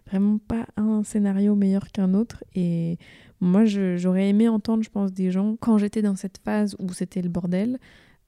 [0.07, 2.43] vraiment pas un scénario meilleur qu'un autre.
[2.55, 2.97] Et
[3.39, 7.21] moi, j'aurais aimé entendre, je pense, des gens quand j'étais dans cette phase où c'était
[7.21, 7.79] le bordel.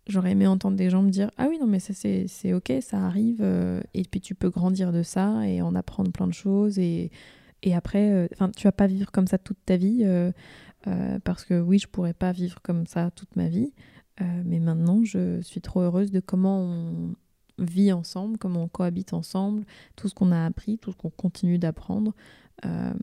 [0.07, 3.06] J'aurais aimé entendre des gens me dire Ah oui, non, mais ça, c'est ok, ça
[3.06, 3.40] arrive.
[3.41, 6.77] euh, et puis, tu peux grandir de ça et en apprendre plein de choses.
[6.80, 7.11] Et,
[7.64, 10.02] et après, euh, enfin, tu vas pas vivre comme ça toute ta vie.
[10.03, 10.32] euh,
[10.88, 13.73] euh, parce que oui, je pourrais pas vivre comme ça toute ma vie.
[14.22, 17.15] euh, mais maintenant, je suis trop heureuse de comment on
[17.57, 19.65] vit ensemble, comment on cohabite ensemble,
[19.95, 22.14] tout ce qu'on a appris, tout ce qu'on continue d'apprendre.
[22.65, 22.94] Euh,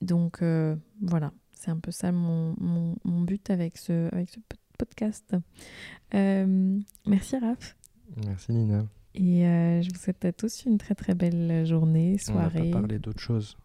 [0.00, 4.38] donc euh, voilà, c'est un peu ça mon, mon, but avec ce, avec ce
[4.78, 5.34] podcast.
[6.14, 7.76] Euh, merci Raph.
[8.26, 8.86] Merci Nina.
[9.16, 12.60] Et euh, je vous souhaite à tous une très très belle journée, soirée.
[12.62, 13.56] On n'a pas parlé d'autre chose.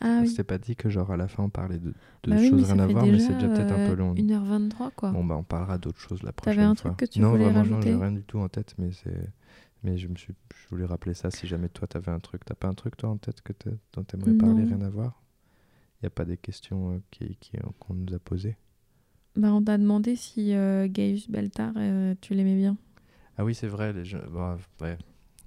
[0.00, 0.28] Ah oui.
[0.28, 1.90] C'était pas dit que genre à la fin on parlait de,
[2.24, 4.14] de Bah oui, choses rien à voir, mais c'est déjà peut-être un peu euh, long.
[4.14, 5.12] 1h23 quoi.
[5.12, 6.90] Bon bah on parlera d'autre chose la prochaine T'avais un fois.
[6.90, 8.90] truc que tu non, voulais vraiment, non, rajouter j'ai rien du tout en tête, mais
[8.92, 9.30] c'est.
[9.84, 11.30] Mais je me suis, je voulais rappeler ça.
[11.30, 13.52] Si jamais toi t'avais un truc, t'as pas un truc toi en tête que
[13.92, 14.76] dont t'aimerais parler, Non.
[14.76, 15.22] rien à voir?
[16.02, 18.56] Il y a pas des questions euh, qui, qui- qu'on nous a posées?
[19.36, 22.76] Bah, on t'a demandé si euh, Gaius Beltar, euh, tu l'aimais bien.
[23.38, 23.92] Ah oui, c'est vrai.
[23.92, 24.18] Les gens...
[24.30, 24.96] bon, ouais.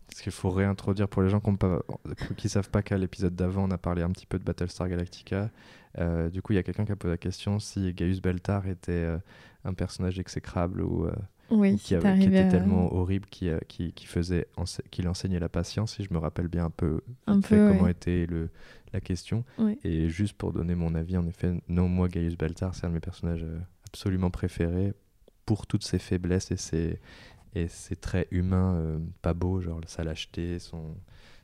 [0.08, 3.72] Parce qu'il faut réintroduire pour les gens qui ne savent pas qu'à l'épisode d'avant, on
[3.72, 5.50] a parlé un petit peu de Battlestar Galactica.
[5.98, 8.68] Euh, du coup, il y a quelqu'un qui a posé la question si Gaius Beltar
[8.68, 9.18] était euh,
[9.66, 11.08] un personnage exécrable ou,
[11.52, 14.48] Oui, ou si qui, avait- qui t'arrivais était à- tellement horrible qu'il qui, qui faisait
[14.58, 15.96] ense- qu'il enseignait la patience.
[15.96, 17.92] Si je me rappelle bien un peu, Un fait peu, comment ouais.
[17.92, 18.50] était le,
[18.94, 19.44] la question.
[19.60, 19.78] Ouais.
[19.84, 22.96] Et juste pour donner mon avis, en effet, non, moi, Gaius Beltar, c'est un de
[22.96, 23.46] mes personnages
[23.90, 24.94] absolument préférés
[25.46, 27.00] pour toutes ses faiblesses et ses,
[27.56, 30.96] et ses traits humains euh, pas beaux, genre sa lâcheté, son,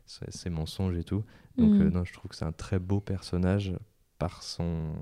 [0.06, 1.24] ses, ses mensonges et tout.
[1.58, 3.74] Donc, euh, non, je trouve que c'est un très beau personnage
[4.20, 4.94] par son.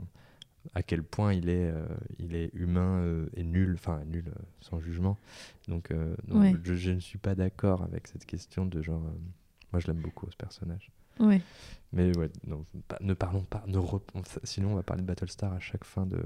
[0.73, 1.85] à quel point il est, euh,
[2.19, 3.03] il est humain
[3.35, 5.17] et nul, enfin nul, sans jugement.
[5.67, 5.89] Donc,
[6.31, 6.55] Ouais.
[6.63, 9.01] je, je ne suis pas d'accord avec cette question de genre.
[9.73, 10.89] moi, je l'aime beaucoup, ce personnage.
[11.19, 11.41] Ouais.
[11.91, 13.63] Mais ouais, non, pas- ne parlons pas.
[13.67, 13.77] Ne
[14.43, 16.21] sinon, on va parler de Battlestar à chaque fin de.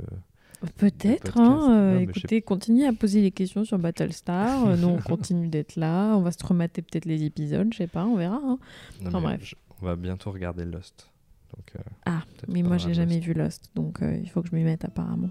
[0.77, 4.65] Peut-être, hein, euh, écoutez, continuez à poser les questions sur Battlestar.
[4.77, 6.15] nous, on continue d'être là.
[6.17, 8.37] On va se remater peut-être les épisodes, je sais pas, on verra.
[8.43, 8.57] hein.
[9.01, 9.41] Non, Enfin, bref.
[9.43, 11.11] je- on va bientôt regarder Lost.
[11.55, 14.49] Donc, euh, Ah, mais on moi, j'ai jamais vu Lost, donc euh, il faut que
[14.49, 15.29] je m'y mette apparemment.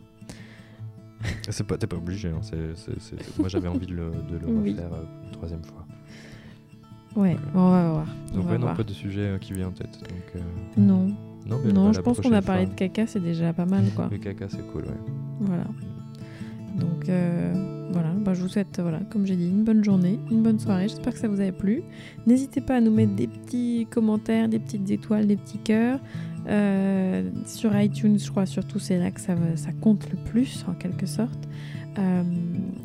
[1.50, 2.28] C'est pas, t'es pas obligé.
[2.28, 2.40] hein,
[3.38, 4.70] Moi, j'avais envie de le, de le Oui.
[4.72, 5.84] refaire euh, une troisième fois.
[7.16, 8.06] Ouais, on va voir.
[8.30, 8.76] on Donc, va ouais, non, voir.
[8.76, 9.98] pas de sujet qui vient en tête.
[9.98, 10.42] Donc,
[10.76, 11.08] Non,
[11.48, 13.66] non, mais non bah, je pense qu'on a parlé fois- de caca, c'est déjà pas
[13.66, 14.08] mal, quoi.
[14.10, 15.12] Le caca, c'est cool, ouais.
[15.40, 15.64] Voilà.
[16.78, 20.42] Donc euh, voilà, bah, je vous souhaite, voilà, comme j'ai dit, une bonne journée, une
[20.42, 20.88] bonne soirée.
[20.88, 21.82] J'espère que ça vous a plu.
[22.26, 26.00] N'hésitez pas à nous mettre des petits commentaires, des petites étoiles, des petits cœurs.
[26.48, 30.74] Euh, sur iTunes, je crois surtout c'est là que ça, ça compte le plus en
[30.74, 31.48] quelque sorte.
[31.98, 32.22] Euh,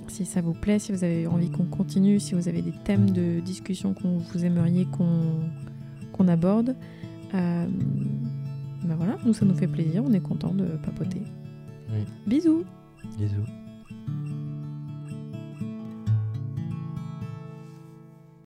[0.07, 3.09] si ça vous plaît, si vous avez envie qu'on continue, si vous avez des thèmes
[3.11, 6.75] de discussion qu'on vous aimeriez qu'on aborde,
[7.33, 7.65] euh,
[8.83, 11.21] ben voilà, nous ça nous fait plaisir, on est content de papoter.
[11.91, 12.05] Oui.
[12.25, 12.63] Bisous
[13.17, 13.60] Bisous.